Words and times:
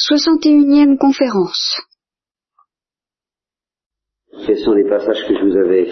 61e 0.00 0.96
conférence. 0.96 1.82
Quels 4.46 4.58
sont 4.58 4.72
les 4.72 4.88
passages 4.88 5.26
que 5.28 5.34
je 5.34 5.44
vous 5.44 5.56
avais, 5.58 5.88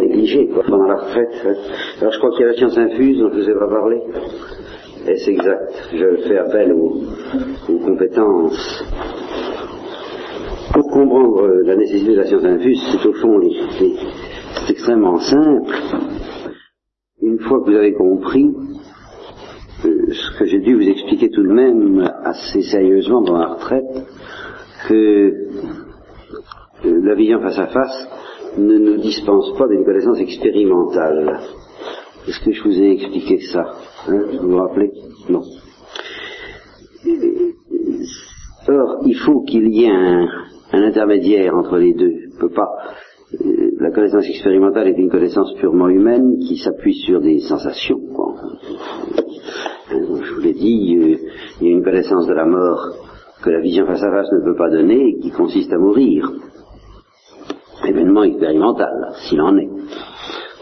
négligés 0.00 0.48
pendant 0.52 0.88
la 0.88 0.96
retraite 0.96 1.46
hein 1.46 1.54
Alors 2.00 2.12
je 2.12 2.18
crois 2.18 2.30
qu'il 2.30 2.40
y 2.40 2.44
a 2.44 2.46
la 2.48 2.54
science 2.54 2.76
infuse 2.76 3.18
dont 3.20 3.30
je 3.30 3.40
vous 3.40 3.50
ai 3.50 3.54
pas 3.54 3.68
parlé. 3.68 4.00
Et 5.06 5.16
c'est 5.18 5.30
exact. 5.30 5.88
Je 5.92 6.16
fais 6.26 6.38
appel 6.38 6.72
aux, 6.72 7.00
compétences. 7.84 8.84
Pour 10.72 10.90
comprendre 10.90 11.46
la 11.64 11.76
nécessité 11.76 12.10
de 12.10 12.16
la 12.16 12.26
science 12.26 12.44
infuse, 12.44 12.82
c'est 12.90 13.06
au 13.06 13.12
fond 13.12 13.40
c'est 13.78 14.72
extrêmement 14.72 15.20
simple. 15.20 15.76
Une 17.22 17.38
fois 17.38 17.60
que 17.60 17.70
vous 17.70 17.76
avez 17.76 17.94
compris, 17.94 18.52
euh, 19.84 20.12
ce 20.12 20.38
que 20.38 20.46
j'ai 20.46 20.58
dû 20.58 20.74
vous 20.74 20.88
expliquer 20.88 21.30
tout 21.30 21.42
de 21.42 21.52
même 21.52 22.07
assez 22.28 22.62
sérieusement 22.62 23.22
dans 23.22 23.38
la 23.38 23.48
retraite, 23.48 24.06
que 24.88 24.94
euh, 26.84 27.00
la 27.02 27.14
vision 27.14 27.40
face 27.40 27.58
à 27.58 27.66
face 27.66 28.08
ne 28.56 28.78
nous 28.78 28.96
dispense 28.98 29.56
pas 29.58 29.66
d'une 29.68 29.84
connaissance 29.84 30.18
expérimentale. 30.20 31.40
Est-ce 32.26 32.40
que 32.44 32.52
je 32.52 32.62
vous 32.62 32.80
ai 32.80 32.92
expliqué 32.92 33.40
ça 33.52 33.64
hein, 34.08 34.22
Vous 34.40 34.48
vous 34.50 34.56
rappelez? 34.58 34.90
Non. 35.28 35.42
Or, 38.68 38.98
il 39.06 39.16
faut 39.16 39.42
qu'il 39.42 39.74
y 39.74 39.84
ait 39.84 39.90
un, 39.90 40.28
intermédiaire 40.72 41.56
entre 41.56 41.78
les 41.78 41.94
deux. 41.94 42.12
On 42.36 42.40
peut 42.40 42.52
pas. 42.52 42.68
Euh, 43.40 43.70
la 43.78 43.90
connaissance 43.90 44.26
expérimentale 44.28 44.88
est 44.88 44.98
une 44.98 45.10
connaissance 45.10 45.54
purement 45.54 45.88
humaine 45.88 46.38
qui 46.40 46.56
s'appuie 46.56 46.94
sur 46.94 47.20
des 47.20 47.38
sensations. 47.40 48.00
Je 49.90 50.34
vous 50.34 50.40
l'ai 50.40 50.52
dit, 50.52 50.96
euh, 50.96 51.16
il 51.60 51.66
y 51.66 51.70
a 51.70 51.76
une 51.76 51.82
connaissance 51.82 52.26
de 52.26 52.34
la 52.34 52.44
mort 52.44 52.90
que 53.42 53.50
la 53.50 53.60
vision 53.60 53.86
face 53.86 54.02
à 54.02 54.10
face 54.10 54.30
ne 54.32 54.44
peut 54.44 54.56
pas 54.56 54.68
donner 54.68 55.08
et 55.08 55.18
qui 55.18 55.30
consiste 55.30 55.72
à 55.72 55.78
mourir. 55.78 56.30
Événement 57.86 58.24
expérimental, 58.24 59.12
s'il 59.14 59.40
en 59.40 59.56
est, 59.56 59.70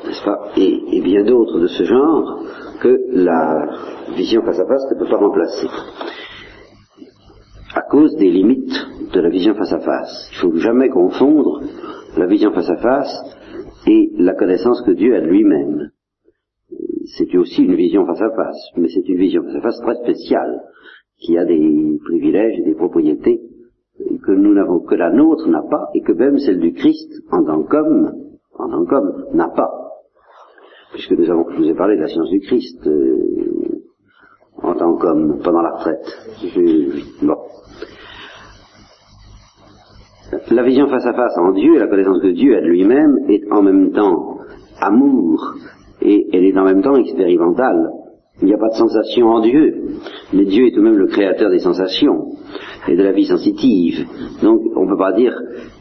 n'est-ce 0.06 0.25
pas? 0.25 0.50
Et, 0.56 0.81
et 0.92 1.00
bien 1.00 1.25
d'autres 1.25 1.59
de 1.59 1.67
ce 1.67 1.83
genre 1.84 2.42
que 2.81 2.98
la 3.12 3.67
vision 4.15 4.42
face 4.42 4.61
à 4.61 4.67
face 4.67 4.84
ne 4.92 4.98
peut 4.98 5.11
pas 5.11 5.17
remplacer. 5.17 5.67
À 7.75 7.83
cause 7.91 8.15
des 8.17 8.31
limites 8.31 8.87
de 9.12 9.20
la 9.20 9.28
vision 9.28 9.55
face 9.55 9.72
à 9.72 9.81
face. 9.81 10.31
Il 10.33 10.47
ne 10.47 10.53
faut 10.53 10.59
jamais 10.59 10.89
confondre 10.89 11.62
la 12.17 12.27
vision 12.27 12.53
face 12.53 12.70
à 12.70 12.77
face 12.77 13.22
et 13.87 14.11
la 14.19 14.34
connaissance 14.34 14.83
que 14.83 14.93
Dieu 14.93 15.17
a 15.17 15.20
de 15.20 15.27
lui-même 15.27 15.91
c'est 17.17 17.36
aussi 17.36 17.62
une 17.62 17.75
vision 17.75 18.05
face 18.06 18.20
à 18.20 18.31
face, 18.31 18.70
mais 18.77 18.89
c'est 18.89 19.09
une 19.09 19.19
vision 19.19 19.42
face 19.42 19.56
à 19.56 19.61
face 19.61 19.81
très 19.81 19.95
spéciale, 19.97 20.62
qui 21.19 21.39
a 21.39 21.45
des 21.45 21.98
privilèges 22.05 22.59
et 22.59 22.64
des 22.64 22.75
propriétés 22.75 23.41
que 24.25 24.33
nous 24.33 24.53
n'avons, 24.53 24.81
que 24.81 24.95
la 24.95 25.11
nôtre 25.11 25.48
n'a 25.48 25.62
pas, 25.62 25.89
et 25.94 26.03
que 26.03 26.12
même 26.12 26.39
celle 26.39 26.61
du 26.61 26.72
Christ, 26.72 27.11
en 27.31 27.44
tant 27.44 27.62
qu'homme, 27.62 28.12
en 28.59 28.69
tant 28.69 28.84
qu'homme, 28.84 29.27
n'a 29.33 29.48
pas. 29.48 29.70
Puisque 30.92 31.12
nous 31.12 31.31
avons, 31.31 31.48
je 31.50 31.56
vous 31.56 31.69
ai 31.69 31.75
parlé 31.75 31.97
de 31.97 32.03
la 32.03 32.09
science 32.09 32.28
du 32.28 32.41
Christ, 32.41 32.87
euh, 32.87 33.83
en 34.62 34.75
tant 34.75 34.97
qu'homme, 34.97 35.41
pendant 35.42 35.62
la 35.62 35.70
retraite. 35.70 36.06
Je, 36.42 37.27
bon. 37.27 37.37
La 40.50 40.62
vision 40.64 40.89
face 40.89 41.06
à 41.06 41.14
face 41.14 41.39
en 41.39 41.53
Dieu, 41.53 41.78
la 41.78 41.87
connaissance 41.87 42.20
que 42.20 42.33
Dieu 42.33 42.56
a 42.56 42.61
de 42.61 42.67
lui-même, 42.67 43.17
est 43.28 43.50
en 43.50 43.62
même 43.62 43.92
temps 43.92 44.39
amour, 44.81 45.55
et 46.02 46.27
elle 46.33 46.44
est 46.44 46.58
en 46.58 46.64
même 46.64 46.83
temps 46.83 46.97
expérimentale. 46.97 47.91
Il 48.42 48.48
n'y 48.48 48.55
a 48.55 48.58
pas 48.58 48.69
de 48.69 48.75
sensation 48.75 49.28
en 49.28 49.41
Dieu, 49.41 49.75
mais 50.33 50.44
Dieu 50.44 50.66
est 50.66 50.70
tout 50.72 50.80
de 50.80 50.84
même 50.84 50.98
le 50.98 51.06
créateur 51.06 51.50
des 51.50 51.58
sensations 51.58 52.33
et 52.86 52.94
de 52.94 53.03
la 53.03 53.12
vie 53.12 53.25
sensitive. 53.25 54.06
Donc 54.42 54.61
on 54.77 54.84
ne 54.84 54.91
peut 54.91 54.98
pas 54.98 55.12
dire 55.12 55.34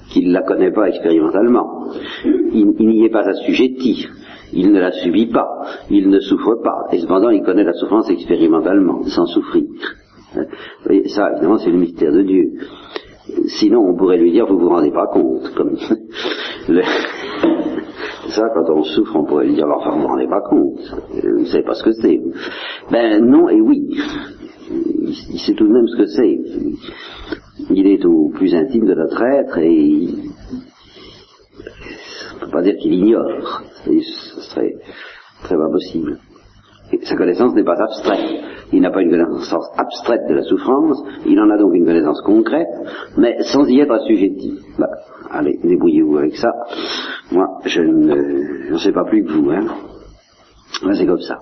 qu'il 0.09 0.29
ne 0.29 0.33
la 0.33 0.43
connaît 0.43 0.71
pas 0.71 0.87
expérimentalement. 0.87 1.91
Il, 2.23 2.73
n'y 2.77 3.03
est 3.03 3.09
pas 3.09 3.27
assujetti, 3.27 4.07
il 4.53 4.71
ne 4.71 4.79
la 4.79 4.91
subit 4.91 5.27
pas, 5.27 5.49
il 5.89 6.09
ne 6.09 6.19
souffre 6.19 6.55
pas, 6.63 6.85
et 6.93 6.99
cependant 6.99 7.29
il 7.29 7.43
connaît 7.43 7.63
la 7.63 7.73
souffrance 7.73 8.09
expérimentalement, 8.09 9.03
sans 9.03 9.25
souffrir. 9.25 9.63
Et 10.89 11.07
ça, 11.09 11.31
évidemment, 11.31 11.57
c'est 11.57 11.71
le 11.71 11.77
mystère 11.77 12.11
de 12.11 12.21
Dieu. 12.21 12.53
Sinon, 13.47 13.81
on 13.81 13.95
pourrait 13.95 14.17
lui 14.17 14.31
dire, 14.31 14.45
vous 14.45 14.59
vous 14.59 14.69
rendez 14.69 14.91
pas 14.91 15.07
compte, 15.07 15.53
comme 15.55 15.75
le... 16.69 16.81
Ça, 18.29 18.49
quand 18.53 18.69
on 18.69 18.83
souffre, 18.83 19.15
on 19.15 19.25
pourrait 19.25 19.45
lui 19.45 19.55
dire, 19.55 19.67
enfin, 19.67 19.91
vous 19.95 20.01
vous 20.01 20.07
rendez 20.07 20.27
pas 20.27 20.41
compte, 20.41 20.79
vous 21.23 21.39
ne 21.39 21.45
savez 21.45 21.63
pas 21.63 21.75
ce 21.75 21.83
que 21.83 21.91
c'est. 21.91 22.19
Ben 22.91 23.23
non 23.23 23.49
et 23.49 23.61
oui. 23.61 23.87
Il 24.69 25.39
sait 25.39 25.53
tout 25.53 25.67
de 25.67 25.73
même 25.73 25.87
ce 25.87 25.97
que 25.97 26.05
c'est. 26.07 26.39
Il 27.69 27.87
est 27.87 28.03
au 28.05 28.29
plus 28.29 28.53
intime 28.55 28.85
de 28.85 28.95
notre 28.95 29.21
être 29.21 29.57
et 29.59 30.07
on 32.31 32.35
ne 32.35 32.45
peut 32.45 32.51
pas 32.51 32.61
dire 32.61 32.75
qu'il 32.81 32.93
ignore. 32.93 33.61
Ce 33.85 34.41
serait 34.41 34.73
très 35.43 35.55
pas 35.55 35.69
possible. 35.69 36.17
Sa 37.03 37.15
connaissance 37.15 37.53
n'est 37.53 37.63
pas 37.63 37.81
abstraite. 37.81 38.41
Il 38.73 38.81
n'a 38.81 38.91
pas 38.91 39.01
une 39.01 39.11
connaissance 39.11 39.53
abstraite 39.77 40.27
de 40.27 40.33
la 40.33 40.43
souffrance, 40.43 41.03
il 41.25 41.39
en 41.39 41.49
a 41.49 41.57
donc 41.57 41.73
une 41.75 41.85
connaissance 41.85 42.21
concrète, 42.21 42.67
mais 43.17 43.37
sans 43.43 43.67
y 43.69 43.79
être 43.79 43.93
assujetti. 43.93 44.59
Bah, 44.79 44.89
allez, 45.29 45.59
débrouillez-vous 45.63 46.17
avec 46.17 46.35
ça. 46.35 46.51
Moi, 47.31 47.47
je 47.65 47.81
ne 47.81 48.77
sais 48.77 48.91
pas 48.91 49.03
plus 49.05 49.23
que 49.23 49.31
vous. 49.31 49.49
Hein. 49.51 49.65
c'est 50.93 51.05
comme 51.05 51.21
ça. 51.21 51.39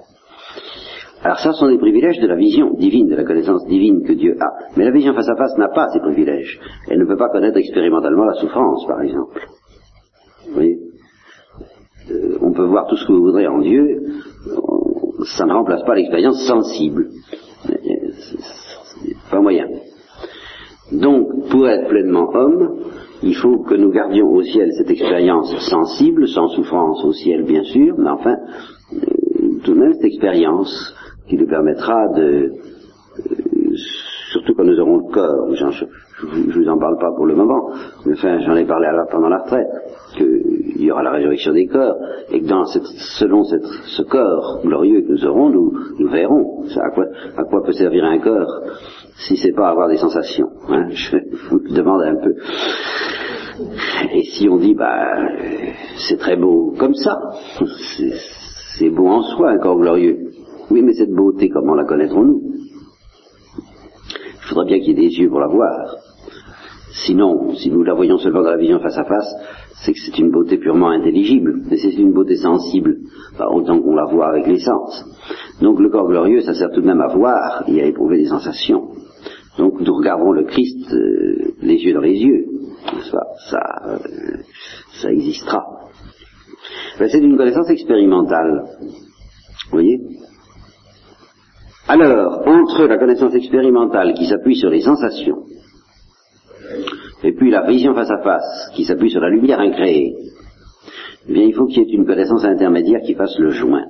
Alors 1.24 1.40
ça, 1.40 1.54
ce 1.54 1.60
sont 1.60 1.70
des 1.70 1.78
privilèges 1.78 2.20
de 2.20 2.28
la 2.28 2.36
vision 2.36 2.74
divine, 2.74 3.08
de 3.08 3.16
la 3.16 3.24
connaissance 3.24 3.66
divine 3.66 4.04
que 4.04 4.14
Dieu 4.14 4.36
a. 4.42 4.48
Mais 4.76 4.84
la 4.84 4.92
vision 4.92 5.14
face 5.14 5.30
à 5.30 5.36
face 5.36 5.58
n'a 5.58 5.70
pas 5.70 5.88
ces 5.94 6.00
privilèges. 6.00 6.60
Elle 6.90 7.00
ne 7.00 7.06
peut 7.06 7.16
pas 7.16 7.30
connaître 7.30 7.58
expérimentalement 7.58 8.26
la 8.26 8.34
souffrance, 8.34 8.86
par 8.86 9.02
exemple. 9.02 9.42
Vous 10.48 10.54
voyez? 10.54 10.80
Euh, 12.12 12.38
On 12.42 12.52
peut 12.52 12.66
voir 12.66 12.88
tout 12.88 12.98
ce 12.98 13.08
que 13.08 13.14
vous 13.14 13.24
voudrez 13.24 13.48
en 13.48 13.60
Dieu, 13.60 14.02
ça 15.38 15.46
ne 15.46 15.54
remplace 15.54 15.84
pas 15.84 15.96
l'expérience 15.96 16.46
sensible. 16.46 17.10
C'est 17.66 19.16
pas 19.32 19.40
moyen. 19.40 19.68
Donc, 20.92 21.50
pour 21.50 21.68
être 21.68 21.88
pleinement 21.88 22.30
homme, 22.34 22.80
il 23.24 23.36
faut 23.36 23.60
que 23.60 23.76
nous 23.76 23.92
gardions 23.92 24.30
au 24.30 24.44
ciel 24.44 24.70
cette 24.78 24.90
expérience 24.90 25.56
sensible, 25.70 26.28
sans 26.28 26.50
souffrance 26.50 27.04
au 27.06 27.14
ciel 27.14 27.44
bien 27.44 27.64
sûr, 27.64 27.96
mais 27.98 28.10
enfin, 28.10 28.36
euh, 28.94 28.98
tout 29.64 29.74
de 29.74 29.80
même 29.80 29.94
cette 29.94 30.06
expérience 30.06 30.94
qui 31.28 31.38
nous 31.38 31.48
permettra 31.48 32.10
de, 32.16 32.52
euh, 32.52 33.76
surtout 34.32 34.54
quand 34.56 34.66
nous 34.66 34.80
aurons 34.80 34.98
le 34.98 35.12
corps, 35.14 35.56
je 35.56 35.86
ne 36.26 36.52
vous 36.52 36.70
en 36.70 36.78
parle 36.78 36.98
pas 37.00 37.12
pour 37.16 37.26
le 37.26 37.36
moment, 37.36 37.70
mais 38.06 38.14
enfin 38.14 38.40
j'en 38.40 38.56
ai 38.56 38.66
parlé 38.66 38.88
pendant 39.10 39.30
la 39.30 39.40
retraite, 39.40 39.68
qu'il 40.18 40.82
y 40.82 40.92
aura 40.92 41.04
la 41.04 41.12
résurrection 41.12 41.54
des 41.54 41.68
corps, 41.68 41.96
et 42.30 42.42
que 42.42 42.48
dans 42.48 42.66
cette, 42.66 42.86
selon 43.18 43.44
cette, 43.46 43.66
ce 43.66 44.04
corps 44.04 44.60
glorieux 44.64 45.02
que 45.02 45.12
nous 45.14 45.26
aurons, 45.26 45.50
nous, 45.50 45.74
nous 45.98 46.10
verrons 46.10 46.64
à 46.76 46.90
quoi, 46.90 47.06
à 47.38 47.44
quoi 47.44 47.64
peut 47.64 47.72
servir 47.72 48.04
un 48.04 48.20
corps 48.20 48.64
si 49.16 49.38
c'est 49.38 49.54
pas 49.54 49.70
avoir 49.70 49.88
des 49.90 49.98
sensations. 49.98 50.50
Hein, 50.70 50.88
je 50.90 51.18
vous 51.50 51.60
demande 51.70 52.02
un 52.02 52.16
peu. 52.16 52.36
Et 54.14 54.24
si 54.24 54.50
on 54.50 54.58
dit, 54.58 54.74
bah, 54.74 55.16
c'est 56.08 56.18
très 56.18 56.36
beau 56.36 56.74
comme 56.78 56.96
ça, 56.96 57.20
c'est 58.78 58.90
beau 58.90 59.08
en 59.08 59.22
soi 59.22 59.52
un 59.52 59.60
corps 59.60 59.80
glorieux. 59.80 60.32
Oui, 60.72 60.82
mais 60.82 60.94
cette 60.94 61.12
beauté, 61.12 61.50
comment 61.50 61.76
la 61.76 61.86
connaîtrons-nous? 61.86 62.42
Il 63.58 64.50
faudrait 64.50 64.66
bien 64.66 64.80
qu'il 64.80 64.90
y 64.90 64.92
ait 64.92 65.10
des 65.10 65.20
yeux 65.20 65.30
pour 65.30 65.40
la 65.40 65.48
voir. 65.48 65.96
Sinon, 67.06 67.54
si 67.56 67.70
nous 67.72 67.84
la 67.84 67.94
voyons 67.94 68.18
seulement 68.18 68.44
dans 68.44 68.52
la 68.52 68.58
vision 68.58 68.80
face 68.80 68.98
à 68.98 69.04
face, 69.04 69.34
c'est 69.84 69.94
que 69.94 70.00
c'est 70.00 70.18
une 70.20 70.32
beauté 70.32 70.58
purement 70.58 70.90
intelligible, 70.90 71.62
mais 71.70 71.78
c'est 71.78 71.94
une 71.94 72.14
beauté 72.14 72.36
sensible, 72.36 72.98
autant 73.40 73.80
qu'on 73.82 73.96
la 73.96 74.06
voit 74.06 74.30
avec 74.30 74.48
les 74.48 74.60
sens. 74.60 75.04
Donc 75.62 75.80
le 75.80 75.90
corps 75.90 76.08
glorieux, 76.08 76.42
ça 76.42 76.54
sert 76.54 76.72
tout 76.72 76.82
de 76.82 76.88
même 76.88 77.02
à 77.02 77.08
voir 77.08 77.64
et 77.68 77.82
à 77.82 77.86
éprouver 77.86 78.18
des 78.18 78.28
sensations. 78.28 78.90
Donc 79.58 79.80
nous 79.82 79.94
regardons 79.94 80.32
le 80.32 80.44
Christ 80.44 80.92
euh, 80.94 81.54
les 81.62 81.76
yeux 81.76 81.94
dans 81.94 82.02
les 82.02 82.18
yeux, 82.18 82.46
ça, 83.02 83.20
ça, 83.50 83.82
euh, 83.88 84.38
ça 85.02 85.12
existera. 85.12 85.90
C'est 86.98 87.20
une 87.20 87.38
connaissance 87.38 87.70
expérimentale. 87.70 88.66
Vous 88.80 89.72
voyez? 89.72 90.00
Alors, 91.88 92.48
entre 92.48 92.86
la 92.86 92.98
connaissance 92.98 93.36
expérimentale 93.36 94.14
qui 94.14 94.26
s'appuie 94.26 94.56
sur 94.56 94.70
les 94.70 94.82
sensations, 94.82 95.44
et 97.24 97.34
puis 97.34 97.52
la 97.52 97.68
vision 97.68 97.94
face 97.94 98.12
à 98.12 98.20
face 98.20 98.72
qui 98.76 98.86
s'appuie 98.86 99.12
sur 99.12 99.22
la 99.22 99.30
lumière 99.30 99.60
incréée, 99.60 100.16
eh 101.28 101.34
bien 101.34 101.44
il 101.44 101.54
faut 101.54 101.66
qu'il 101.66 101.84
y 101.84 101.92
ait 101.92 101.96
une 101.96 102.06
connaissance 102.06 102.44
intermédiaire 102.46 103.02
qui 103.02 103.16
fasse 103.16 103.38
le 103.38 103.50
joint 103.50 103.86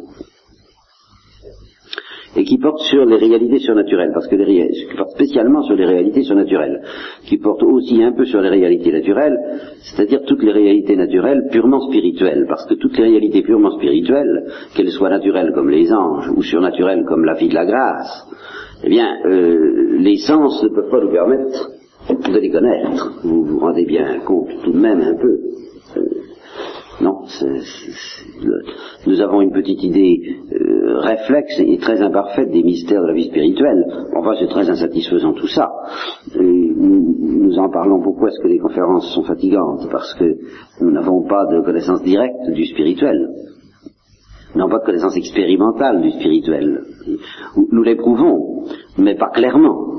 et 2.36 2.44
qui 2.44 2.58
porte 2.58 2.80
sur 2.82 3.06
les 3.06 3.18
réalités 3.18 3.60
surnaturelles, 3.60 4.12
parce 4.14 4.28
que 4.28 4.36
les 4.36 4.88
spécialement 5.14 5.62
sur 5.64 5.76
les 5.76 5.86
réalités 5.86 6.24
surnaturelles, 6.24 6.82
qui 7.26 7.38
porte 7.38 7.64
aussi 7.64 8.04
un 8.04 8.12
peu 8.12 8.26
sur 8.26 8.42
les 8.42 8.50
réalités 8.50 8.92
naturelles, 8.92 9.38
c'est-à-dire 9.82 10.22
toutes 10.26 10.44
les 10.44 10.52
réalités 10.52 10.96
naturelles 10.96 11.48
purement 11.52 11.80
spirituelles, 11.88 12.46
parce 12.48 12.66
que 12.66 12.76
toutes 12.76 12.98
les 12.98 13.04
réalités 13.04 13.42
purement 13.42 13.72
spirituelles, 13.72 14.46
qu'elles 14.76 14.92
soient 14.92 15.10
naturelles 15.10 15.52
comme 15.54 15.70
les 15.70 15.92
anges 15.94 16.30
ou 16.36 16.42
surnaturelles 16.42 17.06
comme 17.08 17.26
la 17.26 17.36
vie 17.36 17.50
de 17.50 17.56
la 17.56 17.66
grâce, 17.66 18.28
eh 18.84 18.90
bien, 18.90 19.20
euh, 19.26 19.98
les 20.00 20.18
sens 20.18 20.62
ne 20.64 20.70
peuvent 20.70 20.90
pas 20.90 21.00
nous 21.00 21.12
permettre 21.12 21.72
de 22.10 22.40
les 22.40 22.52
connaître. 22.52 23.14
Vous 23.24 23.44
vous 23.46 23.60
rendez 23.60 23.86
bien 23.86 24.20
compte 24.26 24.50
tout 24.64 24.72
de 24.72 24.80
même 24.80 25.02
un 25.02 25.16
peu. 25.16 25.40
Non, 27.02 27.24
nous 29.08 29.22
avons 29.22 29.42
une 29.42 29.52
petite 29.52 29.82
idée 29.84 30.22
euh, 30.52 31.00
réflexe 31.00 31.60
et 31.60 31.78
très 31.80 32.02
imparfaite 32.02 32.52
des 32.52 32.62
mystères 32.62 33.02
de 33.02 33.08
la 33.08 33.14
vie 33.14 33.30
spirituelle. 33.30 33.84
Enfin, 34.16 34.34
c'est 34.40 34.48
très 34.48 34.70
insatisfaisant 34.70 35.34
tout 35.34 35.48
ça. 35.48 35.72
nous, 36.36 37.16
nous, 37.20 37.58
en 37.58 37.70
parlons. 37.70 38.02
Pourquoi 38.02 38.30
est-ce 38.30 38.40
que 38.42 38.48
les 38.48 38.60
conférences 38.60 39.12
sont 39.14 39.24
fatigantes? 39.24 39.90
Parce 39.92 40.14
que 40.14 40.38
nous 40.82 40.92
n'avons 40.92 41.24
pas 41.24 41.46
de 41.48 41.62
connaissance 41.62 42.04
directe 42.04 42.52
du 42.52 42.66
spirituel. 42.66 43.28
Nous 44.54 44.60
n'avons 44.60 44.72
pas 44.72 44.80
de 44.80 44.86
connaissance 44.86 45.18
expérimentale 45.18 46.00
du 46.02 46.12
spirituel. 46.12 46.84
Nous 47.72 47.82
l'éprouvons, 47.82 48.66
mais 49.00 49.16
pas 49.16 49.30
clairement. 49.30 49.94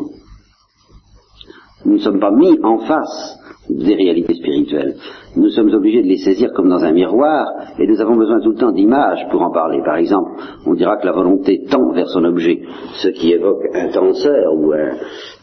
Nous 1.85 1.95
ne 1.95 1.99
sommes 1.99 2.21
pas 2.21 2.31
mis 2.31 2.57
en 2.63 2.79
face 2.79 3.44
des 3.69 3.95
réalités 3.95 4.35
spirituelles. 4.35 4.95
Nous 5.37 5.49
sommes 5.51 5.73
obligés 5.73 6.03
de 6.03 6.09
les 6.09 6.19
saisir 6.19 6.53
comme 6.55 6.69
dans 6.69 6.85
un 6.85 6.93
miroir 6.93 7.47
et 7.79 7.87
nous 7.87 8.01
avons 8.01 8.17
besoin 8.17 8.41
tout 8.41 8.51
le 8.51 8.57
temps 8.57 8.73
d'images 8.73 9.27
pour 9.31 9.43
en 9.43 9.51
parler. 9.51 9.81
Par 9.85 9.97
exemple, 9.97 10.33
on 10.67 10.75
dira 10.75 10.97
que 10.99 11.07
la 11.07 11.13
volonté 11.13 11.65
tend 11.71 11.93
vers 11.93 12.09
son 12.09 12.25
objet, 12.25 12.61
ce 12.95 13.09
qui 13.09 13.33
évoque 13.33 13.65
un 13.75 13.89
tenseur 13.89 14.55
ou 14.55 14.73
un, 14.73 14.93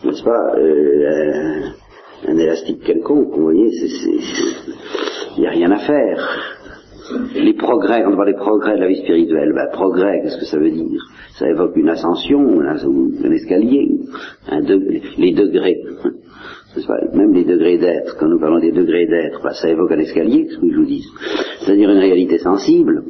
n'est-ce 0.05 0.23
pas, 0.23 0.55
euh, 0.57 1.61
un, 2.27 2.37
élastique 2.37 2.83
quelconque, 2.83 3.35
vous 3.35 3.43
voyez, 3.43 3.69
il 5.37 5.41
n'y 5.41 5.47
a 5.47 5.51
rien 5.51 5.71
à 5.71 5.79
faire. 5.79 6.57
Les 7.35 7.53
progrès, 7.53 8.05
on 8.05 8.15
parle 8.15 8.31
des 8.31 8.39
progrès 8.39 8.75
de 8.75 8.81
la 8.81 8.87
vie 8.87 9.01
spirituelle, 9.01 9.51
ben, 9.53 9.67
progrès, 9.73 10.21
qu'est-ce 10.21 10.37
que 10.37 10.45
ça 10.45 10.57
veut 10.57 10.71
dire? 10.71 11.01
Ça 11.33 11.49
évoque 11.49 11.75
une 11.75 11.89
ascension, 11.89 12.61
un, 12.61 13.31
escalier, 13.31 13.89
les 15.17 15.33
degrés 15.33 15.81
même 17.13 17.33
les 17.33 17.43
degrés 17.43 17.77
d'être, 17.77 18.17
quand 18.17 18.27
nous 18.27 18.39
parlons 18.39 18.59
des 18.59 18.71
degrés 18.71 19.05
d'être, 19.05 19.41
bah, 19.43 19.53
ça 19.53 19.69
évoque 19.69 19.91
un 19.91 19.99
escalier, 19.99 20.47
ce 20.49 20.57
que 20.57 20.71
je 20.71 20.77
vous 20.77 20.85
dis. 20.85 21.03
C'est-à-dire 21.59 21.89
une 21.89 21.97
réalité 21.99 22.37
sensible. 22.37 23.03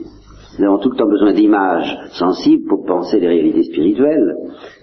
Nous 0.60 0.66
avons 0.66 0.80
tout 0.80 0.90
le 0.90 0.98
temps 0.98 1.08
besoin 1.08 1.34
d'images 1.34 1.98
sensibles 2.12 2.68
pour 2.68 2.86
penser 2.86 3.20
les 3.20 3.28
réalités 3.28 3.64
spirituelles. 3.64 4.36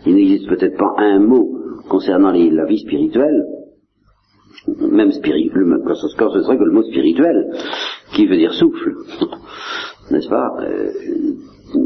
Il 0.06 0.14
n'existe 0.14 0.48
peut-être 0.48 0.76
pas 0.76 0.94
un 0.98 1.18
mot 1.18 1.50
concernant 1.88 2.32
la 2.32 2.64
vie 2.66 2.78
spirituelle, 2.78 3.44
même 4.92 5.12
spirituel, 5.12 5.64
quand 5.86 5.94
ce 5.94 6.08
serait 6.08 6.58
que 6.58 6.64
le 6.64 6.72
mot 6.72 6.82
spirituel, 6.82 7.50
qui 8.14 8.26
veut 8.26 8.36
dire 8.36 8.52
souffle, 8.52 8.94
n'est-ce 10.10 10.28
pas? 10.28 10.50
Euh, 10.60 10.90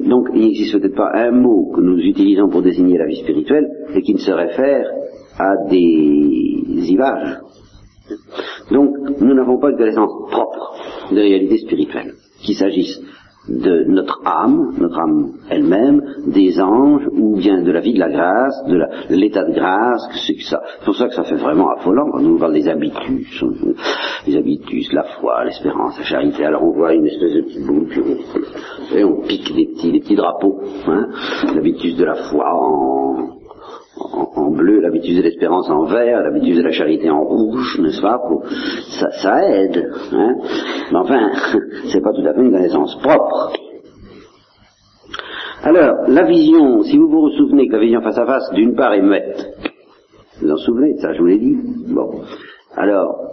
Donc 0.08 0.28
il 0.34 0.42
n'existe 0.42 0.78
peut-être 0.78 0.96
pas 0.96 1.10
un 1.14 1.32
mot 1.32 1.72
que 1.74 1.80
nous 1.80 1.98
utilisons 1.98 2.48
pour 2.48 2.62
désigner 2.62 2.98
la 2.98 3.06
vie 3.06 3.16
spirituelle 3.16 3.66
et 3.94 4.02
qui 4.02 4.14
ne 4.14 4.18
se 4.18 4.30
réfère 4.30 4.86
à 5.42 5.68
des 5.68 6.90
images. 6.90 7.38
Donc, 8.70 8.90
nous 9.20 9.34
n'avons 9.34 9.58
pas 9.58 9.70
une 9.70 9.76
connaissance 9.76 10.30
propre 10.30 10.74
de 11.10 11.16
réalité 11.16 11.58
spirituelle, 11.58 12.14
qu'il 12.42 12.54
s'agisse 12.54 13.00
de 13.48 13.84
notre 13.88 14.20
âme, 14.24 14.74
notre 14.78 14.98
âme 15.00 15.32
elle-même, 15.50 16.00
des 16.28 16.60
anges, 16.60 17.08
ou 17.12 17.36
bien 17.36 17.62
de 17.62 17.72
la 17.72 17.80
vie 17.80 17.94
de 17.94 17.98
la 17.98 18.08
grâce, 18.08 18.64
de 18.68 19.14
l'état 19.16 19.44
de 19.44 19.52
grâce, 19.52 20.08
c'est 20.26 20.40
ça. 20.42 20.62
C'est 20.78 20.84
pour 20.84 20.94
ça 20.94 21.08
que 21.08 21.14
ça 21.14 21.24
fait 21.24 21.36
vraiment 21.36 21.68
affolant 21.70 22.08
quand 22.10 22.20
on 22.20 22.22
nous 22.22 22.38
parle 22.38 22.52
des 22.52 22.68
habitus, 22.68 23.44
les 24.26 24.36
habitus, 24.36 24.92
la 24.92 25.02
foi, 25.02 25.44
l'espérance, 25.44 25.98
la 25.98 26.04
charité. 26.04 26.44
Alors 26.44 26.62
on 26.62 26.72
voit 26.72 26.94
une 26.94 27.06
espèce 27.06 27.32
de 27.32 27.40
petite 27.42 27.68
on, 27.68 28.96
et 28.96 29.04
on 29.04 29.22
pique 29.22 29.54
des 29.56 29.66
petits, 29.66 29.90
des 29.90 30.00
petits 30.00 30.16
drapeaux, 30.16 30.60
hein, 30.86 31.08
l'habitus 31.52 31.96
de 31.96 32.04
la 32.04 32.14
foi 32.14 32.44
en, 32.54 33.41
en, 34.36 34.50
bleu, 34.50 34.80
l'habitude 34.80 35.18
de 35.18 35.22
l'espérance 35.22 35.68
en 35.70 35.84
vert, 35.84 36.22
l'habitude 36.22 36.56
de 36.56 36.62
la 36.62 36.72
charité 36.72 37.10
en 37.10 37.22
rouge, 37.22 37.78
n'est-ce 37.80 38.00
pas 38.00 38.20
ça, 39.00 39.10
ça, 39.22 39.48
aide, 39.48 39.90
hein 40.12 40.34
mais 40.90 40.98
enfin, 40.98 41.30
c'est 41.92 42.00
pas 42.00 42.12
tout 42.12 42.26
à 42.26 42.34
fait 42.34 42.40
une 42.40 42.52
connaissance 42.52 42.96
propre. 43.02 43.52
Alors, 45.64 46.08
la 46.08 46.24
vision, 46.24 46.82
si 46.82 46.98
vous 46.98 47.08
vous 47.08 47.30
souvenez 47.30 47.68
que 47.68 47.74
la 47.74 47.78
vision 47.78 48.00
face 48.02 48.18
à 48.18 48.26
face, 48.26 48.50
d'une 48.52 48.74
part, 48.74 48.94
est 48.94 49.02
muette. 49.02 49.46
Vous 50.40 50.48
vous 50.48 50.52
en 50.52 50.56
souvenez, 50.56 50.96
ça 50.98 51.12
je 51.12 51.20
vous 51.20 51.26
l'ai 51.26 51.38
dit 51.38 51.56
Bon. 51.88 52.22
Alors, 52.74 53.32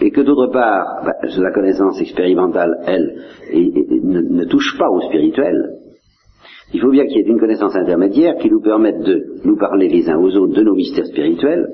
et 0.00 0.10
que 0.10 0.22
d'autre 0.22 0.46
part, 0.46 1.02
bah, 1.04 1.12
la 1.22 1.52
connaissance 1.52 2.00
expérimentale, 2.00 2.80
elle, 2.86 3.22
ne, 3.52 4.44
touche 4.44 4.78
pas 4.78 4.88
au 4.88 5.00
spirituel, 5.02 5.79
il 6.72 6.80
faut 6.80 6.90
bien 6.90 7.06
qu'il 7.06 7.18
y 7.18 7.20
ait 7.20 7.28
une 7.28 7.40
connaissance 7.40 7.74
intermédiaire 7.76 8.36
qui 8.36 8.50
nous 8.50 8.60
permette 8.60 9.00
de 9.00 9.40
nous 9.44 9.56
parler 9.56 9.88
les 9.88 10.08
uns 10.08 10.18
aux 10.18 10.36
autres 10.36 10.54
de 10.54 10.62
nos 10.62 10.74
mystères 10.74 11.06
spirituels 11.06 11.66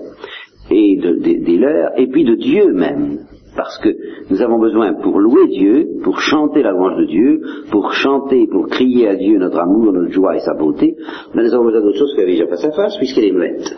et 0.71 0.97
de, 0.97 1.15
des 1.15 1.59
leurs, 1.59 1.99
et 1.99 2.07
puis 2.07 2.25
de 2.25 2.35
Dieu 2.35 2.73
même. 2.73 3.19
Parce 3.57 3.79
que 3.79 3.89
nous 4.31 4.43
avons 4.43 4.59
besoin, 4.59 4.93
pour 4.95 5.19
louer 5.19 5.49
Dieu, 5.49 5.87
pour 6.05 6.21
chanter 6.21 6.63
la 6.63 6.73
louange 6.73 6.99
de 6.99 7.07
Dieu, 7.07 7.41
pour 7.71 7.93
chanter, 7.93 8.47
pour 8.51 8.67
crier 8.69 9.09
à 9.09 9.17
Dieu 9.17 9.39
notre 9.39 9.59
amour, 9.59 9.93
notre 9.93 10.13
joie 10.13 10.37
et 10.37 10.41
sa 10.41 10.55
beauté, 10.55 10.95
nous 11.35 11.55
avons 11.55 11.65
besoin 11.65 11.81
d'autre 11.81 11.99
chose 11.99 12.15
que 12.15 12.21
la 12.21 12.27
vision 12.27 12.49
face 12.49 12.65
à 12.65 12.73
face, 12.73 12.99
puisqu'elle 12.99 13.25
est 13.25 13.33
muette. 13.33 13.75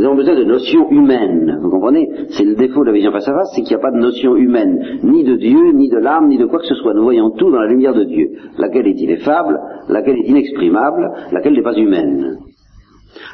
Nous 0.00 0.06
avons 0.06 0.16
besoin 0.16 0.34
de 0.34 0.44
notions 0.44 0.88
humaines. 0.90 1.58
Vous 1.60 1.68
comprenez? 1.68 2.08
C'est 2.30 2.44
le 2.44 2.54
défaut 2.54 2.80
de 2.80 2.86
la 2.86 2.92
vision 2.92 3.12
face 3.12 3.28
à 3.28 3.34
face, 3.34 3.50
c'est 3.54 3.60
qu'il 3.60 3.76
n'y 3.76 3.82
a 3.82 3.82
pas 3.82 3.90
de 3.90 3.98
notion 3.98 4.34
humaine, 4.34 4.98
ni 5.02 5.24
de 5.24 5.36
Dieu, 5.36 5.72
ni 5.74 5.90
de 5.90 5.98
l'âme, 5.98 6.28
ni 6.28 6.38
de 6.38 6.46
quoi 6.46 6.58
que 6.58 6.64
ce 6.64 6.74
soit. 6.76 6.94
Nous 6.94 7.02
voyons 7.02 7.32
tout 7.32 7.50
dans 7.50 7.60
la 7.60 7.68
lumière 7.68 7.92
de 7.92 8.04
Dieu, 8.04 8.30
laquelle 8.56 8.86
est 8.86 8.98
ineffable, 8.98 9.60
laquelle 9.90 10.16
est 10.16 10.26
inexprimable, 10.30 11.06
laquelle 11.32 11.52
n'est 11.52 11.62
pas 11.62 11.76
humaine. 11.76 12.38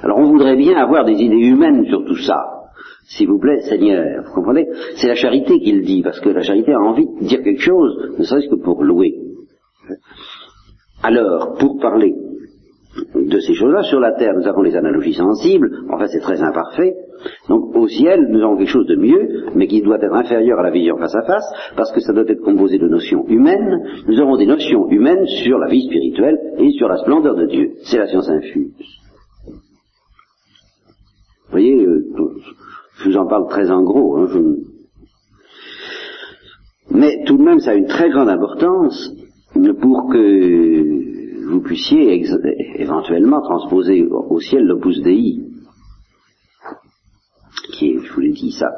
Alors 0.02 0.18
on 0.18 0.24
voudrait 0.24 0.56
bien 0.56 0.76
avoir 0.76 1.04
des 1.04 1.12
idées 1.12 1.36
humaines 1.36 1.86
sur 1.86 2.04
tout 2.04 2.16
ça. 2.16 2.42
S'il 3.04 3.28
vous 3.28 3.38
plaît, 3.38 3.60
Seigneur, 3.60 4.24
vous 4.26 4.34
comprenez? 4.34 4.66
C'est 4.96 5.06
la 5.06 5.14
charité 5.14 5.60
qui 5.60 5.70
le 5.70 5.82
dit, 5.82 6.02
parce 6.02 6.18
que 6.18 6.30
la 6.30 6.42
charité 6.42 6.72
a 6.72 6.80
envie 6.80 7.06
de 7.20 7.28
dire 7.28 7.44
quelque 7.44 7.62
chose, 7.62 8.16
ne 8.18 8.24
serait-ce 8.24 8.48
que 8.48 8.60
pour 8.60 8.82
louer. 8.82 9.14
Alors, 11.04 11.54
pour 11.60 11.78
parler 11.78 12.12
de 13.14 13.40
ces 13.40 13.54
choses-là. 13.54 13.82
Sur 13.82 14.00
la 14.00 14.12
terre, 14.12 14.34
nous 14.36 14.46
avons 14.46 14.62
les 14.62 14.76
analogies 14.76 15.14
sensibles, 15.14 15.70
enfin 15.90 16.06
c'est 16.08 16.20
très 16.20 16.40
imparfait. 16.42 16.94
Donc 17.48 17.74
au 17.74 17.88
ciel, 17.88 18.28
nous 18.30 18.42
avons 18.42 18.56
quelque 18.56 18.70
chose 18.70 18.86
de 18.86 18.96
mieux, 18.96 19.46
mais 19.54 19.66
qui 19.66 19.82
doit 19.82 19.96
être 19.96 20.14
inférieur 20.14 20.58
à 20.58 20.62
la 20.62 20.70
vision 20.70 20.96
face 20.98 21.14
à 21.14 21.22
face, 21.22 21.44
parce 21.76 21.92
que 21.92 22.00
ça 22.00 22.12
doit 22.12 22.28
être 22.28 22.42
composé 22.42 22.78
de 22.78 22.88
notions 22.88 23.26
humaines. 23.28 23.82
Nous 24.06 24.20
avons 24.20 24.36
des 24.36 24.46
notions 24.46 24.88
humaines 24.90 25.26
sur 25.44 25.58
la 25.58 25.68
vie 25.68 25.86
spirituelle 25.86 26.38
et 26.58 26.70
sur 26.72 26.88
la 26.88 26.98
splendeur 26.98 27.34
de 27.34 27.46
Dieu. 27.46 27.72
C'est 27.84 27.98
la 27.98 28.06
science 28.06 28.28
infuse. 28.28 28.72
Vous 31.46 31.52
voyez, 31.52 31.84
euh, 31.84 32.04
je 32.98 33.08
vous 33.08 33.16
en 33.16 33.26
parle 33.26 33.48
très 33.48 33.70
en 33.70 33.82
gros. 33.82 34.16
Hein, 34.16 34.28
Mais 36.90 37.24
tout 37.26 37.36
de 37.36 37.42
même, 37.42 37.60
ça 37.60 37.70
a 37.72 37.74
une 37.74 37.86
très 37.86 38.10
grande 38.10 38.28
importance 38.28 39.12
pour 39.80 40.08
que 40.10 40.95
vous 41.46 41.60
puissiez 41.60 42.22
éventuellement 42.76 43.40
transposer 43.40 44.04
au 44.04 44.40
ciel 44.40 44.64
l'opus 44.64 45.00
Dei, 45.02 45.40
qui 47.72 47.90
est, 47.90 47.98
je 47.98 48.12
vous 48.12 48.20
l'ai 48.20 48.32
dit, 48.32 48.52
ça, 48.52 48.68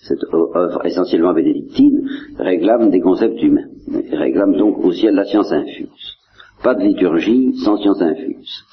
cette 0.00 0.22
œuvre 0.32 0.84
essentiellement 0.84 1.32
bénédictine, 1.32 2.08
réclame 2.38 2.90
des 2.90 3.00
concepts 3.00 3.42
humains, 3.42 3.68
réclame 4.12 4.56
donc 4.56 4.84
au 4.84 4.92
ciel 4.92 5.14
la 5.14 5.24
science 5.24 5.52
infuse. 5.52 6.16
Pas 6.62 6.74
de 6.74 6.82
liturgie 6.82 7.54
sans 7.64 7.78
science 7.78 8.02
infuse. 8.02 8.64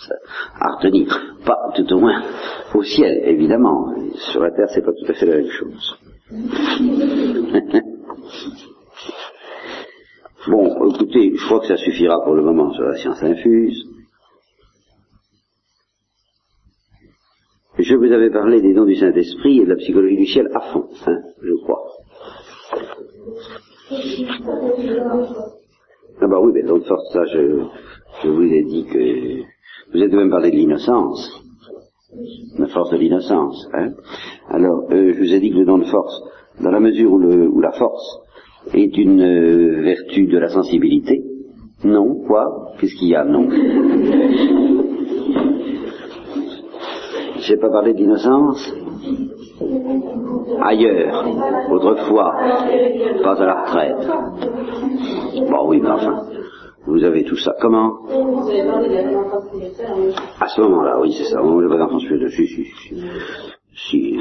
À 0.60 0.76
retenir. 0.76 1.08
Pas, 1.46 1.72
tout 1.74 1.94
au 1.94 2.00
moins, 2.00 2.22
au 2.74 2.84
ciel, 2.84 3.22
évidemment. 3.26 3.94
Sur 4.32 4.44
la 4.44 4.52
terre, 4.52 4.68
c'est 4.74 4.82
pas 4.82 4.92
tout 4.92 5.10
à 5.10 5.14
fait 5.14 5.26
la 5.26 5.38
même 5.38 5.50
chose. 5.50 5.98
Bon, 10.50 10.94
écoutez, 10.94 11.34
je 11.36 11.46
crois 11.46 11.60
que 11.60 11.68
ça 11.68 11.76
suffira 11.76 12.24
pour 12.24 12.34
le 12.34 12.42
moment 12.42 12.72
sur 12.72 12.84
la 12.84 12.96
science 12.96 13.22
infuse. 13.22 13.84
Je 17.78 17.96
vous 17.96 18.12
avais 18.12 18.30
parlé 18.30 18.62
des 18.62 18.74
dons 18.74 18.86
du 18.86 18.96
Saint-Esprit 18.96 19.60
et 19.60 19.66
de 19.66 19.70
la 19.70 19.76
psychologie 19.76 20.16
du 20.16 20.26
ciel 20.26 20.48
à 20.54 20.62
fond, 20.72 20.88
hein, 21.06 21.18
je 21.42 21.54
crois. 21.64 21.84
Ah 26.22 26.28
bah 26.28 26.40
oui, 26.40 26.52
mais 26.54 26.64
donc 26.64 26.86
force, 26.86 27.12
ça, 27.12 27.26
je, 27.26 27.64
je 28.24 28.30
vous 28.30 28.44
ai 28.44 28.64
dit 28.64 28.86
que 28.86 29.42
vous 29.94 30.02
avez 30.02 30.16
même 30.16 30.30
parlé 30.30 30.50
de 30.50 30.56
l'innocence, 30.56 31.44
la 32.58 32.68
force 32.68 32.92
de 32.92 32.98
l'innocence. 32.98 33.68
Hein. 33.74 33.92
Alors, 34.50 34.86
euh, 34.92 35.14
je 35.14 35.20
vous 35.20 35.34
ai 35.34 35.40
dit 35.42 35.52
que 35.52 35.58
le 35.58 35.66
don 35.66 35.78
de 35.78 35.86
force, 35.86 36.22
dans 36.62 36.72
la 36.72 36.80
mesure 36.80 37.12
où, 37.12 37.20
le, 37.20 37.50
où 37.50 37.60
la 37.60 37.74
force 37.74 38.27
est 38.74 38.98
une 38.98 39.22
euh, 39.22 39.82
vertu 39.82 40.28
de 40.28 40.38
la 40.38 40.50
sensibilité 40.50 41.24
Non, 41.84 42.16
quoi? 42.28 42.74
Qu'est-ce 42.80 42.96
qu'il 42.96 43.10
y 43.10 43.16
a? 43.16 43.24
Non. 43.24 43.48
Je 47.40 47.54
n'ai 47.54 47.60
pas 47.60 47.70
parlé 47.70 47.94
d'innocence? 47.94 48.74
Ailleurs, 50.62 51.26
autrefois, 51.72 52.36
pas 53.24 53.42
à 53.42 53.46
la 53.46 53.64
retraite. 53.64 54.08
Bon 55.50 55.68
oui, 55.70 55.80
mais 55.82 55.90
enfin, 55.90 56.24
vous 56.86 57.04
avez 57.04 57.24
tout 57.24 57.38
ça. 57.38 57.54
Comment? 57.62 58.00
À 60.40 60.48
ce 60.48 60.62
moment-là, 60.62 61.00
oui, 61.02 61.14
c'est 61.18 61.26
ça. 61.26 61.42
Voit 61.42 61.78
dans 61.78 61.88
France 61.88 62.04
dessus. 62.04 62.48
Si, 62.48 62.66
si, 62.66 62.66
si. 62.66 62.96
si. 63.76 64.20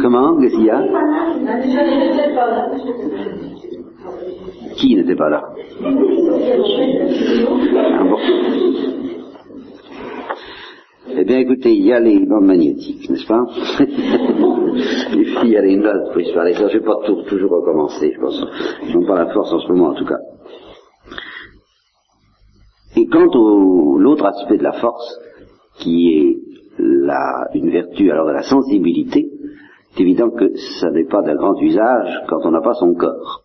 Comment 0.00 0.40
Qu'est-ce 0.40 0.54
qu'il 0.54 0.64
y 0.64 0.70
a 0.70 0.82
Qui 4.76 4.96
n'était 4.96 5.16
pas 5.16 5.28
là 5.28 5.42
ah 5.84 5.90
bon. 8.04 8.16
Eh 11.14 11.24
bien, 11.24 11.38
écoutez, 11.38 11.74
il 11.74 11.84
y 11.84 11.92
a 11.92 12.00
les 12.00 12.20
bandes 12.20 12.46
magnétiques, 12.46 13.10
n'est-ce 13.10 13.26
pas 13.26 13.44
Les 15.12 15.24
filles, 15.24 15.40
il 15.44 15.50
y 15.50 15.56
a 15.56 15.62
les 15.62 15.76
notes 15.76 16.10
prises 16.12 16.30
par 16.32 16.44
les 16.44 16.54
Je 16.54 16.62
ne 16.62 16.68
vais 16.68 16.80
pas 16.80 16.96
tout, 17.04 17.22
toujours 17.28 17.50
recommencer, 17.50 18.12
je 18.14 18.20
pense. 18.20 18.42
Ils 18.88 18.94
n'ont 18.94 19.06
pas 19.06 19.16
la 19.16 19.26
force 19.32 19.52
en 19.52 19.58
ce 19.58 19.68
moment, 19.68 19.88
en 19.88 19.94
tout 19.94 20.06
cas. 20.06 20.18
Et 22.96 23.06
quant 23.06 23.28
au 23.34 23.98
l'autre 23.98 24.24
aspect 24.26 24.58
de 24.58 24.62
la 24.62 24.72
force, 24.72 25.18
qui 25.78 26.08
est 26.08 26.36
la, 26.78 27.48
une 27.54 27.70
vertu 27.70 28.10
alors 28.10 28.26
de 28.26 28.32
la 28.32 28.42
sensibilité, 28.42 29.30
c'est 29.94 30.02
évident 30.02 30.30
que 30.30 30.56
ça 30.80 30.90
n'est 30.90 31.06
pas 31.06 31.22
d'un 31.22 31.36
grand 31.36 31.60
usage 31.60 32.22
quand 32.28 32.38
on 32.44 32.50
n'a 32.50 32.60
pas 32.60 32.74
son 32.74 32.94
corps. 32.94 33.44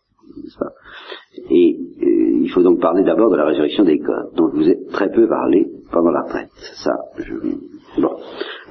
Et 1.50 1.78
euh, 2.02 2.40
il 2.42 2.50
faut 2.50 2.62
donc 2.62 2.80
parler 2.80 3.04
d'abord 3.04 3.30
de 3.30 3.36
la 3.36 3.46
résurrection 3.46 3.84
des 3.84 4.00
corps, 4.00 4.32
dont 4.36 4.50
je 4.52 4.56
vous 4.56 4.70
ai 4.70 4.86
très 4.92 5.10
peu 5.12 5.28
parlé 5.28 5.68
pendant 5.92 6.12
la 6.12 6.22
retraite. 6.22 6.50
Ça, 6.84 6.94
je... 7.18 7.34
Bon. 8.02 8.16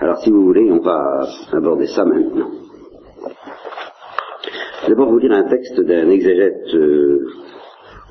Alors 0.01 0.19
si 0.19 0.31
vous 0.31 0.43
voulez, 0.43 0.71
on 0.71 0.81
va 0.81 1.27
aborder 1.53 1.87
ça 1.87 2.05
maintenant. 2.05 2.51
D'abord 4.89 5.11
vous 5.11 5.19
lire 5.19 5.33
un 5.33 5.49
texte 5.49 5.81
d'un 5.81 6.09
exégète 6.11 6.75
euh, 6.75 7.27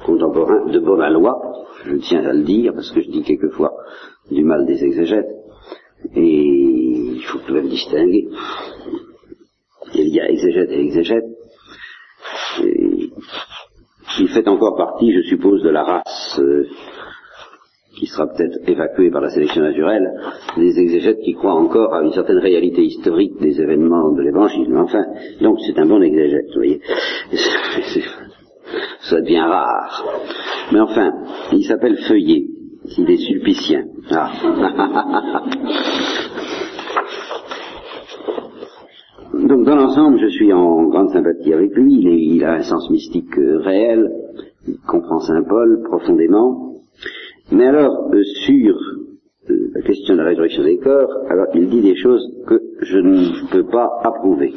contemporain 0.05 0.65
de 0.65 0.79
Bonalois, 0.79 1.39
je 1.85 1.95
tiens 1.97 2.25
à 2.25 2.33
le 2.33 2.43
dire, 2.43 2.73
parce 2.73 2.91
que 2.91 3.01
je 3.01 3.09
dis 3.09 3.23
quelquefois 3.23 3.71
du 4.29 4.43
mal 4.43 4.65
des 4.65 4.83
exégètes, 4.83 5.29
et 6.15 7.15
il 7.15 7.23
faut 7.23 7.39
tout 7.39 7.53
même 7.53 7.69
distinguer. 7.69 8.27
Il 9.97 10.09
y 10.09 10.19
a 10.19 10.29
exégète 10.29 10.69
et 10.71 10.79
exégète. 10.79 11.23
Il 14.19 14.29
fait 14.29 14.47
encore 14.47 14.77
partie, 14.77 15.11
je 15.11 15.21
suppose, 15.21 15.61
de 15.63 15.69
la 15.69 15.83
race 15.83 16.39
euh, 16.39 16.67
qui 17.97 18.05
sera 18.07 18.27
peut-être 18.27 18.57
évacuée 18.67 19.09
par 19.09 19.21
la 19.21 19.29
sélection 19.29 19.61
naturelle, 19.61 20.09
des 20.57 20.79
exégètes 20.79 21.19
qui 21.19 21.33
croient 21.33 21.53
encore 21.53 21.93
à 21.93 22.03
une 22.03 22.11
certaine 22.11 22.39
réalité 22.39 22.83
historique 22.83 23.39
des 23.39 23.59
événements 23.59 24.11
de 24.13 24.21
l'évangile. 24.21 24.75
Enfin, 24.77 25.05
donc 25.41 25.59
c'est 25.65 25.77
un 25.79 25.85
bon 25.85 26.01
exégète, 26.01 26.47
vous 26.47 26.55
voyez. 26.55 26.81
Ça 29.01 29.21
devient 29.21 29.41
rare. 29.41 30.03
Mais 30.71 30.79
enfin, 30.79 31.11
il 31.53 31.63
s'appelle 31.63 31.97
Feuillet. 32.07 32.47
Il 32.97 33.09
est 33.09 33.17
sulpicien. 33.17 33.83
Ah. 34.11 34.31
Donc 39.55 39.67
dans 39.67 39.77
l'ensemble, 39.77 40.19
je 40.19 40.27
suis 40.27 40.51
en 40.51 40.83
grande 40.89 41.11
sympathie 41.11 41.53
avec 41.53 41.73
lui. 41.77 41.93
Il, 41.93 42.43
a 42.43 42.55
un 42.55 42.61
sens 42.61 42.89
mystique 42.89 43.37
euh, 43.37 43.59
réel. 43.59 44.11
Il 44.67 44.75
comprend 44.85 45.19
Saint 45.19 45.43
Paul 45.43 45.81
profondément. 45.81 46.73
Mais 47.53 47.65
alors, 47.65 48.09
euh, 48.13 48.21
sur 48.45 48.75
euh, 49.49 49.71
la 49.73 49.81
question 49.81 50.15
de 50.15 50.19
la 50.19 50.25
résurrection 50.25 50.61
des 50.61 50.77
corps, 50.77 51.09
alors 51.29 51.45
il 51.55 51.69
dit 51.69 51.79
des 51.79 51.95
choses 51.95 52.29
que 52.45 52.61
je 52.81 52.97
ne 52.97 53.49
peux 53.49 53.63
pas 53.63 53.89
approuver. 54.03 54.51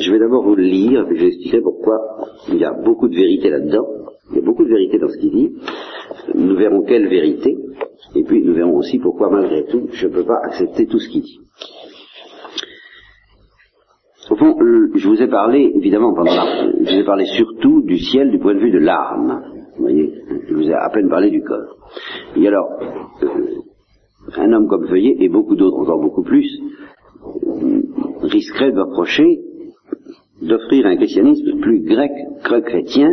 Je 0.00 0.12
vais 0.12 0.18
d'abord 0.18 0.44
vous 0.44 0.54
le 0.54 0.64
lire, 0.64 1.06
et 1.10 1.16
je 1.16 1.20
vais 1.22 1.28
expliquer 1.28 1.62
pourquoi 1.62 1.98
il 2.50 2.58
y 2.58 2.64
a 2.64 2.74
beaucoup 2.74 3.08
de 3.08 3.16
vérité 3.16 3.48
là-dedans. 3.48 3.86
Il 4.32 4.36
y 4.36 4.42
a 4.42 4.44
beaucoup 4.44 4.64
de 4.64 4.70
vérité 4.70 4.98
dans 4.98 5.08
ce 5.08 5.16
qu'il 5.16 5.30
dit. 5.30 5.54
Nous 6.34 6.56
verrons 6.56 6.82
quelle 6.82 7.08
vérité, 7.08 7.56
et 8.14 8.22
puis 8.22 8.42
nous 8.42 8.52
verrons 8.52 8.76
aussi 8.76 8.98
pourquoi 8.98 9.30
malgré 9.30 9.64
tout, 9.64 9.88
je 9.92 10.08
ne 10.08 10.12
peux 10.12 10.24
pas 10.24 10.40
accepter 10.44 10.84
tout 10.84 10.98
ce 10.98 11.08
qu'il 11.08 11.22
dit. 11.22 11.40
Fond, 14.44 14.58
je 14.94 15.08
vous 15.08 15.22
ai 15.22 15.26
parlé, 15.28 15.72
évidemment, 15.74 16.12
pendant 16.12 16.34
la, 16.34 16.70
je 16.82 16.92
vous 16.92 17.00
ai 17.00 17.04
parlé 17.04 17.24
surtout 17.24 17.80
du 17.82 17.96
ciel 17.96 18.30
du 18.30 18.38
point 18.38 18.54
de 18.54 18.60
vue 18.60 18.70
de 18.70 18.78
l'âme. 18.78 19.42
Vous 19.76 19.84
voyez, 19.84 20.12
je 20.48 20.54
vous 20.54 20.68
ai 20.68 20.74
à 20.74 20.90
peine 20.90 21.08
parlé 21.08 21.30
du 21.30 21.42
corps. 21.42 21.78
Et 22.36 22.46
alors, 22.46 22.68
euh, 23.22 23.28
un 24.36 24.52
homme 24.52 24.68
comme 24.68 24.86
Feuillet, 24.86 25.16
et 25.18 25.30
beaucoup 25.30 25.56
d'autres 25.56 25.78
encore 25.78 25.98
beaucoup 25.98 26.22
plus, 26.22 26.46
euh, 27.24 27.80
risquerait 28.22 28.72
de 28.72 28.80
reprocher 28.80 29.40
d'offrir 30.42 30.84
un 30.86 30.96
christianisme 30.96 31.58
plus 31.60 31.80
grec 31.80 32.12
que 32.44 32.60
chrétien 32.60 33.08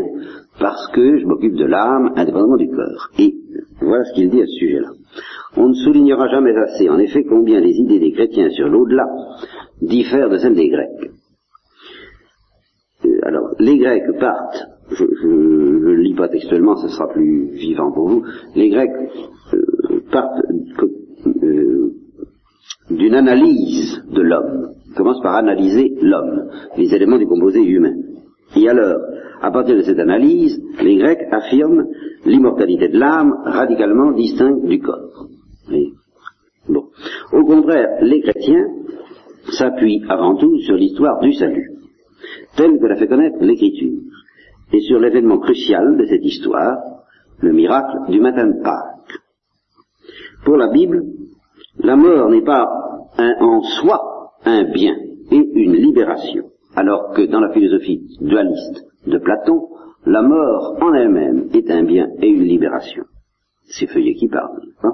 parce 0.59 0.91
que 0.91 1.17
je 1.17 1.25
m'occupe 1.25 1.55
de 1.55 1.65
l'âme 1.65 2.11
indépendamment 2.17 2.57
du 2.57 2.67
corps. 2.67 3.07
Et 3.19 3.35
voilà 3.79 4.03
ce 4.03 4.13
qu'il 4.15 4.29
dit 4.29 4.41
à 4.41 4.45
ce 4.45 4.51
sujet-là. 4.51 4.89
On 5.55 5.69
ne 5.69 5.73
soulignera 5.75 6.27
jamais 6.27 6.53
assez, 6.57 6.89
en 6.89 6.99
effet, 6.99 7.23
combien 7.23 7.61
les 7.61 7.75
idées 7.77 7.99
des 7.99 8.11
chrétiens 8.11 8.49
sur 8.49 8.67
l'au-delà 8.67 9.05
diffèrent 9.81 10.29
de 10.29 10.37
celles 10.37 10.55
des 10.55 10.67
Grecs. 10.67 11.11
Les 13.59 13.77
Grecs 13.77 14.19
partent, 14.19 14.67
je 14.91 15.03
ne 15.27 15.93
lis 15.93 16.15
pas 16.15 16.27
textuellement, 16.29 16.75
ce 16.75 16.87
sera 16.89 17.07
plus 17.09 17.51
vivant 17.51 17.91
pour 17.91 18.09
vous, 18.09 18.23
les 18.55 18.69
Grecs 18.69 18.91
euh, 19.53 20.01
partent 20.11 20.41
euh, 21.43 21.93
d'une 22.89 23.15
analyse 23.15 24.03
de 24.11 24.21
l'homme, 24.21 24.71
commencent 24.95 25.21
par 25.21 25.35
analyser 25.35 25.93
l'homme, 26.01 26.49
les 26.77 26.93
éléments 26.93 27.17
du 27.17 27.27
composé 27.27 27.63
humain. 27.63 27.95
Et 28.55 28.67
alors, 28.67 28.99
à 29.41 29.51
partir 29.51 29.75
de 29.75 29.81
cette 29.81 29.99
analyse, 29.99 30.61
les 30.83 30.97
Grecs 30.97 31.27
affirment 31.31 31.87
l'immortalité 32.25 32.89
de 32.89 32.99
l'âme 32.99 33.33
radicalement 33.45 34.11
distincte 34.11 34.65
du 34.65 34.79
corps. 34.79 35.27
Bon. 36.69 36.85
Au 37.33 37.45
contraire, 37.45 37.97
les 38.01 38.21
chrétiens 38.21 38.67
s'appuie 39.49 40.03
avant 40.09 40.35
tout 40.35 40.59
sur 40.59 40.75
l'histoire 40.75 41.19
du 41.21 41.33
salut, 41.33 41.71
telle 42.55 42.79
que 42.79 42.85
l'a 42.85 42.95
fait 42.95 43.07
connaître 43.07 43.37
l'Écriture, 43.41 43.99
et 44.73 44.79
sur 44.81 44.99
l'événement 44.99 45.39
crucial 45.39 45.97
de 45.97 46.05
cette 46.05 46.23
histoire, 46.23 46.77
le 47.39 47.51
miracle 47.51 48.11
du 48.11 48.19
matin 48.19 48.47
de 48.47 48.61
Pâques. 48.61 49.19
Pour 50.45 50.57
la 50.57 50.69
Bible, 50.69 51.03
la 51.79 51.95
mort 51.95 52.29
n'est 52.29 52.43
pas 52.43 52.67
en 53.17 53.61
soi 53.61 54.31
un 54.45 54.63
bien 54.71 54.95
et 55.31 55.49
une 55.53 55.75
libération, 55.75 56.45
alors 56.75 57.13
que 57.13 57.23
dans 57.23 57.39
la 57.39 57.51
philosophie 57.51 58.01
dualiste 58.19 58.85
de 59.07 59.17
Platon, 59.17 59.67
la 60.05 60.21
mort 60.21 60.77
en 60.81 60.93
elle-même 60.93 61.49
est 61.53 61.69
un 61.69 61.83
bien 61.83 62.09
et 62.21 62.27
une 62.27 62.43
libération. 62.43 63.03
C'est 63.65 63.87
Feuillet 63.87 64.15
qui 64.15 64.27
parle. 64.27 64.61
Hein 64.83 64.93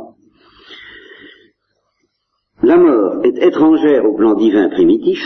la 2.64 2.76
mort 2.76 3.24
est 3.24 3.38
étrangère 3.38 4.04
au 4.06 4.16
plan 4.16 4.34
divin 4.34 4.70
primitif, 4.70 5.20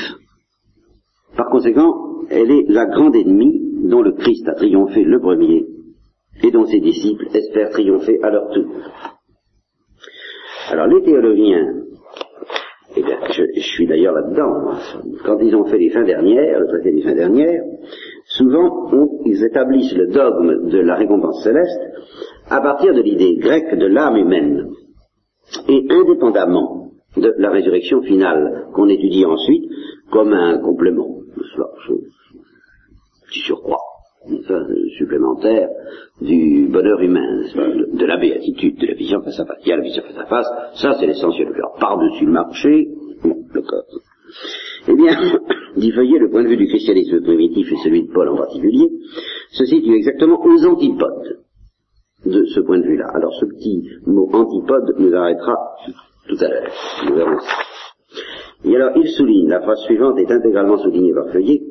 par 1.42 1.50
conséquent, 1.50 1.96
elle 2.30 2.52
est 2.52 2.66
la 2.68 2.86
grande 2.86 3.16
ennemie 3.16 3.60
dont 3.90 4.04
le 4.04 4.12
Christ 4.12 4.48
a 4.48 4.54
triomphé 4.54 5.04
le 5.04 5.20
premier 5.20 5.66
et 6.44 6.52
dont 6.52 6.66
ses 6.66 6.80
disciples 6.80 7.26
espèrent 7.34 7.72
triompher 7.72 8.20
à 8.22 8.30
leur 8.30 8.52
tour. 8.52 8.72
Alors 10.70 10.86
les 10.86 11.02
théologiens, 11.02 11.82
eh 12.96 13.02
bien, 13.02 13.18
je, 13.32 13.60
suis 13.60 13.88
d'ailleurs 13.88 14.14
là-dedans, 14.14 14.78
quand 15.26 15.40
ils 15.40 15.56
ont 15.56 15.66
fait 15.66 15.80
les 15.80 15.90
fins 15.90 16.04
dernières, 16.04 16.60
le 16.60 16.68
traité 16.68 16.92
des 16.92 17.02
fins 17.02 17.16
dernières, 17.16 17.64
souvent 18.26 18.92
ils 19.26 19.44
établissent 19.44 19.96
le 19.96 20.10
dogme 20.10 20.70
de 20.70 20.78
la 20.78 20.94
récompense 20.94 21.44
céleste 21.44 21.82
à 22.52 22.62
partir 22.62 22.94
de 22.94 23.02
l'idée 23.02 23.38
grecque 23.38 23.80
de 23.80 23.88
l'âme 23.88 24.18
humaine. 24.18 24.68
Et 25.68 25.88
indépendamment 25.90 26.92
de 27.18 27.34
la 27.40 27.50
résurrection 27.50 28.04
finale, 28.04 28.68
qu'on 28.76 28.88
étudie 28.90 29.26
ensuite 29.26 29.66
comme 30.12 30.34
un 30.34 30.60
complément, 30.60 31.21
du 33.32 33.39
surcroît, 33.39 33.82
supplémentaire 34.98 35.70
du 36.22 36.68
bonheur 36.72 37.00
humain, 37.01 37.44
de, 37.94 38.06
la 38.06 38.18
béatitude, 38.18 38.77
de 38.80 38.88
la 38.88 38.94
vision 38.94 39.22
face 39.22 39.39
à 39.39 39.46
face. 39.46 39.58
Il 39.65 39.70
y 39.70 39.72
a 39.74 39.77
la 39.77 39.84
vision 39.84 40.03
face 40.03 40.18
à 40.18 40.25
face, 40.25 40.48
ça 40.75 40.94
c'est 41.00 41.08
l'essentiel. 41.08 41.48
Alors 41.53 41.75
par-dessus 41.80 42.25
le 42.25 42.32
marché, 42.32 42.89
le 43.24 43.62
corps. 43.62 43.86
Eh 44.88 44.96
bien, 44.96 45.15
dit 45.77 45.91
Feuillet, 45.91 46.20
le 46.20 46.30
point 46.30 46.44
de 46.44 46.50
vue 46.50 46.58
du 46.58 46.68
christianisme 46.68 47.22
primitif 47.22 47.72
et 47.72 47.77
celui 47.84 48.03
de 48.08 48.12
Paul 48.12 48.30
en 48.30 48.38
particulier, 48.38 48.89
se 49.51 49.65
situe 49.65 49.96
exactement 49.96 50.39
aux 50.44 50.65
antipodes 50.65 51.39
de 52.25 52.46
ce 52.46 52.60
point 52.62 52.80
de 52.80 52.86
vue-là. 52.86 53.08
Alors 53.13 53.34
ce 53.39 53.46
petit 53.46 53.89
mot 54.06 54.30
antipode 54.34 54.96
nous 55.00 55.13
arrêtera 55.13 55.56
tout 56.27 56.38
à 56.39 56.48
l'heure. 56.48 56.72
Nous 57.10 57.20
Et 58.63 58.75
alors, 58.75 58.91
il 58.96 59.08
souligne, 59.08 59.50
la 59.50 59.62
phrase 59.62 59.80
suivante 59.86 60.20
est 60.20 60.32
intégralement 60.32 60.77
soulignée 60.77 61.13
par 61.13 61.30
Feuillet, 61.30 61.62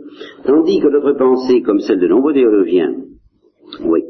tandis 0.44 0.80
que 0.80 0.88
notre 0.88 1.12
pensée, 1.12 1.62
comme 1.62 1.78
celle 1.80 2.00
de 2.00 2.08
nombreux 2.08 2.34
théologiens, 2.34 2.94
oui, 3.84 4.02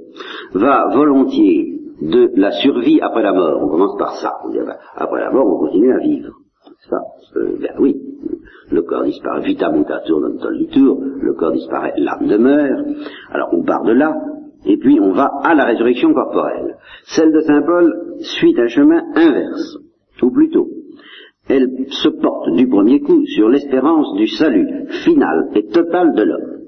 va 0.55 0.89
volontiers 0.95 1.81
de 2.01 2.31
la 2.37 2.51
survie 2.53 3.01
après 3.01 3.23
la 3.23 3.33
mort. 3.33 3.61
On 3.63 3.69
commence 3.69 3.99
par 3.99 4.15
ça. 4.15 4.33
Ben, 4.53 4.77
après 4.97 5.21
la 5.21 5.31
mort, 5.31 5.47
on 5.47 5.67
continue 5.67 5.93
à 5.93 5.99
vivre. 5.99 6.33
Ça, 6.89 6.97
euh, 7.37 7.57
ben 7.61 7.75
oui, 7.79 7.97
le 8.71 8.83
corps 8.83 9.05
disparaît, 9.05 9.43
vita 9.43 9.71
mutatur 9.71 10.21
non 10.21 10.37
tollitur, 10.39 10.97
le 10.99 11.35
corps 11.35 11.53
disparaît, 11.53 11.95
l'âme 11.97 12.27
demeure. 12.27 12.85
Alors 13.31 13.51
on 13.53 13.63
part 13.63 13.85
de 13.85 13.93
là, 13.93 14.15
et 14.65 14.77
puis 14.77 14.99
on 15.01 15.13
va 15.13 15.31
à 15.43 15.55
la 15.55 15.65
résurrection 15.65 16.13
corporelle. 16.13 16.77
Celle 17.05 17.33
de 17.33 17.41
Saint 17.41 17.63
Paul 17.63 18.17
suit 18.21 18.55
un 18.59 18.69
chemin 18.69 19.03
inverse, 19.15 19.79
ou 20.23 20.31
plutôt, 20.31 20.69
elle 21.49 21.69
se 21.89 22.09
porte 22.09 22.55
du 22.55 22.69
premier 22.69 23.01
coup 23.01 23.25
sur 23.27 23.49
l'espérance 23.49 24.15
du 24.17 24.27
salut 24.29 24.87
final 25.05 25.51
et 25.55 25.67
total 25.67 26.15
de 26.15 26.23
l'homme, 26.23 26.61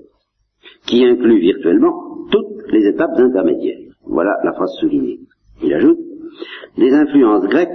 qui 0.87 1.05
inclut 1.05 1.41
virtuellement 1.41 1.95
toutes 2.31 2.73
les 2.73 2.87
étapes 2.87 3.17
intermédiaires. 3.17 3.79
Voilà 4.05 4.37
la 4.45 4.53
phrase 4.53 4.75
soulignée. 4.81 5.21
Il 5.63 5.73
ajoute, 5.73 5.99
les 6.77 6.93
influences 6.93 7.45
grecques 7.45 7.69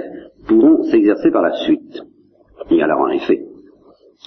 pourront 0.48 0.84
s'exercer 0.84 1.32
par 1.32 1.44
la 1.44 1.54
suite. 1.64 2.02
Et 2.70 2.82
alors 2.82 3.02
en 3.02 3.10
effet, 3.10 3.46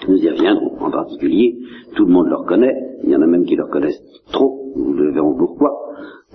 nous 0.08 0.16
y 0.16 0.30
reviendrons. 0.30 0.78
En 0.80 0.90
particulier, 0.90 1.58
tout 1.96 2.06
le 2.06 2.12
monde 2.12 2.28
le 2.28 2.36
reconnaît, 2.36 2.74
il 3.04 3.10
y 3.10 3.16
en 3.16 3.22
a 3.22 3.26
même 3.26 3.44
qui 3.44 3.56
le 3.56 3.64
reconnaissent 3.64 4.02
trop, 4.32 4.72
nous 4.76 4.94
le 4.94 5.12
verrons 5.12 5.36
pourquoi. 5.36 5.72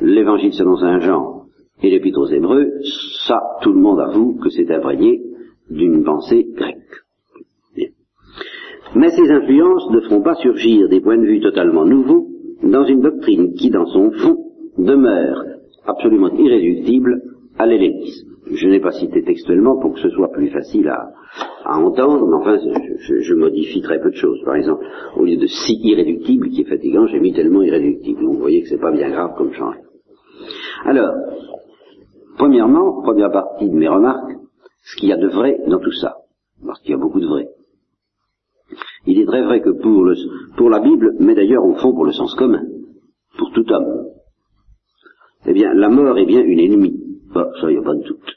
L'évangile 0.02 0.54
selon 0.54 0.76
Saint 0.78 1.00
Jean 1.00 1.46
et 1.82 1.90
l'épître 1.90 2.20
aux 2.20 2.28
Hébreux, 2.28 2.70
ça, 3.26 3.42
tout 3.62 3.72
le 3.72 3.80
monde 3.80 4.00
avoue 4.00 4.38
que 4.44 4.50
c'est 4.50 4.70
imprégné 4.72 5.22
d'une 5.70 6.04
pensée 6.04 6.46
grecque. 6.56 6.76
Mais 8.96 9.10
ces 9.10 9.30
influences 9.30 9.90
ne 9.92 10.00
feront 10.02 10.22
pas 10.22 10.36
surgir 10.36 10.88
des 10.88 11.02
points 11.02 11.18
de 11.18 11.26
vue 11.26 11.42
totalement 11.42 11.86
nouveaux 11.86 12.28
dans 12.64 12.86
une 12.86 13.02
doctrine 13.02 13.54
qui, 13.54 13.70
dans 13.70 13.86
son 13.88 14.12
fond, 14.12 14.38
demeure 14.78 15.44
absolument 15.86 16.32
irréductible 16.32 17.22
à 17.58 17.66
l'hellénisme. 17.66 18.30
Je 18.52 18.68
n'ai 18.68 18.80
pas 18.80 18.92
cité 18.92 19.24
textuellement 19.24 19.78
pour 19.78 19.94
que 19.94 20.00
ce 20.00 20.10
soit 20.10 20.32
plus 20.32 20.50
facile 20.50 20.88
à, 20.88 21.12
entendre, 21.66 22.28
mais 22.28 22.36
enfin, 22.36 22.58
je, 23.00 23.22
je, 23.22 23.34
modifie 23.34 23.82
très 23.82 24.00
peu 24.00 24.12
de 24.12 24.16
choses. 24.16 24.40
Par 24.46 24.56
exemple, 24.56 24.86
au 25.18 25.26
lieu 25.26 25.38
de 25.38 25.48
si 25.48 25.80
irréductible 25.84 26.50
qui 26.50 26.62
est 26.62 26.70
fatigant, 26.70 27.08
j'ai 27.08 27.20
mis 27.20 27.34
tellement 27.34 27.64
irréductible. 27.64 28.22
Donc 28.22 28.36
vous 28.36 28.40
voyez 28.40 28.62
que 28.62 28.70
c'est 28.70 28.80
pas 28.80 28.92
bien 28.92 29.10
grave 29.10 29.32
comme 29.36 29.52
changement. 29.52 29.82
Alors, 30.86 31.14
premièrement, 32.38 33.02
première 33.02 33.32
partie 33.32 33.70
de 33.70 33.76
mes 33.76 33.88
remarques, 33.88 34.35
ce 34.86 34.96
qu'il 34.98 35.10
y 35.10 35.14
a 35.14 35.18
de 35.18 35.28
vrai 35.28 35.60
dans 35.68 35.80
tout 35.80 35.92
ça, 35.92 36.18
parce 36.66 36.80
qu'il 36.82 36.92
y 36.92 36.94
a 36.94 36.98
beaucoup 36.98 37.20
de 37.20 37.28
vrai. 37.28 37.50
Il 39.08 39.20
est 39.20 39.26
très 39.26 39.44
vrai 39.44 39.62
que 39.62 39.70
pour, 39.70 40.04
le, 40.04 40.16
pour 40.58 40.70
la 40.70 40.80
Bible, 40.80 41.16
mais 41.20 41.36
d'ailleurs 41.36 41.66
au 41.66 41.76
fond 41.76 41.94
pour 41.94 42.06
le 42.06 42.12
sens 42.12 42.34
commun, 42.36 42.64
pour 43.38 43.52
tout 43.52 43.70
homme, 43.72 44.10
eh 45.48 45.54
bien, 45.54 45.74
la 45.74 45.90
mort 45.90 46.18
est 46.18 46.26
bien 46.26 46.42
une 46.42 46.60
ennemie. 46.60 47.00
Bah, 47.34 47.52
ça, 47.60 47.68
n'y 47.68 47.78
a 47.78 47.82
pas 47.82 47.96
de 47.96 48.04
doute. 48.04 48.36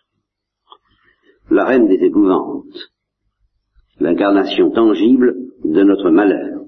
La 1.50 1.64
reine 1.64 1.86
des 1.86 2.04
épouvantes, 2.04 2.92
l'incarnation 4.00 4.70
tangible 4.70 5.36
de 5.64 5.82
notre 5.82 6.10
malheur. 6.10 6.62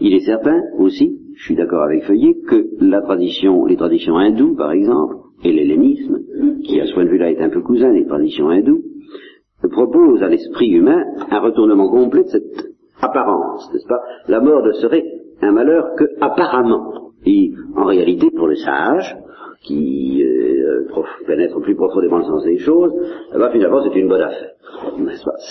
Il 0.00 0.14
est 0.14 0.24
certain 0.24 0.62
aussi, 0.78 1.18
je 1.34 1.44
suis 1.44 1.56
d'accord 1.56 1.82
avec 1.82 2.04
Feuillet, 2.04 2.36
que 2.46 2.68
la 2.80 3.02
tradition, 3.02 3.66
les 3.66 3.76
traditions 3.76 4.16
hindoues, 4.16 4.56
par 4.56 4.72
exemple, 4.72 5.16
et 5.44 5.52
l'hellénisme, 5.52 6.18
qui 6.64 6.80
à 6.80 6.86
ce 6.86 6.94
point 6.94 7.04
de 7.04 7.10
vue-là 7.10 7.30
est 7.30 7.40
un 7.40 7.50
peu 7.50 7.60
cousin 7.60 7.92
des 7.92 8.06
traditions 8.06 8.48
hindoues, 8.48 8.82
propose 9.68 10.22
à 10.22 10.28
l'esprit 10.28 10.70
humain 10.70 11.02
un 11.30 11.40
retournement 11.40 11.88
complet 11.88 12.24
de 12.24 12.28
cette 12.28 12.66
apparence, 13.00 13.70
n'est-ce 13.72 13.86
pas? 13.86 14.00
La 14.28 14.40
mort 14.40 14.62
ne 14.62 14.72
serait 14.72 15.04
un 15.42 15.52
malheur 15.52 15.94
que 15.96 16.04
apparemment. 16.20 17.12
Et 17.24 17.50
en 17.74 17.84
réalité, 17.84 18.30
pour 18.30 18.46
le 18.46 18.56
sage, 18.56 19.16
qui 19.62 20.22
euh, 20.22 20.86
pénètre 21.26 21.60
plus 21.60 21.74
profondément 21.74 22.18
le 22.18 22.24
sens 22.24 22.44
des 22.44 22.58
choses, 22.58 22.92
eh 23.34 23.38
ben, 23.38 23.50
finalement 23.50 23.82
c'est 23.82 23.98
une 23.98 24.08
bonne 24.08 24.22
affaire. 24.22 24.52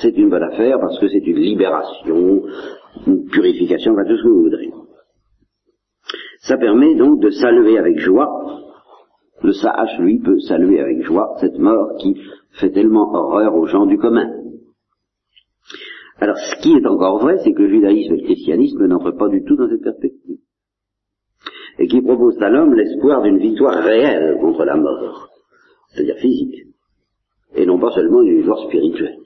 C'est 0.01 0.17
une 0.17 0.29
bonne 0.29 0.43
affaire 0.43 0.79
parce 0.79 0.99
que 0.99 1.07
c'est 1.07 1.25
une 1.25 1.39
libération, 1.39 2.43
une 3.07 3.25
purification, 3.25 3.93
enfin 3.93 4.05
tout 4.05 4.17
ce 4.17 4.23
que 4.23 4.29
vous 4.29 4.43
voudrez. 4.43 4.71
Ça 6.39 6.57
permet 6.57 6.95
donc 6.95 7.19
de 7.21 7.29
saluer 7.31 7.77
avec 7.77 7.99
joie 7.99 8.29
le 9.43 9.53
sage, 9.53 9.99
lui, 9.99 10.19
peut 10.19 10.39
saluer 10.39 10.79
avec 10.79 11.03
joie 11.03 11.35
cette 11.39 11.57
mort 11.57 11.95
qui 11.99 12.15
fait 12.59 12.71
tellement 12.71 13.13
horreur 13.13 13.55
aux 13.55 13.67
gens 13.67 13.85
du 13.85 13.97
commun. 13.97 14.29
Alors, 16.17 16.37
ce 16.37 16.61
qui 16.61 16.73
est 16.73 16.87
encore 16.87 17.19
vrai, 17.19 17.37
c'est 17.43 17.53
que 17.53 17.61
le 17.61 17.69
judaïsme 17.69 18.13
et 18.13 18.21
le 18.21 18.23
christianisme 18.23 18.85
n'entrent 18.85 19.17
pas 19.17 19.27
du 19.27 19.43
tout 19.43 19.55
dans 19.55 19.67
cette 19.67 19.83
perspective. 19.83 20.37
Et 21.77 21.87
qui 21.87 22.01
propose 22.01 22.41
à 22.41 22.49
l'homme 22.49 22.73
l'espoir 22.73 23.21
d'une 23.21 23.37
victoire 23.37 23.83
réelle 23.83 24.37
contre 24.39 24.63
la 24.63 24.77
mort, 24.77 25.29
c'est-à-dire 25.89 26.15
physique, 26.17 26.67
et 27.53 27.65
non 27.65 27.79
pas 27.79 27.91
seulement 27.91 28.21
une 28.21 28.37
victoire 28.37 28.59
spirituelle. 28.65 29.17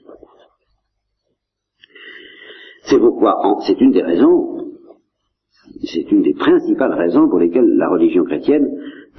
C'est 2.82 2.98
pourquoi, 2.98 3.36
c'est 3.66 3.80
une 3.80 3.92
des 3.92 4.02
raisons, 4.02 4.72
c'est 5.84 6.10
une 6.10 6.22
des 6.22 6.34
principales 6.34 6.94
raisons 6.94 7.28
pour 7.28 7.38
lesquelles 7.38 7.76
la 7.76 7.88
religion 7.88 8.24
chrétienne 8.24 8.68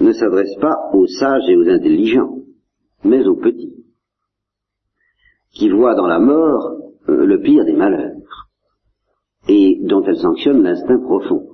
ne 0.02 0.12
s'adresse 0.12 0.56
pas 0.60 0.76
aux 0.94 1.08
sages 1.08 1.48
et 1.50 1.56
aux 1.56 1.70
intelligents, 1.70 2.38
mais 3.04 3.26
aux 3.26 3.36
petits, 3.36 3.86
qui 5.54 5.70
voient 5.70 5.96
dans 5.96 6.08
la 6.08 6.20
mort 6.20 6.78
euh, 7.10 7.26
le 7.26 7.42
pire 7.42 7.66
des 7.66 7.76
malheurs, 7.76 8.48
et 9.48 9.80
dont 9.84 10.04
elle 10.04 10.18
sanctionne 10.18 10.64
l'instinct 10.64 11.00
profond. 11.00 11.48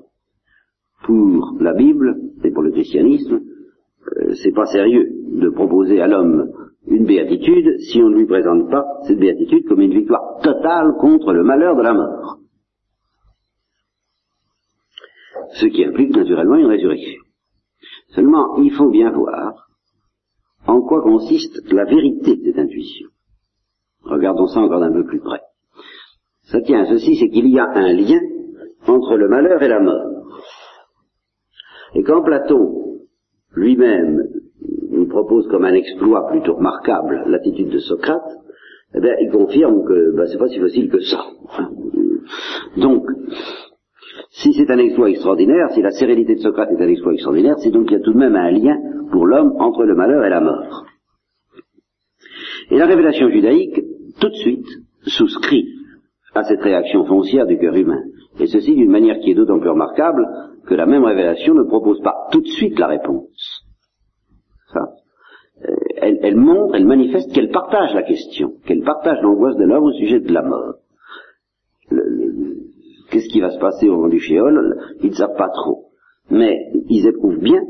Pour 1.04 1.56
la 1.60 1.74
Bible 1.74 2.18
et 2.44 2.52
pour 2.52 2.64
le 2.64 2.72
christianisme, 2.72 3.40
euh, 4.18 4.34
c'est 4.44 4.54
pas 4.54 4.66
sérieux 4.66 5.10
de 5.32 5.50
proposer 5.50 6.02
à 6.02 6.08
l'homme 6.08 6.52
une 6.88 7.06
béatitude 7.06 7.80
si 7.80 8.02
on 8.02 8.10
ne 8.10 8.18
lui 8.18 8.26
présente 8.26 8.70
pas 8.70 8.86
cette 9.04 9.20
béatitude 9.20 9.68
comme 9.68 9.82
une 9.82 9.94
victoire 9.94 10.40
totale 10.42 10.94
contre 11.00 11.34
le 11.34 11.44
malheur 11.44 11.76
de 11.76 11.82
la 11.82 11.94
mort. 11.94 12.40
Ce 15.52 15.66
qui 15.68 15.84
implique 15.86 16.16
naturellement 16.16 16.56
une 16.56 16.68
résurrection. 16.68 17.27
Seulement, 18.18 18.58
il 18.58 18.72
faut 18.72 18.90
bien 18.90 19.12
voir 19.12 19.68
en 20.66 20.82
quoi 20.82 21.04
consiste 21.04 21.72
la 21.72 21.86
vérité 21.86 22.36
de 22.36 22.46
cette 22.46 22.58
intuition. 22.58 23.10
Regardons 24.02 24.48
ça 24.48 24.60
encore 24.60 24.80
d'un 24.80 24.92
peu 24.92 25.06
plus 25.06 25.20
près. 25.20 25.42
Ça 26.46 26.60
tient 26.62 26.82
à 26.82 26.88
ceci, 26.88 27.16
c'est 27.16 27.30
qu'il 27.30 27.48
y 27.48 27.60
a 27.60 27.70
un 27.70 27.94
lien 27.94 28.20
entre 28.88 29.18
le 29.18 29.30
malheur 29.30 29.62
et 29.62 29.68
la 29.68 29.80
mort. 29.80 30.32
Et 31.94 32.02
quand 32.02 32.24
Platon 32.24 33.02
lui-même 33.52 34.24
nous 34.90 35.08
propose 35.08 35.48
comme 35.50 35.66
un 35.66 35.76
exploit 35.76 36.28
plutôt 36.28 36.56
remarquable 36.56 37.24
l'attitude 37.28 37.70
de 37.70 37.78
Socrate, 37.78 38.32
eh 38.96 39.00
bien, 39.00 39.14
il 39.22 39.30
confirme 39.30 39.86
que 39.86 40.16
ben, 40.16 40.26
c'est 40.26 40.40
pas 40.40 40.48
si 40.48 40.60
facile 40.60 40.90
que 40.90 41.02
ça. 41.02 41.24
Donc, 42.78 43.06
si 44.30 44.54
c'est 44.54 44.70
un 44.72 44.78
exploit 44.78 45.10
extraordinaire, 45.10 45.70
si 45.72 45.82
la 45.82 45.92
sérénité 45.92 46.36
de 46.36 46.42
Socrate 46.42 46.72
est 46.72 46.84
un 46.84 46.88
exploit 46.88 47.14
extraordinaire, 47.14 47.56
c'est 47.60 47.72
donc 47.72 47.88
qu'il 47.88 47.98
y 47.98 48.02
a 48.02 48.04
tout 48.04 48.14
de 48.14 48.18
même 48.18 48.36
un 48.36 48.52
lien 48.52 48.78
pour 49.12 49.26
l'homme 49.26 49.54
entre 49.60 49.84
le 49.84 49.96
malheur 49.96 50.26
et 50.26 50.30
la 50.30 50.42
mort. 50.42 50.86
Et 52.70 52.78
la 52.78 52.86
révélation 52.86 53.30
judaïque, 53.30 53.82
tout 54.20 54.30
de 54.30 54.36
suite, 54.36 54.68
souscrit 55.04 55.68
à 56.34 56.44
cette 56.44 56.62
réaction 56.62 57.06
foncière 57.06 57.48
du 57.48 57.58
cœur 57.58 57.76
humain. 57.76 58.04
Et 58.40 58.48
ceci 58.48 58.76
d'une 58.76 58.92
manière 58.92 59.20
qui 59.20 59.32
est 59.32 59.36
d'autant 59.36 59.60
plus 59.60 59.70
remarquable 59.70 60.28
que 60.68 60.76
la 60.76 60.86
même 60.86 61.06
révélation 61.06 61.54
ne 61.54 61.64
propose 61.64 62.02
pas 62.02 62.28
tout 62.32 62.42
de 62.42 62.48
suite 62.48 62.78
la 62.78 62.88
réponse. 62.88 63.64
Ça. 64.74 64.82
Euh, 65.66 65.74
elle, 65.96 66.20
elle 66.22 66.36
montre, 66.36 66.76
elle 66.76 66.86
manifeste 66.86 67.34
qu'elle 67.34 67.50
partage 67.50 67.96
la 67.96 68.04
question, 68.04 68.54
qu'elle 68.66 68.84
partage 68.84 69.22
l'angoisse 69.24 69.56
de 69.56 69.64
l'homme 69.64 69.86
au 69.86 69.94
sujet 69.94 70.20
de 70.20 70.32
la 70.32 70.44
mort. 70.44 70.76
Qu'est-ce 73.10 73.30
qui 73.30 73.42
va 73.42 73.52
se 73.52 73.60
passer 73.60 73.88
au 73.88 73.96
moment 73.96 74.10
du 74.10 74.20
fiole 74.20 74.78
Ils 75.02 75.10
ne 75.10 75.16
savent 75.16 75.38
pas 75.38 75.50
trop. 75.50 75.86
Mais 76.30 76.58
ils 76.90 77.08
éprouvent 77.08 77.40
bien 77.40 77.62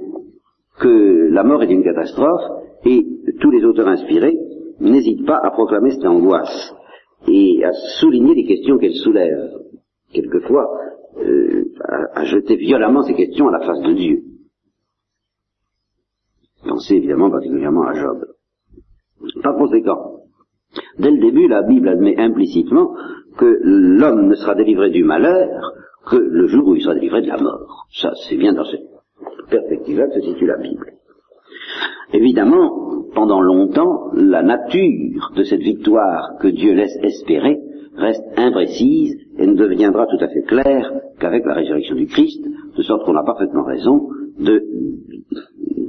que 0.79 1.29
la 1.31 1.43
mort 1.43 1.63
est 1.63 1.71
une 1.71 1.83
catastrophe 1.83 2.41
et 2.85 3.05
tous 3.39 3.51
les 3.51 3.63
auteurs 3.63 3.87
inspirés 3.87 4.37
n'hésitent 4.79 5.25
pas 5.25 5.39
à 5.41 5.51
proclamer 5.51 5.91
cette 5.91 6.05
angoisse 6.05 6.73
et 7.27 7.63
à 7.63 7.71
souligner 7.99 8.35
les 8.35 8.45
questions 8.45 8.77
qu'elle 8.77 8.95
soulève. 8.95 9.51
Quelquefois, 10.11 10.67
euh, 11.17 11.65
à, 12.13 12.23
jeter 12.25 12.55
violemment 12.55 13.03
ces 13.03 13.13
questions 13.13 13.47
à 13.47 13.51
la 13.51 13.65
face 13.65 13.81
de 13.81 13.93
Dieu. 13.93 14.23
Pensez 16.67 16.95
évidemment 16.95 17.29
particulièrement 17.29 17.83
à 17.83 17.93
Job. 17.93 18.25
Par 19.41 19.55
conséquent, 19.57 20.21
dès 20.99 21.11
le 21.11 21.19
début, 21.19 21.47
la 21.47 21.63
Bible 21.63 21.87
admet 21.87 22.17
implicitement 22.17 22.93
que 23.37 23.59
l'homme 23.63 24.27
ne 24.27 24.35
sera 24.35 24.55
délivré 24.55 24.89
du 24.89 25.03
malheur 25.03 25.73
que 26.09 26.17
le 26.17 26.47
jour 26.47 26.67
où 26.67 26.75
il 26.75 26.81
sera 26.81 26.95
délivré 26.95 27.21
de 27.21 27.27
la 27.27 27.37
mort. 27.37 27.87
Ça, 27.93 28.11
c'est 28.27 28.37
bien 28.37 28.53
dans 28.53 28.65
cette 28.65 28.87
perspective-là 29.49 30.07
que 30.07 30.21
se 30.21 30.21
situe 30.21 30.45
la 30.45 30.57
Bible. 30.57 30.93
Évidemment, 32.13 33.03
pendant 33.13 33.41
longtemps, 33.41 34.11
la 34.13 34.41
nature 34.41 35.31
de 35.35 35.43
cette 35.43 35.61
victoire 35.61 36.37
que 36.39 36.47
Dieu 36.47 36.73
laisse 36.73 36.97
espérer 37.03 37.59
reste 37.95 38.23
imprécise 38.37 39.17
et 39.37 39.47
ne 39.47 39.55
deviendra 39.55 40.05
tout 40.05 40.23
à 40.23 40.27
fait 40.27 40.43
claire 40.43 40.93
qu'avec 41.19 41.45
la 41.45 41.55
résurrection 41.55 41.95
du 41.95 42.07
Christ, 42.07 42.43
de 42.75 42.81
sorte 42.83 43.05
qu'on 43.05 43.15
a 43.15 43.23
parfaitement 43.23 43.63
raison 43.63 44.09
de 44.39 44.63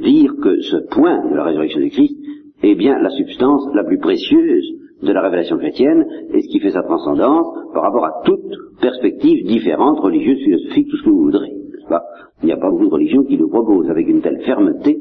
dire 0.00 0.32
que 0.42 0.60
ce 0.62 0.76
point 0.90 1.28
de 1.30 1.36
la 1.36 1.44
résurrection 1.44 1.80
du 1.80 1.90
Christ 1.90 2.16
est 2.62 2.74
bien 2.74 2.98
la 2.98 3.10
substance 3.10 3.68
la 3.74 3.84
plus 3.84 3.98
précieuse 3.98 4.78
de 5.02 5.12
la 5.12 5.22
révélation 5.22 5.58
chrétienne 5.58 6.06
et 6.32 6.40
ce 6.40 6.48
qui 6.48 6.60
fait 6.60 6.70
sa 6.70 6.82
transcendance 6.82 7.46
par 7.72 7.82
rapport 7.82 8.04
à 8.04 8.22
toute 8.24 8.80
perspective 8.80 9.46
différente, 9.46 10.00
religieuse, 10.00 10.38
philosophique, 10.42 10.88
tout 10.90 10.96
ce 10.96 11.04
que 11.04 11.10
vous 11.10 11.24
voudrez. 11.24 11.52
pas? 11.88 12.04
Il 12.42 12.46
n'y 12.46 12.52
a 12.52 12.56
pas 12.56 12.70
beaucoup 12.70 12.86
de 12.86 12.94
religions 12.94 13.24
qui 13.24 13.38
nous 13.38 13.48
proposent 13.48 13.90
avec 13.90 14.08
une 14.08 14.20
telle 14.20 14.40
fermeté 14.42 15.00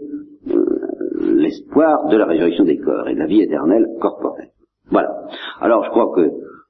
euh, 0.50 0.66
l'espoir 1.36 2.08
de 2.10 2.18
la 2.18 2.26
résurrection 2.26 2.64
des 2.64 2.78
corps 2.78 3.08
et 3.08 3.14
de 3.14 3.20
la 3.20 3.28
vie 3.28 3.42
éternelle 3.42 3.88
corporelle. 4.00 4.50
Voilà. 4.90 5.10
Alors 5.60 5.84
je 5.84 5.90
crois 5.90 6.14
que 6.16 6.30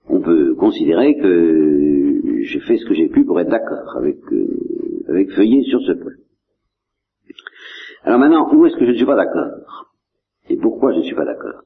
on 0.09 0.21
peut 0.21 0.55
considérer 0.55 1.17
que 1.17 2.41
j'ai 2.41 2.59
fait 2.61 2.77
ce 2.77 2.85
que 2.85 2.93
j'ai 2.93 3.09
pu 3.09 3.25
pour 3.25 3.39
être 3.39 3.49
d'accord 3.49 3.97
avec, 3.97 4.17
euh, 4.31 4.47
avec 5.09 5.31
Feuillet 5.31 5.63
sur 5.63 5.81
ce 5.81 5.91
point. 5.93 6.13
Alors 8.03 8.19
maintenant, 8.19 8.49
où 8.53 8.65
est-ce 8.65 8.77
que 8.77 8.85
je 8.85 8.91
ne 8.91 8.95
suis 8.95 9.05
pas 9.05 9.17
d'accord? 9.17 9.91
Et 10.49 10.55
pourquoi 10.55 10.93
je 10.93 10.99
ne 10.99 11.03
suis 11.03 11.15
pas 11.15 11.25
d'accord? 11.25 11.61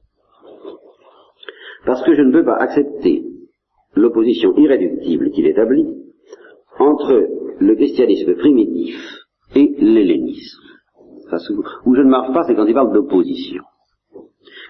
Parce 1.84 2.02
que 2.04 2.14
je 2.14 2.22
ne 2.22 2.32
peux 2.32 2.44
pas 2.44 2.56
accepter 2.56 3.24
l'opposition 3.94 4.56
irréductible 4.56 5.30
qu'il 5.30 5.46
établit 5.46 5.86
entre 6.78 7.28
le 7.58 7.74
christianisme 7.74 8.34
primitif 8.34 8.96
et 9.54 9.74
l'hellénisme. 9.78 10.60
Où 11.86 11.94
je 11.94 12.02
ne 12.02 12.10
marche 12.10 12.32
pas, 12.34 12.44
c'est 12.44 12.54
quand 12.54 12.66
il 12.66 12.74
parle 12.74 12.92
d'opposition. 12.92 13.62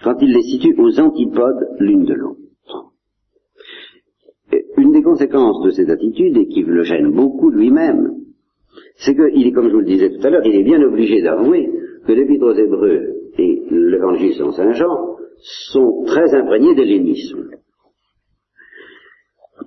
Quand 0.05 0.16
il 0.20 0.33
les 0.33 0.42
situe 0.42 0.75
aux 0.79 1.01
antipodes 1.01 1.68
l'une 1.79 2.05
de 2.05 2.14
l'autre. 2.14 2.92
Une 4.77 4.92
des 4.92 5.03
conséquences 5.03 5.62
de 5.64 5.70
cette 5.70 5.90
attitude, 5.90 6.37
et 6.37 6.46
qui 6.46 6.62
le 6.62 6.83
gêne 6.83 7.12
beaucoup 7.12 7.51
lui-même, 7.51 8.16
c'est 8.96 9.14
qu'il 9.14 9.46
est, 9.46 9.53
comme 9.53 9.68
je 9.68 9.72
vous 9.72 9.81
le 9.81 9.87
disais 9.87 10.11
tout 10.11 10.27
à 10.27 10.31
l'heure, 10.31 10.44
il 10.44 10.55
est 10.55 10.62
bien 10.62 10.81
obligé 10.83 11.22
d'avouer 11.22 11.68
que 12.07 12.12
l'Épître 12.12 12.44
aux 12.44 12.55
Hébreux 12.55 13.03
et 13.38 13.62
l'Évangile 13.70 14.35
selon 14.35 14.53
Saint 14.53 14.72
Jean 14.72 15.12
sont 15.72 16.05
très 16.07 16.35
imprégnés 16.35 16.74
d'hellénisme. 16.74 17.50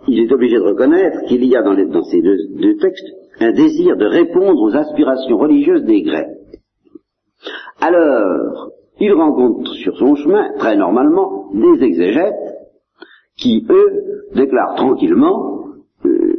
Il 0.07 0.19
est 0.19 0.31
obligé 0.31 0.55
de 0.55 0.61
reconnaître 0.61 1.25
qu'il 1.27 1.43
y 1.45 1.55
a 1.55 1.61
dans, 1.61 2.03
ces 2.03 2.21
deux, 2.21 2.77
textes 2.77 3.07
un 3.39 3.51
désir 3.51 3.97
de 3.97 4.05
répondre 4.05 4.61
aux 4.61 4.75
aspirations 4.75 5.37
religieuses 5.37 5.83
des 5.83 6.01
Grecs. 6.03 6.27
Alors, 7.81 8.71
il 8.99 9.13
rencontre 9.13 9.73
sur 9.73 9.97
son 9.97 10.15
chemin, 10.15 10.53
très 10.57 10.77
normalement, 10.77 11.51
des 11.53 11.83
exégètes 11.83 12.33
qui, 13.37 13.65
eux, 13.69 14.29
déclarent 14.33 14.75
tranquillement 14.75 15.65
euh, 16.05 16.35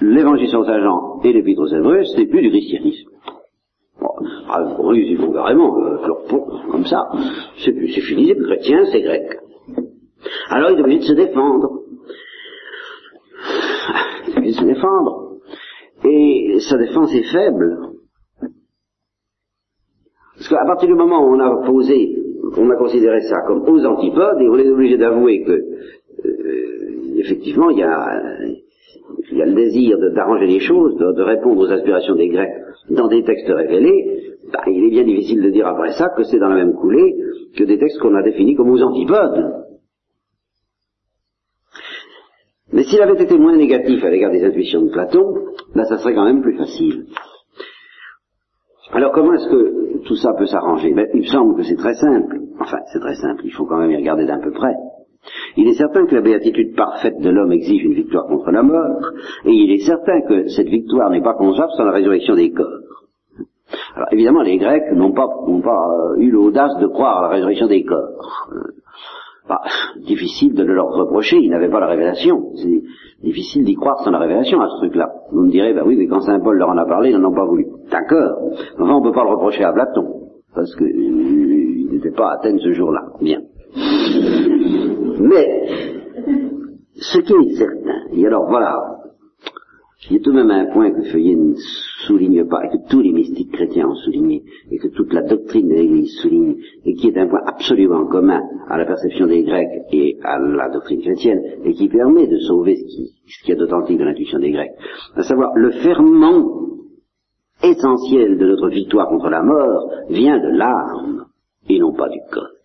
l'évangile 0.00 0.48
sans 0.48 0.64
Saint 0.64 0.80
Jean 0.80 1.20
et 1.22 1.32
l'épître 1.32 1.62
aux 1.62 1.74
Hébreux, 1.74 2.04
c'est 2.16 2.26
plus 2.26 2.40
du 2.40 2.50
christianisme. 2.50 3.10
Ah, 4.48 4.64
ils 4.94 5.16
vont 5.16 5.32
carrément 5.32 5.78
euh, 5.78 5.96
comme 6.70 6.86
ça. 6.86 7.08
C'est 7.64 7.72
plus, 7.72 7.92
c'est 7.92 8.00
fini, 8.00 8.28
c'est 8.28 8.34
plus 8.34 8.46
chrétien, 8.46 8.84
c'est 8.90 9.02
grec. 9.02 9.38
Alors 10.48 10.70
il 10.70 10.78
est 10.78 10.82
obligé 10.82 10.98
de 10.98 11.04
se 11.04 11.12
défendre. 11.12 11.80
Il 14.28 14.34
est 14.34 14.38
obligé 14.38 14.54
de 14.54 14.60
se 14.60 14.64
défendre. 14.64 15.38
Et 16.04 16.58
sa 16.60 16.78
défense 16.78 17.14
est 17.14 17.30
faible. 17.32 17.92
Parce 20.36 20.48
qu'à 20.48 20.66
partir 20.66 20.88
du 20.88 20.94
moment 20.94 21.24
où 21.24 21.34
on 21.34 21.40
a 21.40 21.64
posé, 21.64 22.16
on 22.56 22.68
a 22.70 22.76
considéré 22.76 23.20
ça 23.22 23.36
comme 23.46 23.62
aux 23.68 23.84
antipodes, 23.84 24.40
et 24.40 24.48
on 24.48 24.58
est 24.58 24.68
obligé 24.68 24.96
d'avouer 24.96 25.44
que 25.44 25.52
euh, 25.52 27.18
effectivement 27.18 27.70
il 27.70 27.78
y 27.78 27.82
a, 27.82 28.20
il 29.30 29.38
y 29.38 29.42
a 29.42 29.46
le 29.46 29.54
désir 29.54 29.98
d'arranger 30.14 30.46
les 30.46 30.60
choses, 30.60 30.96
de, 30.96 31.22
répondre 31.22 31.60
aux 31.60 31.70
aspirations 31.70 32.14
des 32.14 32.28
Grecs 32.28 32.52
dans 32.90 33.08
des 33.08 33.22
textes 33.22 33.48
révélés, 33.48 34.36
bah, 34.52 34.62
il 34.66 34.84
est 34.84 34.90
bien 34.90 35.04
difficile 35.04 35.42
de 35.42 35.50
dire 35.50 35.66
après 35.66 35.92
ça 35.92 36.10
que 36.16 36.24
c'est 36.24 36.38
dans 36.38 36.48
la 36.48 36.56
même 36.56 36.74
coulée 36.74 37.16
que 37.56 37.64
des 37.64 37.78
textes 37.78 37.98
qu'on 38.00 38.14
a 38.14 38.22
définis 38.22 38.54
comme 38.54 38.70
aux 38.70 38.82
antipodes. 38.82 39.62
Mais 42.72 42.84
s'il 42.84 43.02
avait 43.02 43.22
été 43.22 43.38
moins 43.38 43.56
négatif 43.56 44.02
à 44.02 44.10
l'égard 44.10 44.32
des 44.32 44.44
intuitions 44.44 44.82
de 44.82 44.90
Platon, 44.90 45.34
là 45.74 45.84
ça 45.84 45.98
serait 45.98 46.14
quand 46.14 46.24
même 46.24 46.42
plus 46.42 46.56
facile. 46.56 47.06
Alors 48.92 49.12
comment 49.12 49.34
est-ce 49.34 49.48
que 49.48 50.04
tout 50.06 50.16
ça 50.16 50.32
peut 50.34 50.46
s'arranger? 50.46 50.92
Ben, 50.92 51.06
Il 51.14 51.20
me 51.20 51.26
semble 51.26 51.56
que 51.56 51.62
c'est 51.62 51.76
très 51.76 51.94
simple. 51.94 52.40
Enfin, 52.60 52.78
c'est 52.92 53.00
très 53.00 53.14
simple, 53.14 53.42
il 53.44 53.52
faut 53.52 53.66
quand 53.66 53.78
même 53.78 53.90
y 53.90 53.96
regarder 53.96 54.26
d'un 54.26 54.40
peu 54.40 54.52
près. 54.52 54.74
Il 55.56 55.68
est 55.68 55.74
certain 55.74 56.06
que 56.06 56.14
la 56.14 56.20
béatitude 56.20 56.74
parfaite 56.74 57.18
de 57.20 57.30
l'homme 57.30 57.52
exige 57.52 57.84
une 57.84 57.94
victoire 57.94 58.26
contre 58.26 58.50
la 58.50 58.62
mort, 58.62 59.12
et 59.44 59.52
il 59.52 59.72
est 59.72 59.84
certain 59.86 60.20
que 60.22 60.48
cette 60.48 60.68
victoire 60.68 61.10
n'est 61.10 61.22
pas 61.22 61.34
concevable 61.34 61.72
sans 61.76 61.84
la 61.84 61.92
résurrection 61.92 62.34
des 62.34 62.50
corps. 62.50 62.80
Alors 63.94 64.08
évidemment, 64.12 64.42
les 64.42 64.58
Grecs 64.58 64.92
n'ont 64.92 65.12
pas, 65.12 65.26
euh, 65.26 66.16
eu 66.18 66.30
l'audace 66.30 66.76
de 66.78 66.86
croire 66.86 67.18
à 67.18 67.22
la 67.22 67.28
résurrection 67.28 67.66
des 67.68 67.84
corps. 67.84 68.48
Euh, 68.52 68.72
bah, 69.48 69.60
difficile 70.06 70.54
de 70.54 70.62
le 70.62 70.74
leur 70.74 70.88
reprocher, 70.92 71.36
ils 71.36 71.50
n'avaient 71.50 71.70
pas 71.70 71.80
la 71.80 71.88
révélation. 71.88 72.52
C'est 72.56 72.82
difficile 73.24 73.64
d'y 73.64 73.74
croire 73.74 73.98
sans 74.04 74.10
la 74.10 74.18
révélation 74.18 74.60
à 74.60 74.68
ce 74.68 74.76
truc-là. 74.76 75.10
Vous 75.32 75.42
me 75.42 75.50
direz, 75.50 75.74
bah 75.74 75.82
oui, 75.84 75.96
mais 75.96 76.06
quand 76.06 76.20
Saint 76.20 76.40
Paul 76.40 76.56
leur 76.56 76.68
en 76.68 76.76
a 76.76 76.86
parlé, 76.86 77.10
ils 77.10 77.18
n'en 77.18 77.30
ont 77.30 77.34
pas 77.34 77.44
voulu. 77.44 77.66
D'accord. 77.90 78.52
Enfin, 78.78 78.94
on 78.94 79.00
ne 79.00 79.04
peut 79.04 79.14
pas 79.14 79.24
le 79.24 79.30
reprocher 79.30 79.64
à 79.64 79.72
Platon, 79.72 80.06
parce 80.54 80.74
qu'il 80.76 80.86
euh, 80.86 81.92
n'était 81.92 82.12
pas 82.12 82.30
à 82.30 82.34
Athènes 82.34 82.60
ce 82.60 82.72
jour-là. 82.72 83.02
Bien. 83.20 83.40
Mais, 85.20 85.66
ce 86.96 87.18
qui 87.20 87.32
est 87.32 87.56
certain, 87.56 88.06
et 88.12 88.26
alors 88.26 88.48
voilà, 88.48 89.02
il 90.10 90.16
y 90.16 90.20
a 90.20 90.22
tout 90.22 90.32
de 90.32 90.36
même 90.36 90.50
un 90.50 90.66
point 90.72 90.90
que 90.90 91.02
Feuillet 91.10 91.36
ne 91.36 91.54
souligne 92.06 92.44
pas, 92.48 92.64
et 92.64 92.70
que 92.70 92.88
tous 92.90 93.00
les 93.00 93.12
mystiques 93.12 93.52
chrétiens 93.52 93.88
ont 93.88 93.94
souligné, 93.94 94.42
et 94.70 94.78
que 94.78 94.88
toute 94.88 95.12
la 95.12 95.22
doctrine 95.22 95.68
de 95.68 95.74
l'Église 95.74 96.18
souligne, 96.20 96.56
et 96.84 96.94
qui 96.94 97.08
est 97.08 97.18
un 97.18 97.28
point 97.28 97.42
absolument 97.46 98.06
commun 98.06 98.40
à 98.68 98.78
la 98.78 98.84
perception 98.84 99.26
des 99.26 99.44
Grecs 99.44 99.70
et 99.92 100.18
à 100.24 100.38
la 100.40 100.70
doctrine 100.70 101.00
chrétienne, 101.00 101.40
et 101.64 101.72
qui 101.74 101.88
permet 101.88 102.26
de 102.26 102.38
sauver 102.38 102.76
ce 102.76 103.44
qui, 103.44 103.52
est 103.52 103.56
d'authentique 103.56 103.98
de 103.98 104.04
l'intuition 104.04 104.40
des 104.40 104.50
Grecs, 104.50 104.72
à 105.14 105.22
savoir 105.22 105.52
le 105.54 105.70
ferment 105.70 106.66
essentiel 107.62 108.38
de 108.38 108.46
notre 108.46 108.70
victoire 108.70 109.08
contre 109.08 109.30
la 109.30 109.42
mort 109.42 109.88
vient 110.10 110.38
de 110.38 110.58
l'âme, 110.58 111.26
et 111.68 111.78
non 111.78 111.92
pas 111.92 112.08
du 112.08 112.18
corps. 112.32 112.61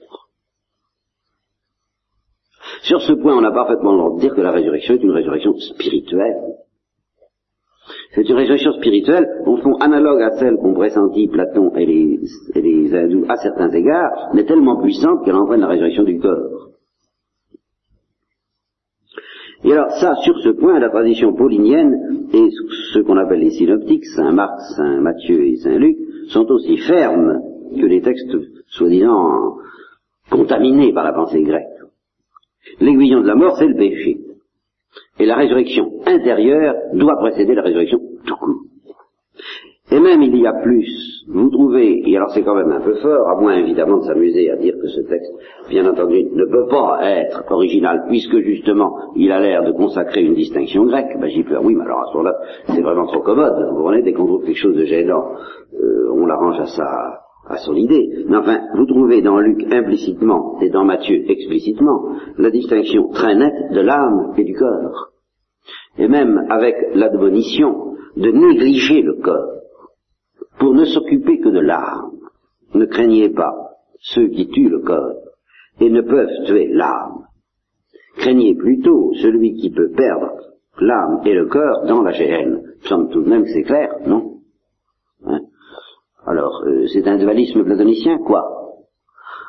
Sur 2.83 3.01
ce 3.01 3.13
point, 3.13 3.35
on 3.35 3.43
a 3.43 3.51
parfaitement 3.51 3.91
le 3.91 3.97
droit 3.97 4.15
de 4.15 4.21
dire 4.21 4.35
que 4.35 4.41
la 4.41 4.51
résurrection 4.51 4.95
est 4.95 5.03
une 5.03 5.11
résurrection 5.11 5.53
spirituelle. 5.57 6.35
C'est 8.13 8.27
une 8.27 8.35
résurrection 8.35 8.73
spirituelle, 8.73 9.25
au 9.45 9.57
fond, 9.57 9.75
analogue 9.79 10.21
à 10.21 10.31
celle 10.31 10.57
qu'ont 10.57 10.73
pressenti 10.73 11.27
Platon 11.27 11.71
et 11.75 11.85
les, 11.85 12.19
et 12.55 12.97
hindous 12.97 13.25
à 13.29 13.37
certains 13.37 13.69
égards, 13.69 14.29
mais 14.33 14.43
tellement 14.43 14.81
puissante 14.81 15.23
qu'elle 15.23 15.35
entraîne 15.35 15.61
la 15.61 15.67
résurrection 15.67 16.03
du 16.03 16.19
corps. 16.19 16.71
Et 19.63 19.73
alors 19.73 19.91
ça, 19.91 20.15
sur 20.23 20.37
ce 20.39 20.49
point, 20.49 20.79
la 20.79 20.89
tradition 20.89 21.33
paulinienne 21.33 22.27
et 22.33 22.49
ce 22.93 22.99
qu'on 22.99 23.17
appelle 23.17 23.39
les 23.39 23.51
synoptiques, 23.51 24.05
Saint 24.05 24.31
Marc, 24.31 24.59
Saint 24.75 25.01
Matthieu 25.01 25.45
et 25.45 25.55
Saint 25.57 25.77
Luc, 25.77 25.97
sont 26.29 26.45
aussi 26.51 26.77
fermes 26.77 27.41
que 27.75 27.85
les 27.85 28.01
textes 28.01 28.35
soi-disant 28.67 29.57
contaminés 30.29 30.93
par 30.93 31.05
la 31.05 31.13
pensée 31.13 31.41
grecque. 31.41 31.76
L'aiguillon 32.79 33.21
de 33.21 33.27
la 33.27 33.35
mort, 33.35 33.57
c'est 33.57 33.67
le 33.67 33.75
péché. 33.75 34.17
Et 35.19 35.25
la 35.25 35.35
résurrection 35.35 35.91
intérieure 36.05 36.75
doit 36.93 37.17
précéder 37.17 37.55
la 37.55 37.63
résurrection 37.63 37.99
tout 38.25 38.35
court. 38.35 38.61
Et 39.89 39.99
même 40.01 40.21
il 40.21 40.35
y 40.35 40.45
a 40.45 40.51
plus, 40.51 41.23
vous 41.29 41.49
trouvez, 41.49 42.01
et 42.05 42.17
alors 42.17 42.31
c'est 42.31 42.43
quand 42.43 42.55
même 42.55 42.71
un 42.71 42.81
peu 42.81 42.95
fort, 42.95 43.29
à 43.29 43.39
moins 43.39 43.55
évidemment 43.55 43.99
de 43.99 44.03
s'amuser 44.03 44.51
à 44.51 44.57
dire 44.57 44.73
que 44.81 44.87
ce 44.87 44.99
texte, 44.99 45.31
bien 45.69 45.89
entendu, 45.89 46.25
ne 46.25 46.43
peut 46.43 46.67
pas 46.67 46.99
être 47.03 47.45
original, 47.49 48.03
puisque 48.09 48.37
justement 48.39 49.13
il 49.15 49.31
a 49.31 49.39
l'air 49.39 49.63
de 49.63 49.71
consacrer 49.71 50.23
une 50.23 50.33
distinction 50.33 50.85
grecque. 50.85 51.17
Ben 51.21 51.29
j'y 51.29 51.43
peux, 51.43 51.57
oui, 51.59 51.73
mais 51.73 51.85
alors 51.85 52.01
à 52.01 52.05
ce 52.11 52.17
moment-là, 52.17 52.35
c'est 52.65 52.81
vraiment 52.81 53.05
trop 53.07 53.21
commode. 53.21 53.55
Vous 53.75 53.81
voyez, 53.81 54.03
dès 54.03 54.11
qu'on 54.11 54.25
trouve 54.25 54.43
quelque 54.43 54.59
chose 54.59 54.75
de 54.75 54.83
gênant, 54.83 55.23
euh, 55.73 56.11
on 56.13 56.25
l'arrange 56.25 56.59
à 56.59 56.65
sa, 56.65 57.21
à 57.49 57.57
son 57.57 57.75
idée. 57.75 58.25
Mais 58.27 58.37
enfin, 58.37 58.61
vous 58.75 58.85
trouvez 58.85 59.21
dans 59.21 59.39
Luc 59.39 59.63
implicitement 59.71 60.59
et 60.61 60.69
dans 60.69 60.85
Matthieu 60.85 61.29
explicitement 61.29 62.11
la 62.37 62.51
distinction 62.51 63.09
très 63.09 63.35
nette 63.35 63.71
de 63.71 63.81
l'âme 63.81 64.33
et 64.37 64.43
du 64.43 64.53
corps. 64.53 65.11
Et 65.97 66.07
même 66.07 66.45
avec 66.49 66.75
l'admonition 66.93 67.95
de 68.15 68.31
négliger 68.31 69.01
le 69.01 69.15
corps 69.15 69.61
pour 70.59 70.73
ne 70.73 70.85
s'occuper 70.85 71.39
que 71.39 71.49
de 71.49 71.59
l'âme. 71.59 72.11
Ne 72.73 72.85
craignez 72.85 73.29
pas 73.29 73.53
ceux 73.99 74.27
qui 74.27 74.47
tuent 74.49 74.69
le 74.69 74.79
corps 74.79 75.15
et 75.79 75.89
ne 75.89 76.01
peuvent 76.01 76.45
tuer 76.45 76.67
l'âme. 76.71 77.25
Craignez 78.17 78.55
plutôt 78.55 79.13
celui 79.21 79.55
qui 79.55 79.69
peut 79.69 79.91
perdre 79.91 80.31
l'âme 80.79 81.21
et 81.25 81.33
le 81.33 81.45
corps 81.45 81.85
dans 81.87 82.01
la 82.01 82.11
géhenne. 82.11 82.61
semble 82.81 83.09
tout 83.09 83.21
de 83.21 83.29
même 83.29 83.43
que 83.43 83.51
c'est 83.51 83.63
clair, 83.63 83.95
non? 84.05 84.39
Hein? 85.25 85.41
Alors, 86.25 86.63
euh, 86.65 86.87
c'est 86.87 87.07
un 87.07 87.17
dualisme 87.17 87.63
platonicien, 87.63 88.17
quoi 88.17 88.43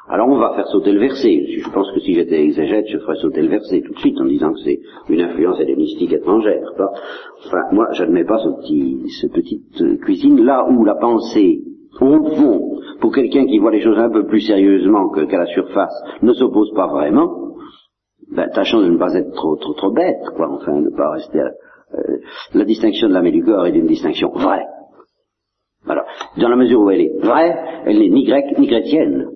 Alors 0.09 0.29
on 0.29 0.39
va 0.39 0.55
faire 0.55 0.69
sauter 0.69 0.93
le 0.93 1.01
verset. 1.01 1.45
Je 1.59 1.69
pense 1.71 1.91
que 1.93 2.01
si 2.01 2.15
j'étais 2.15 2.43
exégète, 2.43 2.87
je 2.89 2.99
ferais 2.99 3.17
sauter 3.17 3.43
le 3.43 3.49
verset 3.49 3.81
tout 3.81 3.95
de 3.95 3.99
suite 3.99 4.21
en 4.21 4.27
disant 4.27 4.53
que 4.53 4.61
c'est 4.61 4.81
une 5.09 5.21
influence 5.21 5.59
hellénistique 5.61 6.13
étrangère. 6.13 6.63
Enfin, 7.47 7.61
moi, 7.73 7.89
j'admets 7.93 8.25
pas 8.25 8.39
ce 8.39 8.49
petit, 8.61 9.03
cette 9.21 9.33
petite 9.33 9.81
euh, 9.81 9.97
cuisine 9.97 10.45
là 10.45 10.69
où 10.71 10.85
la 10.85 10.95
pensée, 10.95 11.63
au 12.01 12.25
fond, 12.37 12.79
pour 13.01 13.13
quelqu'un 13.13 13.47
qui 13.47 13.59
voit 13.59 13.73
les 13.73 13.81
choses 13.81 13.99
un 13.99 14.11
peu 14.11 14.25
plus 14.27 14.43
sérieusement 14.43 15.09
qu'à 15.11 15.39
la 15.39 15.47
surface, 15.47 15.95
ne 16.23 16.33
s'oppose 16.33 16.73
pas 16.75 16.87
vraiment. 16.87 17.55
Ben, 18.31 18.49
tâchons 18.51 18.83
de 18.83 18.91
ne 18.91 18.99
pas 18.99 19.15
être 19.15 19.33
trop, 19.33 19.57
trop, 19.57 19.73
trop 19.73 19.91
bête, 19.91 20.23
quoi. 20.37 20.49
Enfin, 20.51 20.81
ne 20.81 20.91
pas 20.91 21.11
rester. 21.13 21.41
À, 21.41 21.51
euh, 21.95 22.19
la 22.55 22.65
distinction 22.65 23.09
de 23.09 23.15
l'âme 23.15 23.27
et 23.27 23.33
du 23.33 23.43
corps 23.43 23.67
est 23.67 23.75
une 23.75 23.87
distinction 23.87 24.31
vraie 24.31 24.67
Dans 26.37 26.49
la 26.49 26.57
mesure 26.57 26.81
où 26.81 26.91
elle 26.91 27.01
est 27.01 27.19
vraie, 27.21 27.83
elle 27.87 27.99
n'est 27.99 28.09
ni 28.09 28.25
grecque 28.25 28.59
ni 28.59 28.67
chrétienne. 28.67 29.31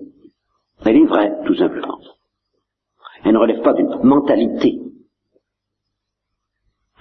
Elle 0.85 0.97
est 0.97 1.05
vraie, 1.05 1.33
tout 1.45 1.55
simplement. 1.55 1.99
Elle 3.23 3.33
ne 3.33 3.39
relève 3.39 3.61
pas 3.61 3.73
d'une 3.73 4.03
mentalité. 4.03 4.79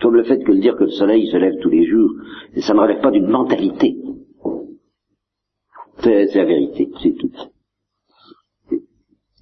Comme 0.00 0.14
le 0.14 0.24
fait 0.24 0.42
que 0.42 0.52
le 0.52 0.60
dire 0.60 0.76
que 0.76 0.84
le 0.84 0.90
soleil 0.90 1.28
se 1.28 1.36
lève 1.36 1.58
tous 1.60 1.70
les 1.70 1.86
jours, 1.86 2.10
ça 2.56 2.74
ne 2.74 2.80
relève 2.80 3.00
pas 3.00 3.10
d'une 3.10 3.28
mentalité. 3.28 3.96
C'est 5.98 6.34
la 6.34 6.44
vérité, 6.44 6.90
c'est 7.00 7.14
tout. 7.14 7.30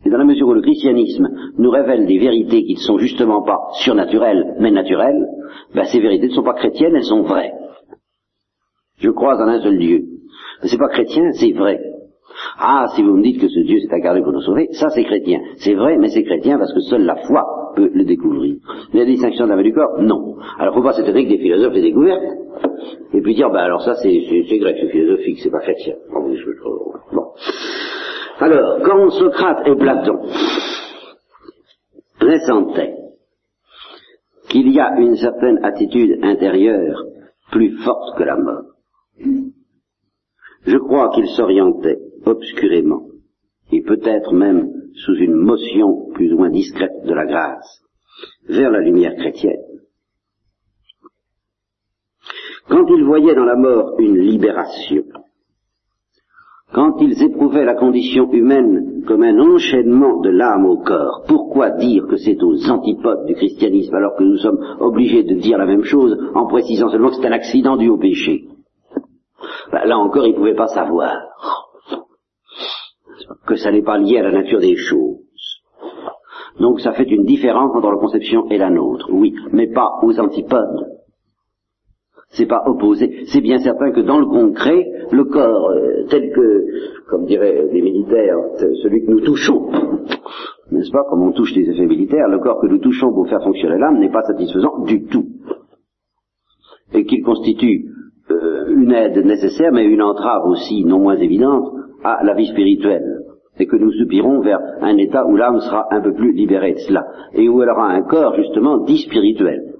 Et 0.04 0.10
dans 0.10 0.18
la 0.18 0.24
mesure 0.24 0.48
où 0.48 0.54
le 0.54 0.62
christianisme 0.62 1.28
nous 1.58 1.70
révèle 1.70 2.06
des 2.06 2.18
vérités 2.18 2.64
qui 2.64 2.74
ne 2.74 2.80
sont 2.80 2.98
justement 2.98 3.42
pas 3.42 3.58
surnaturelles, 3.82 4.56
mais 4.58 4.70
naturelles, 4.70 5.26
ben 5.74 5.84
ces 5.84 6.00
vérités 6.00 6.28
ne 6.28 6.34
sont 6.34 6.42
pas 6.42 6.54
chrétiennes, 6.54 6.96
elles 6.96 7.04
sont 7.04 7.22
vraies. 7.22 7.52
Je 9.00 9.10
crois 9.10 9.36
en 9.36 9.48
un 9.48 9.60
seul 9.60 9.78
Dieu. 9.78 10.02
Mais 10.62 10.68
c'est 10.68 10.78
pas 10.78 10.88
chrétien, 10.88 11.32
c'est 11.32 11.52
vrai. 11.52 11.80
Ah, 12.58 12.86
si 12.94 13.02
vous 13.02 13.16
me 13.16 13.22
dites 13.22 13.40
que 13.40 13.48
ce 13.48 13.60
Dieu 13.60 13.80
s'est 13.80 13.94
incarné 13.94 14.22
pour 14.22 14.32
nous 14.32 14.42
sauver, 14.42 14.68
ça 14.72 14.88
c'est 14.90 15.04
chrétien. 15.04 15.40
C'est 15.56 15.74
vrai, 15.74 15.96
mais 15.98 16.08
c'est 16.08 16.22
chrétien 16.22 16.58
parce 16.58 16.72
que 16.72 16.80
seule 16.80 17.04
la 17.04 17.16
foi 17.16 17.72
peut 17.74 17.90
le 17.92 18.04
découvrir. 18.04 18.56
Mais 18.92 19.00
la 19.00 19.06
distinction 19.06 19.46
de 19.46 19.52
la 19.52 19.62
du 19.62 19.72
corps, 19.72 20.00
non. 20.00 20.36
Alors 20.58 20.74
faut 20.74 20.82
pas 20.82 20.92
s'étonner 20.92 21.24
que 21.24 21.30
des 21.30 21.38
philosophes 21.38 21.74
les 21.74 21.82
découvertes, 21.82 22.22
et 23.12 23.20
puis 23.20 23.34
dire, 23.34 23.50
bah 23.50 23.62
alors 23.62 23.82
ça 23.82 23.94
c'est 23.96 24.10
grec, 24.10 24.76
c'est 24.80 24.88
philosophique, 24.88 25.40
c'est 25.42 25.50
pas 25.50 25.60
chrétien. 25.60 25.94
Bon. 27.12 27.32
Alors, 28.40 28.80
quand 28.82 29.10
Socrate 29.10 29.66
et 29.66 29.74
Platon 29.76 30.18
pressentaient 32.18 32.94
qu'il 34.48 34.72
y 34.72 34.80
a 34.80 34.98
une 34.98 35.16
certaine 35.16 35.62
attitude 35.62 36.18
intérieure 36.22 37.04
plus 37.52 37.76
forte 37.78 38.16
que 38.16 38.24
la 38.24 38.36
mort, 38.36 38.64
je 40.66 40.76
crois 40.76 41.10
qu'ils 41.10 41.28
s'orientaient 41.28 41.98
obscurément, 42.26 43.06
et 43.72 43.82
peut-être 43.82 44.32
même 44.32 44.70
sous 44.94 45.14
une 45.14 45.34
motion 45.34 46.10
plus 46.12 46.32
ou 46.32 46.38
moins 46.38 46.50
discrète 46.50 47.04
de 47.04 47.14
la 47.14 47.26
grâce, 47.26 47.82
vers 48.48 48.70
la 48.70 48.80
lumière 48.80 49.14
chrétienne. 49.16 49.62
Quand 52.68 52.86
ils 52.88 53.04
voyaient 53.04 53.34
dans 53.34 53.44
la 53.44 53.56
mort 53.56 53.98
une 53.98 54.18
libération, 54.18 55.04
quand 56.72 57.00
ils 57.00 57.20
éprouvaient 57.22 57.64
la 57.64 57.74
condition 57.74 58.30
humaine 58.32 59.02
comme 59.06 59.24
un 59.24 59.40
enchaînement 59.40 60.20
de 60.20 60.30
l'âme 60.30 60.66
au 60.66 60.76
corps, 60.76 61.24
pourquoi 61.26 61.70
dire 61.70 62.06
que 62.06 62.16
c'est 62.16 62.40
aux 62.42 62.70
antipodes 62.70 63.26
du 63.26 63.34
christianisme 63.34 63.94
alors 63.94 64.14
que 64.14 64.22
nous 64.22 64.36
sommes 64.36 64.76
obligés 64.78 65.24
de 65.24 65.34
dire 65.34 65.58
la 65.58 65.66
même 65.66 65.82
chose 65.82 66.16
en 66.34 66.46
précisant 66.46 66.90
seulement 66.90 67.08
que 67.08 67.16
c'est 67.16 67.26
un 67.26 67.32
accident 67.32 67.76
dû 67.76 67.88
au 67.88 67.98
péché? 67.98 68.46
Ben, 69.72 69.84
Là 69.84 69.98
encore, 69.98 70.26
ils 70.26 70.32
ne 70.32 70.36
pouvaient 70.36 70.54
pas 70.54 70.68
savoir 70.68 71.16
que 73.46 73.56
ça 73.56 73.70
n'est 73.70 73.82
pas 73.82 73.98
lié 73.98 74.18
à 74.18 74.22
la 74.22 74.32
nature 74.32 74.60
des 74.60 74.76
choses. 74.76 75.18
Donc 76.58 76.80
ça 76.80 76.92
fait 76.92 77.04
une 77.04 77.24
différence 77.24 77.74
entre 77.74 77.90
la 77.90 77.96
conception 77.96 78.48
et 78.50 78.58
la 78.58 78.70
nôtre, 78.70 79.08
oui, 79.12 79.34
mais 79.52 79.68
pas 79.68 79.98
aux 80.02 80.18
antipodes. 80.18 80.86
C'est 82.32 82.46
pas 82.46 82.62
opposé. 82.66 83.24
C'est 83.26 83.40
bien 83.40 83.58
certain 83.58 83.90
que 83.90 84.00
dans 84.00 84.18
le 84.18 84.26
concret, 84.26 84.86
le 85.10 85.24
corps 85.24 85.70
euh, 85.70 86.04
tel 86.08 86.30
que, 86.32 87.08
comme 87.08 87.26
diraient 87.26 87.66
les 87.72 87.82
militaires, 87.82 88.36
celui 88.82 89.04
que 89.04 89.10
nous 89.10 89.20
touchons, 89.20 89.68
n'est-ce 90.70 90.92
pas, 90.92 91.04
comme 91.08 91.22
on 91.22 91.32
touche 91.32 91.54
les 91.56 91.68
effets 91.68 91.86
militaires, 91.86 92.28
le 92.28 92.38
corps 92.38 92.60
que 92.60 92.68
nous 92.68 92.78
touchons 92.78 93.12
pour 93.12 93.28
faire 93.28 93.42
fonctionner 93.42 93.78
l'âme 93.78 93.98
n'est 93.98 94.12
pas 94.12 94.22
satisfaisant 94.22 94.84
du 94.84 95.06
tout. 95.06 95.26
Et 96.92 97.04
qu'il 97.04 97.22
constitue 97.24 97.86
euh, 98.30 98.66
une 98.68 98.92
aide 98.92 99.24
nécessaire, 99.24 99.72
mais 99.72 99.84
une 99.84 100.02
entrave 100.02 100.44
aussi 100.46 100.84
non 100.84 101.00
moins 101.00 101.16
évidente 101.16 101.72
à 102.04 102.22
la 102.24 102.34
vie 102.34 102.46
spirituelle. 102.46 103.04
Et 103.58 103.66
que 103.66 103.76
nous 103.76 103.92
soupirons 103.92 104.40
vers 104.40 104.60
un 104.80 104.96
état 104.96 105.26
où 105.26 105.36
l'âme 105.36 105.60
sera 105.60 105.86
un 105.90 106.00
peu 106.00 106.14
plus 106.14 106.32
libérée 106.32 106.72
de 106.72 106.78
cela, 106.78 107.04
et 107.34 107.48
où 107.48 107.62
elle 107.62 107.70
aura 107.70 107.88
un 107.88 108.02
corps 108.02 108.36
justement 108.36 108.78
dit 108.78 108.98
spirituel. 108.98 109.74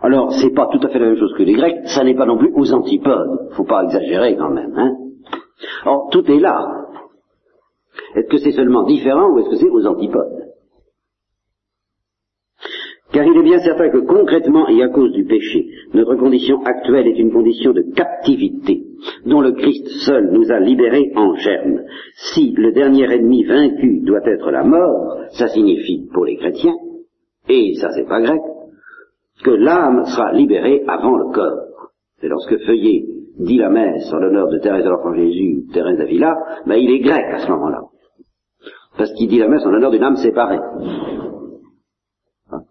Alors, 0.00 0.32
c'est 0.32 0.54
pas 0.54 0.68
tout 0.68 0.80
à 0.86 0.88
fait 0.88 0.98
la 0.98 1.06
même 1.06 1.16
chose 1.18 1.34
que 1.36 1.42
les 1.42 1.54
Grecs, 1.54 1.86
ça 1.86 2.04
n'est 2.04 2.14
pas 2.14 2.26
non 2.26 2.38
plus 2.38 2.52
aux 2.54 2.72
antipodes. 2.72 3.50
Faut 3.52 3.64
pas 3.64 3.84
exagérer 3.84 4.36
quand 4.36 4.50
même, 4.50 4.72
hein. 4.76 4.92
Or, 5.84 6.08
tout 6.10 6.24
est 6.30 6.38
là. 6.38 6.66
Est-ce 8.14 8.28
que 8.28 8.38
c'est 8.38 8.52
seulement 8.52 8.84
différent 8.84 9.30
ou 9.30 9.38
est-ce 9.38 9.50
que 9.50 9.56
c'est 9.56 9.70
aux 9.70 9.86
antipodes? 9.86 10.37
Car 13.12 13.24
il 13.24 13.38
est 13.38 13.42
bien 13.42 13.58
certain 13.58 13.88
que 13.88 13.98
concrètement 13.98 14.68
et 14.68 14.82
à 14.82 14.88
cause 14.88 15.12
du 15.12 15.24
péché, 15.24 15.66
notre 15.94 16.16
condition 16.16 16.62
actuelle 16.64 17.06
est 17.06 17.18
une 17.18 17.32
condition 17.32 17.72
de 17.72 17.82
captivité 17.94 18.84
dont 19.24 19.40
le 19.40 19.52
Christ 19.52 19.86
seul 20.04 20.30
nous 20.30 20.50
a 20.50 20.60
libérés 20.60 21.10
en 21.16 21.34
germe. 21.36 21.80
Si 22.14 22.52
le 22.56 22.72
dernier 22.72 23.10
ennemi 23.10 23.44
vaincu 23.44 24.00
doit 24.04 24.26
être 24.26 24.50
la 24.50 24.64
mort, 24.64 25.24
ça 25.30 25.48
signifie 25.48 26.06
pour 26.12 26.26
les 26.26 26.36
chrétiens, 26.36 26.74
et 27.48 27.74
ça 27.80 27.88
c'est 27.92 28.06
pas 28.06 28.20
grec, 28.20 28.40
que 29.42 29.50
l'âme 29.50 30.04
sera 30.04 30.32
libérée 30.32 30.82
avant 30.86 31.16
le 31.16 31.32
corps. 31.32 31.92
Et 32.22 32.28
lorsque 32.28 32.58
Feuillet 32.66 33.06
dit 33.38 33.56
la 33.56 33.70
messe 33.70 34.12
en 34.12 34.18
l'honneur 34.18 34.48
de 34.48 34.58
Thérèse 34.58 34.84
de 34.84 34.90
l'Enfant 34.90 35.14
Jésus, 35.14 35.64
Thérèse 35.72 35.96
d'Avila, 35.96 36.36
ben 36.66 36.74
il 36.74 36.90
est 36.90 37.00
grec 37.00 37.24
à 37.32 37.38
ce 37.38 37.50
moment-là. 37.50 37.82
Parce 38.98 39.12
qu'il 39.14 39.28
dit 39.28 39.38
la 39.38 39.48
messe 39.48 39.64
en 39.64 39.70
l'honneur 39.70 39.92
d'une 39.92 40.02
âme 40.02 40.16
séparée. 40.16 40.58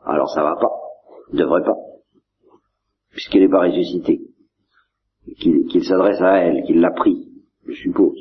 Alors 0.05 0.29
ça 0.29 0.43
va 0.43 0.55
pas. 0.55 0.71
Devrait 1.33 1.63
pas. 1.63 1.77
Puisqu'il 3.11 3.41
n'est 3.41 3.49
pas 3.49 3.61
ressuscité. 3.61 4.21
Qu'il 5.39 5.83
s'adresse 5.83 6.21
à 6.21 6.37
elle, 6.37 6.63
qu'il 6.63 6.79
l'a 6.79 6.91
pris, 6.91 7.27
je 7.65 7.73
suppose. 7.73 8.17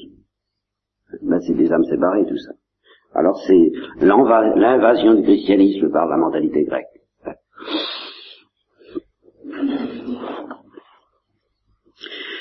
Ben 1.22 1.40
c'est 1.40 1.54
des 1.54 1.72
âmes 1.72 1.84
séparées 1.84 2.26
tout 2.26 2.36
ça. 2.36 2.52
Alors 3.14 3.38
c'est 3.46 3.72
l'invasion 4.00 5.14
du 5.14 5.22
christianisme 5.22 5.90
par 5.90 6.06
la 6.06 6.16
mentalité 6.16 6.64
grecque. 6.64 6.86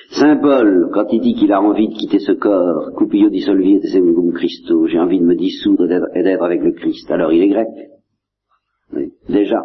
Saint 0.10 0.38
Paul, 0.38 0.92
quand 0.94 1.08
il 1.12 1.22
dit 1.22 1.36
qu'il 1.36 1.52
a 1.52 1.62
envie 1.62 1.90
de 1.90 1.94
quitter 1.94 2.20
ce 2.20 2.32
corps, 2.32 2.92
cupio 2.98 3.30
dissolvi 3.30 3.76
et 3.76 4.32
Christo, 4.34 4.88
j'ai 4.88 5.00
envie 5.00 5.20
de 5.20 5.26
me 5.26 5.36
dissoudre 5.36 5.86
et 6.16 6.24
d'être 6.24 6.44
avec 6.44 6.62
le 6.62 6.72
Christ, 6.72 7.12
alors 7.12 7.34
il 7.34 7.44
est 7.44 7.50
grec. 7.50 7.68
Déjà. 9.28 9.64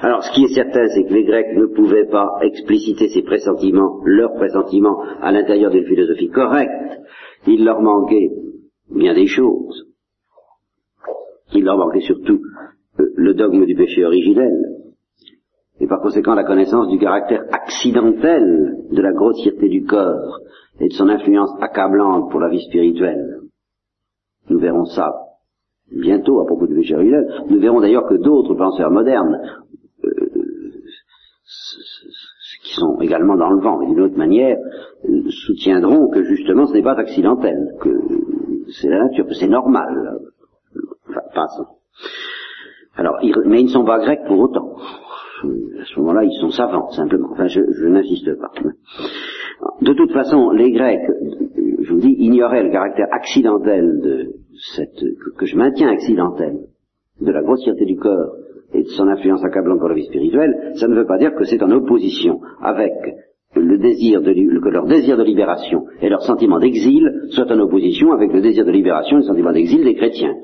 Alors, 0.00 0.22
ce 0.22 0.32
qui 0.32 0.44
est 0.44 0.54
certain, 0.54 0.86
c'est 0.88 1.04
que 1.04 1.14
les 1.14 1.24
Grecs 1.24 1.56
ne 1.56 1.66
pouvaient 1.66 2.06
pas 2.06 2.38
expliciter 2.42 3.08
ces 3.08 3.22
pressentiments, 3.22 4.00
leurs 4.04 4.34
pressentiments, 4.34 5.02
à 5.22 5.32
l'intérieur 5.32 5.70
d'une 5.70 5.86
philosophie 5.86 6.28
correcte. 6.28 7.00
Il 7.46 7.64
leur 7.64 7.80
manquait 7.80 8.30
bien 8.90 9.14
des 9.14 9.26
choses. 9.26 9.86
Il 11.54 11.64
leur 11.64 11.78
manquait 11.78 12.00
surtout 12.00 12.40
euh, 13.00 13.04
le 13.16 13.34
dogme 13.34 13.64
du 13.64 13.74
péché 13.74 14.04
originel, 14.04 14.52
et 15.80 15.86
par 15.86 16.00
conséquent 16.00 16.34
la 16.34 16.44
connaissance 16.44 16.88
du 16.88 16.98
caractère 16.98 17.44
accidentel 17.50 18.76
de 18.90 19.02
la 19.02 19.12
grossièreté 19.12 19.68
du 19.68 19.84
corps 19.84 20.40
et 20.80 20.88
de 20.88 20.92
son 20.92 21.08
influence 21.08 21.50
accablante 21.60 22.30
pour 22.30 22.40
la 22.40 22.48
vie 22.48 22.62
spirituelle. 22.62 23.40
Nous 24.50 24.58
verrons 24.58 24.84
ça 24.84 25.25
bientôt 25.90 26.40
à 26.40 26.46
propos 26.46 26.66
du 26.66 26.74
péché 26.74 26.94
originel. 26.94 27.26
Nous 27.48 27.60
verrons 27.60 27.80
d'ailleurs 27.80 28.06
que 28.08 28.14
d'autres 28.14 28.54
penseurs 28.54 28.90
modernes, 28.90 29.38
euh, 30.04 30.10
qui 32.64 32.74
sont 32.74 32.98
également 33.00 33.36
dans 33.36 33.50
le 33.50 33.62
vent, 33.62 33.80
d'une 33.86 34.00
autre 34.00 34.18
manière, 34.18 34.58
soutiendront 35.46 36.08
que 36.08 36.22
justement 36.24 36.66
ce 36.66 36.74
n'est 36.74 36.82
pas 36.82 36.94
accidentel, 36.94 37.56
que 37.80 37.90
c'est 38.80 38.88
la 38.88 39.04
nature, 39.04 39.26
que 39.26 39.34
c'est 39.34 39.48
normal. 39.48 40.18
Enfin, 41.08 41.20
passons. 41.34 41.66
Alors, 42.96 43.18
mais 43.44 43.60
ils 43.60 43.66
ne 43.66 43.70
sont 43.70 43.84
pas 43.84 43.98
grecs 43.98 44.24
pour 44.26 44.40
autant 44.40 44.76
à 45.42 45.84
ce 45.84 46.00
moment-là, 46.00 46.24
ils 46.24 46.40
sont 46.40 46.50
savants, 46.50 46.90
simplement. 46.90 47.28
Enfin, 47.32 47.46
je, 47.46 47.86
n'insiste 47.86 48.34
pas. 48.38 48.50
De 49.82 49.92
toute 49.92 50.12
façon, 50.12 50.50
les 50.50 50.70
Grecs, 50.72 51.08
je 51.82 51.92
vous 51.92 52.00
dis, 52.00 52.14
ignoraient 52.18 52.62
le 52.62 52.70
caractère 52.70 53.06
accidentel 53.12 54.00
de 54.02 54.34
cette, 54.74 55.04
que, 55.36 55.46
je 55.46 55.56
maintiens 55.56 55.88
accidentel, 55.88 56.66
de 57.20 57.30
la 57.30 57.42
grossièreté 57.42 57.84
du 57.84 57.96
corps 57.96 58.36
et 58.74 58.82
de 58.82 58.88
son 58.88 59.08
influence 59.08 59.44
accablante 59.44 59.78
pour 59.78 59.88
la 59.88 59.94
vie 59.94 60.06
spirituelle, 60.06 60.72
ça 60.74 60.88
ne 60.88 60.94
veut 60.94 61.06
pas 61.06 61.18
dire 61.18 61.34
que 61.34 61.44
c'est 61.44 61.62
en 61.62 61.70
opposition 61.70 62.40
avec 62.60 62.92
le 63.54 63.78
désir 63.78 64.20
de, 64.20 64.32
que 64.32 64.68
leur 64.68 64.86
désir 64.86 65.16
de 65.16 65.22
libération 65.22 65.86
et 66.02 66.08
leur 66.08 66.22
sentiment 66.22 66.58
d'exil 66.58 67.28
soit 67.30 67.50
en 67.50 67.58
opposition 67.60 68.12
avec 68.12 68.32
le 68.32 68.42
désir 68.42 68.64
de 68.64 68.70
libération 68.70 69.16
et 69.16 69.20
le 69.20 69.26
sentiment 69.26 69.52
d'exil 69.52 69.82
des 69.82 69.94
chrétiens. 69.94 70.34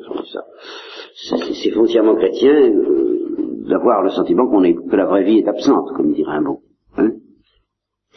C'est 1.14 1.70
foncièrement 1.70 2.14
chrétien, 2.16 2.54
euh, 2.54 3.68
d'avoir 3.68 4.02
le 4.02 4.10
sentiment 4.10 4.48
qu'on 4.48 4.64
est, 4.64 4.74
que 4.74 4.96
la 4.96 5.04
vraie 5.04 5.24
vie 5.24 5.38
est 5.38 5.48
absente, 5.48 5.88
comme 5.94 6.12
dirait 6.12 6.36
un 6.36 6.42
bon. 6.42 6.58
Hein 6.96 7.10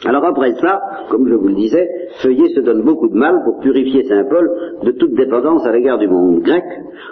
Alors 0.04 0.24
après 0.26 0.54
cela, 0.56 0.80
comme 1.08 1.26
je 1.26 1.34
vous 1.34 1.48
le 1.48 1.54
disais, 1.54 1.88
Feuillet 2.22 2.54
se 2.54 2.60
donne 2.60 2.82
beaucoup 2.82 3.08
de 3.08 3.14
mal 3.14 3.42
pour 3.44 3.60
purifier 3.60 4.04
Saint 4.04 4.24
Paul 4.24 4.78
de 4.82 4.90
toute 4.92 5.14
dépendance 5.14 5.64
à 5.64 5.72
l'égard 5.72 5.98
du 5.98 6.06
monde 6.06 6.42
grec, 6.42 6.64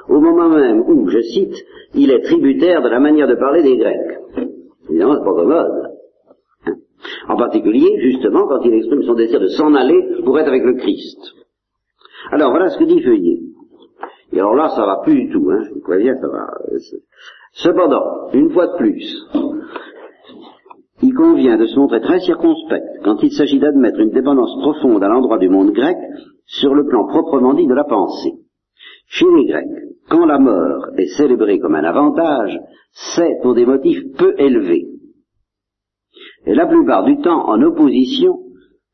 au 0.09 0.20
moment 0.20 0.51
même 0.51 0.81
où, 0.87 1.09
je 1.09 1.20
cite, 1.20 1.55
il 1.94 2.11
est 2.11 2.23
tributaire 2.23 2.83
de 2.83 2.88
la 2.88 3.01
manière 3.01 3.27
de 3.27 3.37
parler 3.37 3.62
des 3.62 3.79
Grecs. 3.79 4.18
Évidemment, 4.90 5.14
c'est 5.14 5.25
pas 5.25 5.35
commode. 5.35 5.90
Hein. 6.66 6.73
En 7.29 7.37
particulier, 7.37 8.01
justement, 8.01 8.47
quand 8.47 8.61
il 8.64 8.75
exprime 8.75 9.03
son 9.03 9.14
désir 9.14 9.40
de 9.40 9.49
s'en 9.49 9.75
aller 9.75 10.20
pour 10.23 10.38
être 10.38 10.49
avec 10.49 10.62
le 10.62 10.75
Christ. 10.75 11.20
Alors, 12.33 12.51
voilà 12.51 12.68
ce 12.68 12.79
que 12.79 12.85
dit 12.85 13.01
Feuillet. 13.01 13.40
Et 14.33 14.40
alors 14.40 14.55
là, 14.55 14.68
ça 14.77 14.85
va 14.85 15.01
plus 15.03 15.14
du 15.14 15.31
tout, 15.31 15.49
hein, 15.51 15.62
je 15.64 15.75
vous 15.75 15.81
préviens, 15.81 16.16
ça 16.20 16.29
va. 16.29 16.47
Cependant, 17.53 18.31
une 18.33 18.51
fois 18.51 18.66
de 18.66 18.77
plus, 18.77 19.27
il 21.04 21.12
convient 21.12 21.58
de 21.58 21.66
se 21.66 21.78
montrer 21.78 22.00
très 22.00 22.20
circonspect 22.20 23.02
quand 23.04 23.22
il 23.22 23.30
s'agit 23.30 23.58
d'admettre 23.58 24.00
une 24.00 24.12
dépendance 24.12 24.56
profonde 24.62 25.04
à 25.04 25.08
l'endroit 25.08 25.36
du 25.36 25.50
monde 25.50 25.72
grec 25.72 25.98
sur 26.46 26.74
le 26.74 26.86
plan 26.86 27.06
proprement 27.06 27.52
dit 27.52 27.66
de 27.66 27.74
la 27.74 27.84
pensée. 27.84 28.32
Chez 29.08 29.26
les 29.36 29.44
Grecs, 29.44 29.66
quand 30.08 30.24
la 30.24 30.38
mort 30.38 30.86
est 30.96 31.14
célébrée 31.18 31.58
comme 31.58 31.74
un 31.74 31.84
avantage, 31.84 32.58
c'est 32.90 33.38
pour 33.42 33.54
des 33.54 33.66
motifs 33.66 34.02
peu 34.16 34.34
élevés. 34.38 34.86
Et 36.46 36.54
la 36.54 36.66
plupart 36.66 37.04
du 37.04 37.18
temps 37.18 37.50
en 37.50 37.60
opposition, 37.60 38.38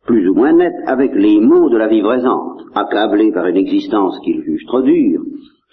plus 0.05 0.29
ou 0.31 0.35
moins 0.35 0.53
nette, 0.53 0.83
avec 0.87 1.15
les 1.15 1.39
maux 1.39 1.71
de 1.71 1.77
la 1.77 1.87
vie 1.87 2.03
présente, 2.03 2.63
accablé 2.75 3.31
par 3.31 3.47
une 3.47 3.57
existence 3.57 4.19
qu'il 4.25 4.43
juge 4.43 4.67
trop 4.67 4.83
dure, 4.83 5.23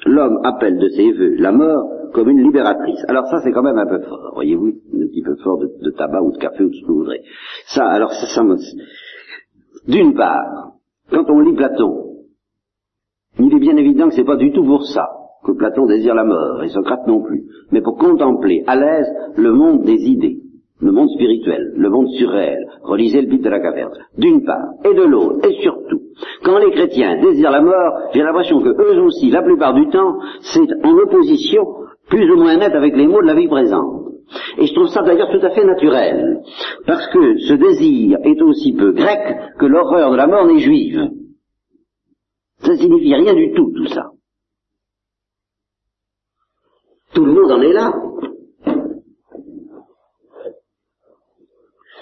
l'homme 0.08 0.40
appelle 0.44 0.78
de 0.78 0.90
ses 0.90 1.12
voeux 1.12 1.36
la 1.36 1.52
mort 1.52 1.90
comme 2.14 2.30
une 2.30 2.42
libératrice. 2.44 3.04
Alors 3.08 3.28
ça, 3.28 3.42
c'est 3.44 3.52
quand 3.52 3.64
même 3.64 3.78
un 3.78 3.86
peu 3.86 4.00
fort, 4.02 4.32
voyez-vous, 4.34 4.68
un 4.68 5.08
petit 5.08 5.22
peu 5.22 5.36
fort 5.44 5.60
de, 5.60 5.92
tabac 5.92 6.22
ou 6.22 6.32
de 6.32 6.38
café 6.38 6.64
ou 6.64 6.70
de 6.70 6.74
ce 6.74 6.82
que 6.82 6.88
vous 6.88 7.00
voudrez. 7.00 7.22
Ça, 7.68 7.86
alors 7.86 8.12
ça. 8.12 8.44
D'une 9.88 10.14
part, 10.16 10.74
quand 11.12 11.30
on 11.30 11.40
lit 11.40 11.54
Platon, 11.54 12.08
il 13.40 13.54
est 13.54 13.60
bien 13.60 13.78
évident 13.78 14.10
que 14.10 14.16
c'est 14.16 14.24
pas 14.24 14.36
du 14.36 14.52
tout 14.52 14.64
pour 14.64 14.84
ça 14.86 15.08
que 15.46 15.52
Platon 15.52 15.86
désire 15.86 16.16
la 16.16 16.24
mort, 16.24 16.64
et 16.64 16.70
Socrate 16.70 17.08
non 17.08 17.22
plus, 17.22 17.46
mais 17.72 17.82
pour 17.82 17.98
contempler 17.98 18.64
à 18.68 18.76
l'aise 18.76 19.08
le 19.38 19.54
monde 19.54 19.84
des 19.84 20.02
idées, 20.02 20.37
le 20.80 20.92
monde 20.92 21.10
spirituel, 21.10 21.74
le 21.76 21.90
monde 21.90 22.10
surréel. 22.10 22.68
Relisez 22.84 23.22
le 23.22 23.28
but 23.28 23.44
de 23.44 23.50
la 23.50 23.60
caverne. 23.60 23.94
D'une 24.18 24.44
part, 24.44 24.74
et 24.86 24.94
de 24.94 25.04
l'autre, 25.04 25.48
et 25.48 25.62
surtout, 25.62 26.02
quand 26.44 26.58
les 26.60 26.72
chrétiens 26.72 27.20
désirent 27.22 27.52
la 27.52 27.62
mort, 27.62 28.10
j'ai 28.14 28.22
l'impression 28.22 28.62
que 28.62 28.70
eux 28.70 29.02
aussi, 29.02 29.30
la 29.30 29.42
plupart 29.42 29.74
du 29.74 29.90
temps, 29.90 30.18
c'est 30.42 30.68
en 30.84 30.94
opposition 30.98 31.66
plus 32.10 32.32
ou 32.32 32.38
moins 32.38 32.58
nette 32.58 32.76
avec 32.76 32.96
les 32.96 33.08
mots 33.08 33.22
de 33.22 33.28
la 33.28 33.36
vie 33.36 33.48
présente. 33.48 34.04
Et 34.58 34.68
je 34.68 34.74
trouve 34.74 34.90
ça 34.90 35.04
d'ailleurs 35.04 35.32
tout 35.32 35.46
à 35.46 35.52
fait 35.52 35.66
naturel, 35.66 36.42
parce 36.86 37.08
que 37.08 37.38
ce 37.40 37.54
désir 37.54 38.18
est 38.24 38.42
aussi 38.42 38.74
peu 38.74 38.92
grec 38.92 39.20
que 39.58 39.66
l'horreur 39.66 40.12
de 40.12 40.18
la 40.18 40.28
mort 40.28 40.46
n'est 40.46 40.60
juive. 40.60 41.10
Ça 42.60 42.76
signifie 42.76 43.16
rien 43.16 43.34
du 43.34 43.54
tout, 43.54 43.72
tout 43.76 43.88
ça. 43.88 44.12
Tout 47.14 47.26
le 47.26 47.34
monde 47.34 47.52
en 47.52 47.62
est 47.62 47.74
là. 47.74 47.94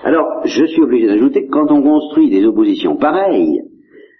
Alors, 0.04 0.46
je 0.46 0.66
suis 0.66 0.82
obligé 0.84 1.08
d'ajouter 1.08 1.45
que 1.45 1.45
quand 1.56 1.72
on 1.72 1.82
construit 1.82 2.30
des 2.30 2.46
oppositions 2.46 2.98
pareilles, 2.98 3.62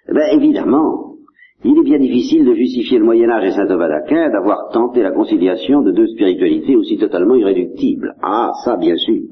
eh 0.08 0.12
ben 0.14 0.26
évidemment, 0.32 1.16
il 1.64 1.78
est 1.78 1.84
bien 1.84 1.98
difficile 1.98 2.46
de 2.46 2.54
justifier 2.54 2.98
le 2.98 3.04
Moyen 3.04 3.28
Âge 3.28 3.48
et 3.48 3.50
saint 3.50 3.66
Thomas 3.66 3.88
d'Aquin 3.88 4.30
d'avoir 4.30 4.70
tenté 4.72 5.02
la 5.02 5.10
conciliation 5.10 5.82
de 5.82 5.92
deux 5.92 6.06
spiritualités 6.06 6.76
aussi 6.76 6.96
totalement 6.96 7.34
irréductibles. 7.34 8.14
Ah, 8.22 8.52
ça, 8.64 8.78
bien 8.78 8.96
sûr. 8.96 9.24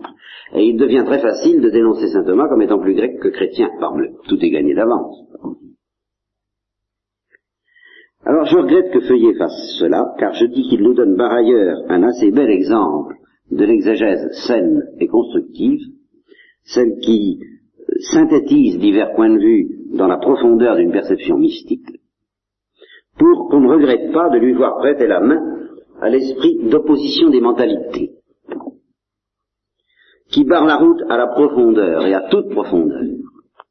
Et 0.55 0.67
il 0.67 0.77
devient 0.77 1.05
très 1.07 1.21
facile 1.21 1.63
de 1.63 1.71
dénoncer 1.71 2.09
saint 2.09 2.25
Thomas 2.25 2.47
comme 2.49 2.61
étant 2.61 2.79
plus 2.79 2.93
grec 2.93 3.19
que 3.23 3.29
chrétien. 3.29 3.71
Parle, 3.81 4.11
tout 4.29 4.39
est 4.45 4.51
gagné 4.51 4.75
d'avance. 4.75 5.25
Alors 8.27 8.45
je 8.45 8.59
regrette 8.59 8.93
que 8.93 9.01
Feuillet 9.01 9.35
fasse 9.39 9.77
cela, 9.79 10.13
car 10.19 10.35
je 10.35 10.45
dis 10.45 10.69
qu'il 10.69 10.83
nous 10.83 10.95
donne 10.95 11.17
par 11.17 11.33
ailleurs 11.33 11.79
un 11.89 12.03
assez 12.03 12.31
bel 12.31 12.51
exemple 12.51 13.15
de 13.51 13.65
l'exégèse 13.65 14.29
saine 14.47 14.83
et 15.01 15.07
constructive, 15.07 15.81
celle 16.65 16.99
qui 17.01 17.39
synthétise 17.99 18.79
divers 18.79 19.15
points 19.15 19.35
de 19.35 19.39
vue 19.39 19.69
dans 19.95 20.07
la 20.07 20.19
profondeur 20.19 20.77
d'une 20.77 20.93
perception 20.93 21.39
mystique, 21.39 21.87
pour 23.19 23.49
qu'on 23.49 23.61
ne 23.61 23.71
regrette 23.71 24.13
pas 24.13 24.31
de 24.31 24.39
lui 24.39 24.53
voir 24.53 24.79
prêter 24.79 25.07
la 25.07 25.21
main 25.21 25.41
à 26.01 26.09
l'esprit 26.09 26.59
d'opposition 26.69 27.31
des 27.31 27.41
mentalités, 27.41 28.13
qui 30.31 30.45
barre 30.45 30.67
la 30.67 30.77
route 30.77 31.03
à 31.09 31.17
la 31.17 31.29
profondeur 31.29 32.07
et 32.07 32.15
à 32.15 32.29
toute 32.29 32.51
profondeur, 32.51 33.03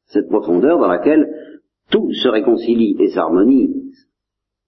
cette 0.06 0.28
profondeur 0.28 0.78
dans 0.78 0.88
laquelle 0.88 1.28
tout 1.90 2.10
se 2.12 2.28
réconcilie 2.28 2.96
et 2.98 3.08
s'harmonise, 3.08 4.08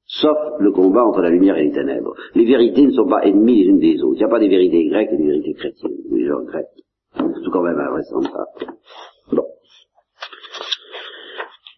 sauf 0.04 0.36
le 0.60 0.72
combat 0.72 1.04
entre 1.04 1.22
la 1.22 1.30
lumière 1.30 1.56
et 1.56 1.64
les 1.64 1.72
ténèbres. 1.72 2.14
Les 2.34 2.44
vérités 2.44 2.86
ne 2.86 2.92
sont 2.92 3.08
pas 3.08 3.24
ennemies 3.24 3.64
les 3.64 3.70
unes 3.70 3.78
des 3.78 4.02
autres. 4.02 4.16
Il 4.16 4.18
n'y 4.18 4.24
a 4.24 4.28
pas 4.28 4.38
des 4.38 4.48
vérités 4.48 4.86
grecques 4.88 5.10
et 5.12 5.16
des 5.16 5.26
vérités 5.26 5.54
chrétiennes. 5.54 5.92
Je 6.10 6.32
regrette. 6.32 6.68
C'est 7.14 7.50
quand 7.50 7.62
même 7.62 7.78
invraisemblable. 7.78 8.76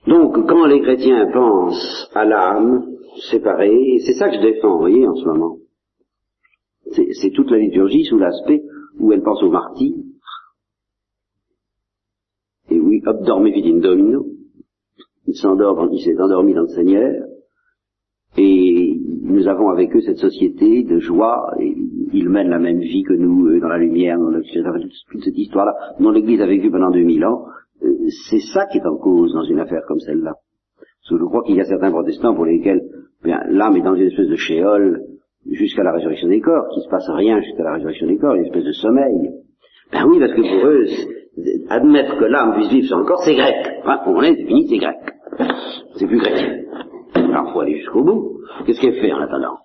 Donc, 0.09 0.47
quand 0.49 0.65
les 0.65 0.81
chrétiens 0.81 1.31
pensent 1.31 2.11
à 2.15 2.25
l'âme 2.25 2.87
séparée, 3.31 3.95
et 3.95 3.99
c'est 3.99 4.15
ça 4.15 4.31
que 4.31 4.37
je 4.37 4.41
défends, 4.41 4.73
vous 4.73 4.79
voyez, 4.79 5.07
en 5.07 5.15
ce 5.15 5.25
moment, 5.27 5.59
c'est 6.93 7.31
toute 7.31 7.51
la 7.51 7.59
liturgie 7.59 8.05
sous 8.05 8.17
l'aspect 8.17 8.63
où 8.99 9.13
elle 9.13 9.23
pense 9.23 9.43
au 9.43 9.51
martyr, 9.51 9.95
et 12.71 12.81
oui, 12.81 13.03
dormez 13.23 13.53
in 13.63 13.81
domino, 13.81 14.27
il 15.27 15.35
s'endort, 15.35 15.89
il 15.93 16.01
s'est 16.01 16.19
endormi 16.19 16.55
dans 16.55 16.63
le 16.63 16.69
Seigneur, 16.69 17.27
et 18.39 18.99
nous 19.23 19.47
avons 19.47 19.69
avec 19.69 19.95
eux 19.95 20.01
cette 20.01 20.19
société 20.19 20.85
de 20.85 21.01
joie, 21.01 21.55
et 21.61 21.77
ils 22.15 22.31
mènent 22.31 22.49
la 22.49 22.59
même 22.59 22.81
vie 22.81 23.03
que 23.03 23.13
nous, 23.13 23.61
dans 23.61 23.69
la 23.69 23.79
lumière, 23.79 24.19
dans 24.19 24.31
le, 24.31 24.43
toute 25.11 25.23
cette 25.23 25.37
histoire-là, 25.37 25.75
dont 26.01 26.11
l'Église 26.11 26.41
a 26.41 26.47
vécu 26.47 26.71
pendant 26.71 26.91
2000 26.91 27.27
ans, 27.27 27.45
c'est 28.31 28.41
ça 28.41 28.67
qui 28.67 28.79
est 28.79 28.87
en 28.87 28.97
cause 28.97 29.33
dans 29.35 29.45
une 29.45 29.61
affaire 29.61 29.83
comme 29.87 30.01
celle-là. 30.01 30.35
Je 31.11 31.17
crois 31.17 31.43
qu'il 31.43 31.57
y 31.57 31.61
a 31.61 31.65
certains 31.65 31.91
protestants 31.91 32.35
pour 32.35 32.45
lesquels 32.45 32.83
l'âme 33.25 33.77
est 33.77 33.83
dans 33.83 33.95
une 33.95 34.09
espèce 34.09 34.29
de 34.29 34.37
shéol 34.37 35.01
jusqu'à 35.51 35.83
la 35.83 35.93
résurrection 35.93 36.29
des 36.29 36.41
corps, 36.41 36.69
qu'il 36.69 36.81
ne 36.81 36.85
se 36.85 36.91
passe 36.91 37.09
rien 37.09 37.41
jusqu'à 37.41 37.63
la 37.63 37.75
résurrection 37.75 38.07
des 38.07 38.19
corps, 38.19 38.35
une 38.35 38.45
espèce 38.45 38.65
de 38.65 38.73
sommeil. 38.73 39.31
Ben 39.93 40.05
oui, 40.07 40.19
parce 40.19 40.33
que 40.33 40.43
pour 40.43 40.69
eux, 40.69 40.85
admettre 41.71 42.19
que 42.19 42.25
l'âme 42.25 42.55
puisse 42.55 42.69
vivre 42.69 42.89
sans 42.89 43.05
corps, 43.05 43.23
c'est 43.25 43.35
grec. 43.35 43.55
Enfin, 43.81 44.01
on 44.07 44.23
est 44.23 44.35
fini, 44.35 44.67
c'est 44.69 44.79
grec. 44.79 44.97
C'est 45.95 46.07
plus 46.07 46.19
grec. 46.19 46.35
Alors, 47.15 47.53
faut 47.53 47.61
aller 47.61 47.79
jusqu'au 47.79 48.05
bout. 48.05 48.41
Qu'est-ce 48.67 48.81
qu'elle 48.81 49.01
fait 49.01 49.13
en 49.13 49.21
attendant? 49.21 49.57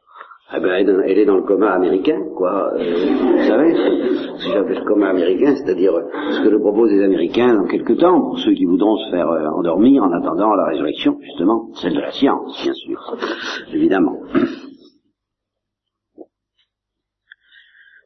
Eh 0.56 0.60
ben, 0.60 1.04
elle 1.06 1.18
est 1.18 1.26
dans 1.26 1.38
le 1.38 1.44
coma 1.44 1.72
américain, 1.72 2.22
quoi. 2.36 2.74
Euh, 2.76 2.96
vous 3.22 3.44
savez, 3.44 3.74
que 3.74 4.54
j'appelle 4.54 4.80
le 4.80 4.86
coma 4.86 5.10
américain, 5.10 5.56
c'est-à-dire 5.56 5.94
ce 6.30 6.44
que 6.44 6.50
le 6.50 6.60
proposent 6.60 6.92
les 6.92 7.04
Américains 7.04 7.56
dans 7.56 7.66
quelque 7.66 7.94
temps, 7.94 8.22
pour 8.22 8.38
ceux 8.38 8.54
qui 8.54 8.66
voudront 8.66 8.96
se 8.98 9.10
faire 9.10 9.30
euh, 9.30 9.48
endormir 9.48 10.04
en 10.04 10.12
attendant 10.12 10.54
la 10.54 10.66
résurrection, 10.66 11.18
justement, 11.22 11.70
celle 11.82 11.96
de 11.96 12.02
la 12.02 12.12
science, 12.12 12.62
bien 12.64 12.74
sûr, 12.74 13.18
évidemment. 13.74 14.20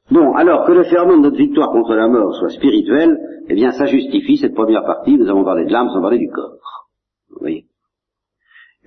Bon, 0.10 0.34
alors 0.36 0.66
que 0.66 0.72
le 0.72 0.86
ferment 0.86 1.18
de 1.18 1.24
notre 1.24 1.36
victoire 1.36 1.70
contre 1.72 1.94
la 1.96 2.08
mort 2.08 2.34
soit 2.36 2.50
spirituel, 2.50 3.18
eh 3.50 3.56
bien 3.56 3.72
ça 3.72 3.88
justifie 3.88 4.38
cette 4.38 4.56
première 4.56 4.86
partie, 4.86 5.18
nous 5.18 5.28
avons 5.28 5.44
parlé 5.44 5.66
de 5.66 5.72
l'âme 5.72 5.90
sans 5.90 6.02
parler 6.02 6.18
du 6.18 6.30
corps. 6.30 6.88
Vous 7.30 7.40
voyez 7.42 7.66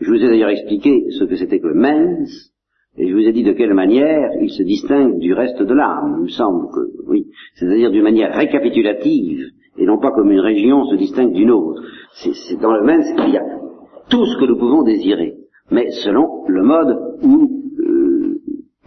Je 0.01 0.09
vous 0.09 0.17
ai 0.17 0.29
d'ailleurs 0.29 0.49
expliqué 0.49 1.11
ce 1.11 1.25
que 1.25 1.37
c'était 1.37 1.61
que 1.61 1.67
le 1.67 1.75
mens, 1.75 2.50
et 2.97 3.09
je 3.09 3.15
vous 3.15 3.27
ai 3.27 3.33
dit 3.33 3.45
de 3.45 3.53
quelle 3.53 3.75
manière 3.75 4.31
il 4.41 4.51
se 4.51 4.63
distingue 4.63 5.19
du 5.19 5.33
reste 5.33 5.63
de 5.63 5.75
l'âme, 5.75 6.17
il 6.19 6.23
me 6.25 6.29
semble 6.29 6.67
que, 6.73 7.09
oui, 7.09 7.27
c'est-à-dire 7.55 7.91
d'une 7.91 8.03
manière 8.03 8.35
récapitulative, 8.35 9.47
et 9.79 9.87
non 9.87 9.99
pas 9.99 10.11
comme 10.11 10.31
une 10.31 10.41
région 10.41 10.85
se 10.87 10.97
distingue 10.97 11.33
d'une 11.33 11.51
autre. 11.51 11.83
C'est 12.13 12.61
dans 12.61 12.73
le 12.73 12.85
même 12.85 13.03
qu'il 13.03 13.33
y 13.33 13.39
a 13.39 13.45
tout 14.11 14.27
ce 14.27 14.39
que 14.39 14.47
nous 14.47 14.59
pouvons 14.59 14.83
désirer, 14.83 15.35
mais 15.71 15.91
selon 15.91 16.45
le 16.49 16.63
mode 16.63 16.99
où 17.23 17.60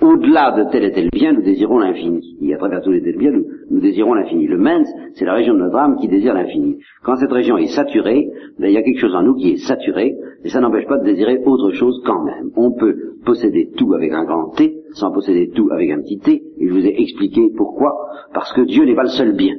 au-delà 0.04 0.52
de 0.52 0.70
tel 0.70 0.84
et 0.84 0.92
tel 0.92 1.10
bien, 1.12 1.32
nous 1.32 1.42
désirons 1.42 1.80
l'infini. 1.80 2.38
Et 2.42 2.54
à 2.54 2.58
travers 2.58 2.82
tous 2.82 2.92
les 2.92 3.02
tels 3.02 3.18
biens, 3.18 3.32
nous, 3.32 3.80
désirons 3.80 4.14
l'infini. 4.14 4.48
Le 4.48 4.58
mens, 4.58 4.88
c'est 5.14 5.26
la 5.26 5.34
région 5.34 5.54
de 5.54 5.60
notre 5.60 5.78
âme 5.78 5.96
qui 6.00 6.10
désire 6.10 6.34
l'infini. 6.34 6.80
Quand 7.04 7.16
cette 7.16 7.32
région 7.32 7.58
est 7.58 7.68
saturée, 7.68 8.30
ben, 8.60 8.68
il 8.68 8.74
y 8.74 8.78
a 8.78 8.84
quelque 8.84 9.00
chose 9.00 9.16
en 9.16 9.24
nous 9.24 9.36
qui 9.36 9.52
est 9.52 9.58
saturé, 9.58 10.16
et 10.44 10.50
ça 10.50 10.60
n'empêche 10.60 10.88
pas 10.88 10.98
de 10.98 11.06
désirer 11.06 11.40
autre 11.46 11.72
chose 11.72 12.02
quand 12.06 12.22
même. 12.24 12.52
On 12.56 12.72
peut 12.72 12.96
posséder 13.26 13.72
tout 13.78 13.94
avec 13.94 14.12
un 14.12 14.26
grand 14.26 14.50
T, 14.50 14.76
sans 14.92 15.12
posséder 15.12 15.50
tout 15.50 15.70
avec 15.72 15.90
un 15.90 16.02
petit 16.02 16.20
t, 16.20 16.44
et 16.58 16.68
je 16.68 16.74
vous 16.74 16.86
ai 16.86 17.02
expliqué 17.02 17.50
pourquoi. 17.56 17.94
Parce 18.34 18.52
que 18.54 18.62
Dieu 18.62 18.84
n'est 18.84 18.96
pas 18.96 19.04
le 19.04 19.10
seul 19.10 19.36
bien. 19.36 19.56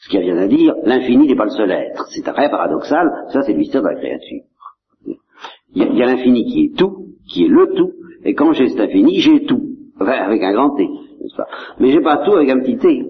Ce 0.00 0.08
qui 0.08 0.18
rien 0.18 0.38
à 0.38 0.46
dire, 0.46 0.74
l'infini 0.84 1.26
n'est 1.26 1.36
pas 1.36 1.44
le 1.44 1.50
seul 1.50 1.70
être. 1.70 2.06
C'est 2.10 2.22
très 2.22 2.48
paradoxal, 2.48 3.10
ça 3.32 3.42
c'est 3.42 3.52
le 3.52 3.58
mystère 3.58 3.82
de 3.82 3.88
la 3.88 3.96
créature. 3.96 4.42
Il 5.74 5.94
y 5.94 6.02
a 6.02 6.06
l'infini 6.06 6.46
qui 6.46 6.64
est 6.64 6.78
tout, 6.78 7.08
qui 7.28 7.44
est 7.44 7.48
le 7.48 7.66
tout, 7.76 7.92
et 8.24 8.34
quand 8.34 8.52
j'ai 8.52 8.68
cet 8.68 8.80
infini, 8.80 9.20
j'ai 9.20 9.44
tout. 9.44 9.62
Enfin, 10.00 10.12
avec 10.12 10.42
un 10.42 10.52
grand 10.52 10.70
T, 10.70 10.86
n'est-ce 10.86 11.36
pas? 11.36 11.46
Mais 11.80 11.90
j'ai 11.90 12.00
pas 12.00 12.18
tout 12.24 12.32
avec 12.32 12.48
un 12.50 12.60
petit 12.60 12.76
T. 12.76 13.04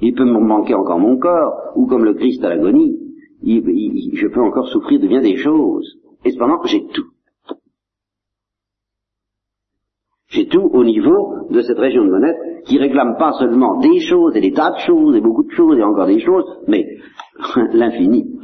Il 0.00 0.14
peut 0.14 0.24
me 0.24 0.38
manquer 0.40 0.74
encore 0.74 0.98
mon 0.98 1.18
corps, 1.18 1.72
ou 1.76 1.86
comme 1.86 2.04
le 2.04 2.14
Christ 2.14 2.44
à 2.44 2.48
l'agonie, 2.48 2.98
je 3.42 4.26
peux 4.28 4.40
encore 4.40 4.68
souffrir 4.68 5.00
de 5.00 5.06
bien 5.06 5.20
des 5.20 5.36
choses. 5.36 5.98
Et 6.24 6.30
cependant, 6.30 6.62
j'ai 6.64 6.86
tout. 6.86 7.06
J'ai 10.28 10.48
tout 10.48 10.70
au 10.72 10.82
niveau 10.82 11.48
de 11.50 11.60
cette 11.60 11.78
région 11.78 12.04
de 12.04 12.10
mon 12.10 12.34
qui 12.64 12.78
réclame 12.78 13.16
pas 13.18 13.32
seulement 13.34 13.78
des 13.78 14.00
choses 14.00 14.34
et 14.36 14.40
des 14.40 14.52
tas 14.52 14.72
de 14.72 14.78
choses 14.78 15.14
et 15.14 15.20
beaucoup 15.20 15.44
de 15.44 15.52
choses 15.52 15.78
et 15.78 15.82
encore 15.82 16.06
des 16.06 16.18
choses, 16.18 16.44
mais 16.66 16.84
l'infini. 17.72 18.40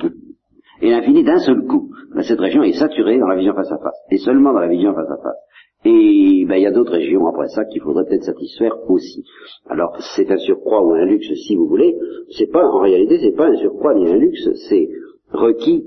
Et 0.82 0.90
l'infini 0.90 1.24
d'un 1.24 1.38
seul 1.38 1.66
coup. 1.66 1.90
Ben, 2.14 2.22
cette 2.22 2.40
région 2.40 2.62
est 2.62 2.72
saturée 2.72 3.18
dans 3.18 3.26
la 3.26 3.36
vision 3.36 3.54
face 3.54 3.72
à 3.72 3.78
face. 3.78 3.98
Et 4.10 4.18
seulement 4.18 4.52
dans 4.52 4.60
la 4.60 4.68
vision 4.68 4.94
face 4.94 5.10
à 5.10 5.16
face. 5.16 5.38
Et 5.84 6.44
ben, 6.46 6.56
il 6.56 6.62
y 6.62 6.66
a 6.66 6.72
d'autres 6.72 6.92
régions 6.92 7.26
après 7.26 7.48
ça 7.48 7.64
qu'il 7.64 7.80
faudrait 7.80 8.04
peut-être 8.04 8.24
satisfaire 8.24 8.74
aussi. 8.88 9.24
Alors 9.66 9.96
c'est 10.14 10.30
un 10.30 10.36
surcroît 10.36 10.84
ou 10.84 10.92
un 10.92 11.06
luxe 11.06 11.32
si 11.46 11.56
vous 11.56 11.66
voulez. 11.66 11.96
C'est 12.36 12.50
pas 12.52 12.66
en 12.66 12.80
réalité 12.80 13.18
c'est 13.18 13.36
pas 13.36 13.48
un 13.48 13.56
surcroît 13.56 13.94
ni 13.94 14.10
un 14.10 14.16
luxe, 14.16 14.48
c'est 14.68 14.88
requis 15.32 15.84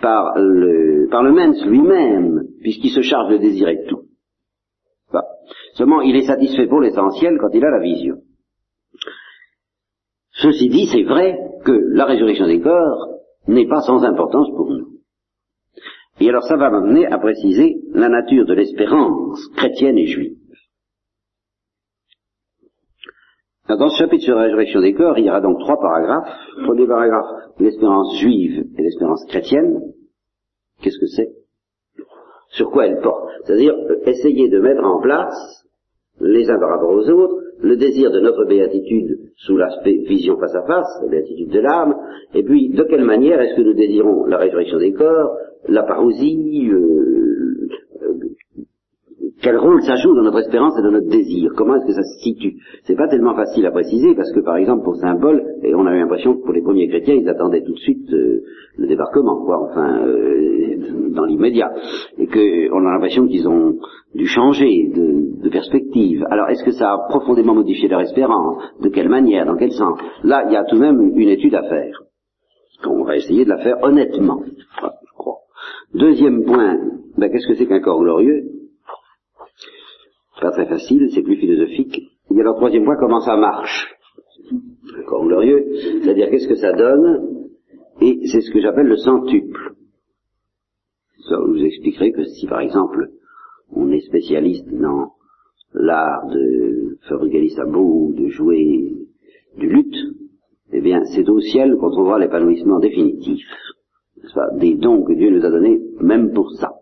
par 0.00 0.36
le 0.36 1.08
par 1.10 1.22
le 1.22 1.32
mens 1.32 1.64
lui-même 1.64 2.48
puisqu'il 2.60 2.90
se 2.90 3.02
charge 3.02 3.32
de 3.32 3.38
désirer 3.38 3.84
tout. 3.88 4.02
Seulement 5.74 6.00
il 6.00 6.16
est 6.16 6.26
satisfait 6.26 6.66
pour 6.66 6.80
l'essentiel 6.80 7.38
quand 7.38 7.50
il 7.54 7.64
a 7.64 7.70
la 7.70 7.80
vision. 7.80 8.16
Ceci 10.38 10.68
dit, 10.68 10.86
c'est 10.92 11.04
vrai 11.04 11.38
que 11.64 11.72
la 11.72 12.04
résurrection 12.04 12.46
des 12.46 12.60
corps 12.60 13.08
n'est 13.48 13.68
pas 13.68 13.80
sans 13.80 14.04
importance 14.04 14.48
pour 14.54 14.70
nous. 14.70 14.95
Et 16.20 16.28
alors 16.28 16.44
ça 16.44 16.56
va 16.56 16.70
m'amener 16.70 17.06
à 17.06 17.18
préciser 17.18 17.76
la 17.92 18.08
nature 18.08 18.46
de 18.46 18.54
l'espérance 18.54 19.46
chrétienne 19.56 19.98
et 19.98 20.06
juive. 20.06 20.36
Dans 23.68 23.88
ce 23.88 23.98
chapitre 23.98 24.24
sur 24.24 24.36
la 24.36 24.42
résurrection 24.42 24.80
des 24.80 24.94
corps, 24.94 25.18
il 25.18 25.24
y 25.24 25.28
aura 25.28 25.40
donc 25.40 25.58
trois 25.58 25.78
paragraphes. 25.80 26.32
Premier 26.64 26.86
paragraphe, 26.86 27.26
l'espérance 27.58 28.16
juive 28.18 28.64
et 28.78 28.82
l'espérance 28.82 29.24
chrétienne. 29.26 29.80
Qu'est-ce 30.80 30.98
que 30.98 31.06
c'est? 31.06 31.32
Sur 32.50 32.70
quoi 32.70 32.86
elle 32.86 33.00
porte? 33.00 33.28
C'est-à-dire 33.44 33.74
euh, 33.74 34.00
essayer 34.06 34.48
de 34.48 34.60
mettre 34.60 34.84
en 34.84 35.00
place, 35.00 35.66
les 36.20 36.48
uns 36.48 36.58
par 36.60 36.70
rapport 36.70 36.90
aux 36.90 37.08
autres, 37.10 37.35
le 37.60 37.76
désir 37.76 38.10
de 38.10 38.20
notre 38.20 38.44
béatitude 38.44 39.18
sous 39.36 39.56
l'aspect 39.56 39.98
vision 40.06 40.38
face 40.38 40.54
à 40.54 40.62
face, 40.66 41.02
la 41.02 41.08
béatitude 41.08 41.50
de 41.50 41.60
l'âme, 41.60 41.94
et 42.34 42.42
puis 42.42 42.70
de 42.70 42.82
quelle 42.84 43.04
manière 43.04 43.40
est-ce 43.40 43.56
que 43.56 43.62
nous 43.62 43.74
désirons 43.74 44.26
la 44.26 44.38
résurrection 44.38 44.78
des 44.78 44.92
corps, 44.92 45.36
la 45.68 45.82
parousie, 45.82 46.68
euh, 46.70 47.45
quel 49.42 49.58
rôle 49.58 49.82
ça 49.82 49.96
joue 49.96 50.14
dans 50.14 50.22
notre 50.22 50.38
espérance 50.38 50.78
et 50.78 50.82
dans 50.82 50.92
notre 50.92 51.08
désir. 51.08 51.52
Comment 51.56 51.76
est-ce 51.76 51.86
que 51.86 51.92
ça 51.92 52.02
se 52.02 52.22
situe? 52.22 52.56
C'est 52.84 52.96
pas 52.96 53.08
tellement 53.08 53.34
facile 53.34 53.66
à 53.66 53.70
préciser 53.70 54.14
parce 54.14 54.32
que 54.32 54.40
par 54.40 54.56
exemple 54.56 54.84
pour 54.84 54.96
Saint 54.96 55.16
Paul, 55.16 55.42
et 55.62 55.74
on 55.74 55.86
a 55.86 55.94
eu 55.94 55.98
l'impression 55.98 56.34
que 56.34 56.42
pour 56.42 56.52
les 56.52 56.62
premiers 56.62 56.88
chrétiens, 56.88 57.14
ils 57.14 57.28
attendaient 57.28 57.62
tout 57.62 57.74
de 57.74 57.78
suite 57.78 58.12
euh, 58.12 58.42
le 58.78 58.86
débarquement, 58.86 59.44
quoi, 59.44 59.68
enfin 59.70 60.00
dans 61.10 61.24
l'immédiat, 61.24 61.72
et 62.18 62.26
qu'on 62.26 62.86
a 62.86 62.92
l'impression 62.92 63.26
qu'ils 63.26 63.48
ont 63.48 63.78
dû 64.14 64.26
changer 64.26 64.90
de, 64.94 65.42
de 65.42 65.48
perspective. 65.48 66.24
Alors 66.30 66.48
est-ce 66.48 66.64
que 66.64 66.72
ça 66.72 66.92
a 66.92 66.98
profondément 67.08 67.54
modifié 67.54 67.88
leur 67.88 68.00
espérance? 68.00 68.62
De 68.82 68.88
quelle 68.88 69.08
manière? 69.08 69.46
Dans 69.46 69.56
quel 69.56 69.72
sens? 69.72 69.98
Là, 70.24 70.44
il 70.46 70.52
y 70.52 70.56
a 70.56 70.64
tout 70.64 70.76
de 70.76 70.80
même 70.80 71.12
une 71.14 71.28
étude 71.28 71.54
à 71.54 71.62
faire. 71.62 72.02
On 72.86 73.04
va 73.04 73.16
essayer 73.16 73.44
de 73.44 73.50
la 73.50 73.58
faire 73.58 73.76
honnêtement, 73.82 74.42
je 74.44 75.12
crois. 75.16 75.38
Deuxième 75.94 76.44
point, 76.44 76.78
ben, 77.16 77.30
qu'est-ce 77.30 77.48
que 77.48 77.54
c'est 77.54 77.66
qu'un 77.66 77.80
corps 77.80 78.00
glorieux? 78.00 78.44
Pas 80.40 80.50
très 80.50 80.66
facile, 80.66 81.08
c'est 81.12 81.22
plus 81.22 81.36
philosophique. 81.36 82.00
Et 82.30 82.40
alors 82.40 82.56
troisième 82.56 82.84
point, 82.84 82.96
comment 82.98 83.20
ça 83.20 83.36
marche? 83.36 83.94
Un 84.52 85.02
corps 85.04 85.26
glorieux, 85.26 85.64
c'est-à-dire 86.02 86.30
qu'est-ce 86.30 86.48
que 86.48 86.56
ça 86.56 86.72
donne? 86.72 87.48
Et 88.00 88.26
c'est 88.26 88.40
ce 88.40 88.50
que 88.50 88.60
j'appelle 88.60 88.86
le 88.86 88.96
centuple. 88.96 89.74
Ça, 91.28 91.38
vous 91.38 91.64
expliquerai 91.64 92.12
que 92.12 92.24
si 92.24 92.46
par 92.46 92.60
exemple 92.60 93.10
on 93.72 93.90
est 93.90 94.00
spécialiste 94.00 94.68
dans 94.68 95.12
l'art 95.72 96.26
de 96.28 96.98
faire 97.08 97.18
regaler 97.18 97.48
sa 97.48 97.64
boue, 97.64 98.14
de 98.16 98.28
jouer 98.28 98.92
du 99.56 99.68
luth, 99.68 99.96
eh 100.72 100.80
bien 100.80 101.04
c'est 101.06 101.28
au 101.28 101.40
ciel 101.40 101.76
qu'on 101.76 101.90
trouvera 101.90 102.18
l'épanouissement 102.18 102.78
définitif 102.78 103.44
des 104.54 104.74
dons 104.74 105.02
que 105.02 105.12
Dieu 105.12 105.30
nous 105.30 105.44
a 105.44 105.50
donnés, 105.50 105.80
même 106.00 106.32
pour 106.32 106.50
ça. 106.52 106.72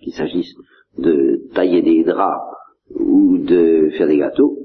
Qu'il 0.00 0.12
s'agisse 0.12 0.54
de 0.98 1.42
tailler 1.54 1.82
des 1.82 2.04
draps 2.04 2.56
ou 2.98 3.38
de 3.38 3.90
faire 3.96 4.06
des 4.06 4.18
gâteaux, 4.18 4.58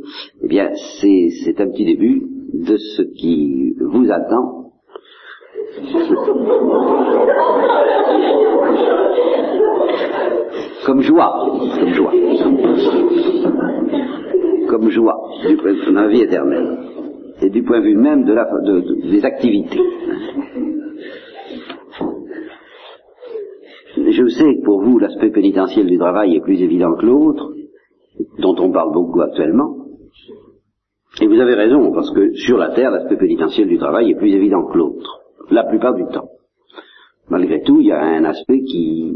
eh 0.44 0.48
bien, 0.48 0.70
c'est 1.02 1.60
un 1.60 1.68
petit 1.68 1.86
début 1.86 2.24
de 2.54 2.78
ce 2.78 3.02
qui 3.02 3.76
vous 3.80 4.12
attend. 4.12 4.58
comme 10.86 11.02
joie, 11.02 11.60
comme 11.78 11.94
joie, 11.94 12.14
comme 14.70 14.90
joie 14.90 15.30
du 15.46 15.58
point 15.58 15.74
de 15.74 15.80
vue 15.80 15.86
de 15.86 15.92
la 15.92 16.08
vie 16.08 16.22
éternelle 16.22 16.78
et 17.42 17.50
du 17.50 17.62
point 17.64 17.80
de 17.80 17.84
vue 17.84 17.98
même 17.98 18.24
de 18.24 18.34
la, 18.34 18.48
des 19.12 19.26
activités. 19.26 19.82
je 23.98 24.28
sais 24.30 24.56
que 24.56 24.64
pour 24.64 24.82
vous, 24.82 24.98
l'aspect 25.00 25.30
pénitentiel 25.30 25.88
du 25.88 25.98
travail 25.98 26.36
est 26.36 26.42
plus 26.42 26.62
évident 26.62 26.96
que 26.96 27.06
l'autre, 27.06 27.52
dont 28.40 28.56
on 28.60 28.72
parle 28.72 28.94
beaucoup 28.94 29.22
actuellement. 29.22 29.76
Et 31.22 31.28
vous 31.28 31.40
avez 31.40 31.56
raison, 31.56 31.92
parce 31.92 32.12
que 32.12 32.34
sur 32.34 32.58
la 32.58 32.70
Terre, 32.70 32.92
l'aspect 32.92 33.18
pénitentiel 33.18 33.68
du 33.68 33.78
travail 33.78 34.12
est 34.12 34.16
plus 34.16 34.34
évident 34.34 34.66
que 34.66 34.78
l'autre, 34.78 35.22
la 35.50 35.64
plupart 35.64 35.96
du 35.96 36.06
temps. 36.06 36.30
Malgré 37.30 37.62
tout, 37.62 37.80
il 37.82 37.88
y 37.88 37.92
a 37.92 38.02
un 38.02 38.24
aspect 38.26 38.62
qui, 38.62 39.14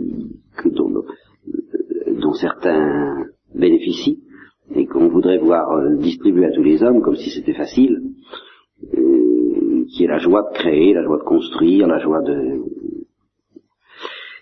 dont, 0.66 2.34
certains 2.34 3.26
bénéficient 3.54 4.20
et 4.74 4.86
qu'on 4.86 5.10
voudrait 5.10 5.38
voir 5.38 5.70
euh, 5.72 5.96
distribuer 5.98 6.46
à 6.46 6.52
tous 6.52 6.64
les 6.64 6.82
hommes 6.82 7.02
comme 7.02 7.16
si 7.16 7.30
c'était 7.30 7.54
facile, 7.54 8.02
euh, 8.98 9.86
qui 9.90 10.06
est 10.06 10.08
la 10.08 10.18
joie 10.18 10.50
de 10.50 10.58
créer, 10.58 10.94
la 10.94 11.04
joie 11.04 11.18
de 11.18 11.24
construire, 11.24 11.88
la 11.88 12.00
joie 12.00 12.22
de, 12.22 12.62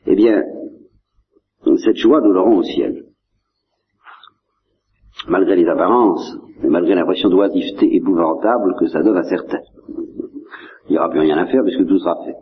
eh 0.06 0.16
bien, 0.16 0.44
cette 1.78 1.98
joie, 1.98 2.22
nous 2.22 2.32
l'aurons 2.32 2.58
au 2.58 2.64
ciel. 2.64 3.06
Malgré 5.28 5.56
les 5.56 5.68
apparences, 5.68 6.38
malgré 6.64 6.96
l'impression 6.96 7.30
d'oisiveté 7.30 7.96
épouvantable 7.96 8.76
que 8.80 8.88
ça 8.88 9.02
donne 9.02 9.18
à 9.18 9.24
certains. 9.24 9.62
Il 10.88 10.94
n'y 10.94 10.98
aura 10.98 11.10
plus 11.10 11.20
rien 11.20 11.38
à 11.38 11.46
faire 11.46 11.64
puisque 11.64 11.86
tout 11.86 12.00
sera 12.00 12.16
fait. 12.26 12.36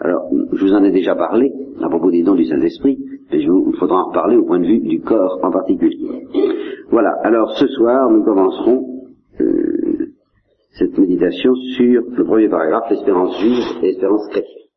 Alors, 0.00 0.30
je 0.52 0.64
vous 0.64 0.72
en 0.72 0.82
ai 0.82 0.90
déjà 0.90 1.14
parlé 1.14 1.52
à 1.82 1.88
propos 1.88 2.10
des 2.10 2.22
dons 2.22 2.34
du 2.34 2.44
Saint-Esprit, 2.44 2.98
mais 3.30 3.40
il 3.40 3.76
faudra 3.78 4.02
en 4.02 4.08
reparler 4.08 4.36
au 4.36 4.44
point 4.44 4.60
de 4.60 4.66
vue 4.66 4.80
du 4.80 5.00
corps 5.00 5.38
en 5.42 5.50
particulier. 5.50 6.26
Voilà, 6.90 7.10
alors 7.22 7.52
ce 7.56 7.66
soir, 7.68 8.10
nous 8.10 8.24
commencerons 8.24 8.86
euh, 9.40 10.12
cette 10.72 10.96
méditation 10.98 11.54
sur 11.76 12.02
le 12.16 12.24
premier 12.24 12.48
paragraphe, 12.48 12.90
l'espérance 12.90 13.38
juive 13.40 13.64
et 13.82 13.86
l'espérance 13.86 14.26
chrétienne. 14.28 14.69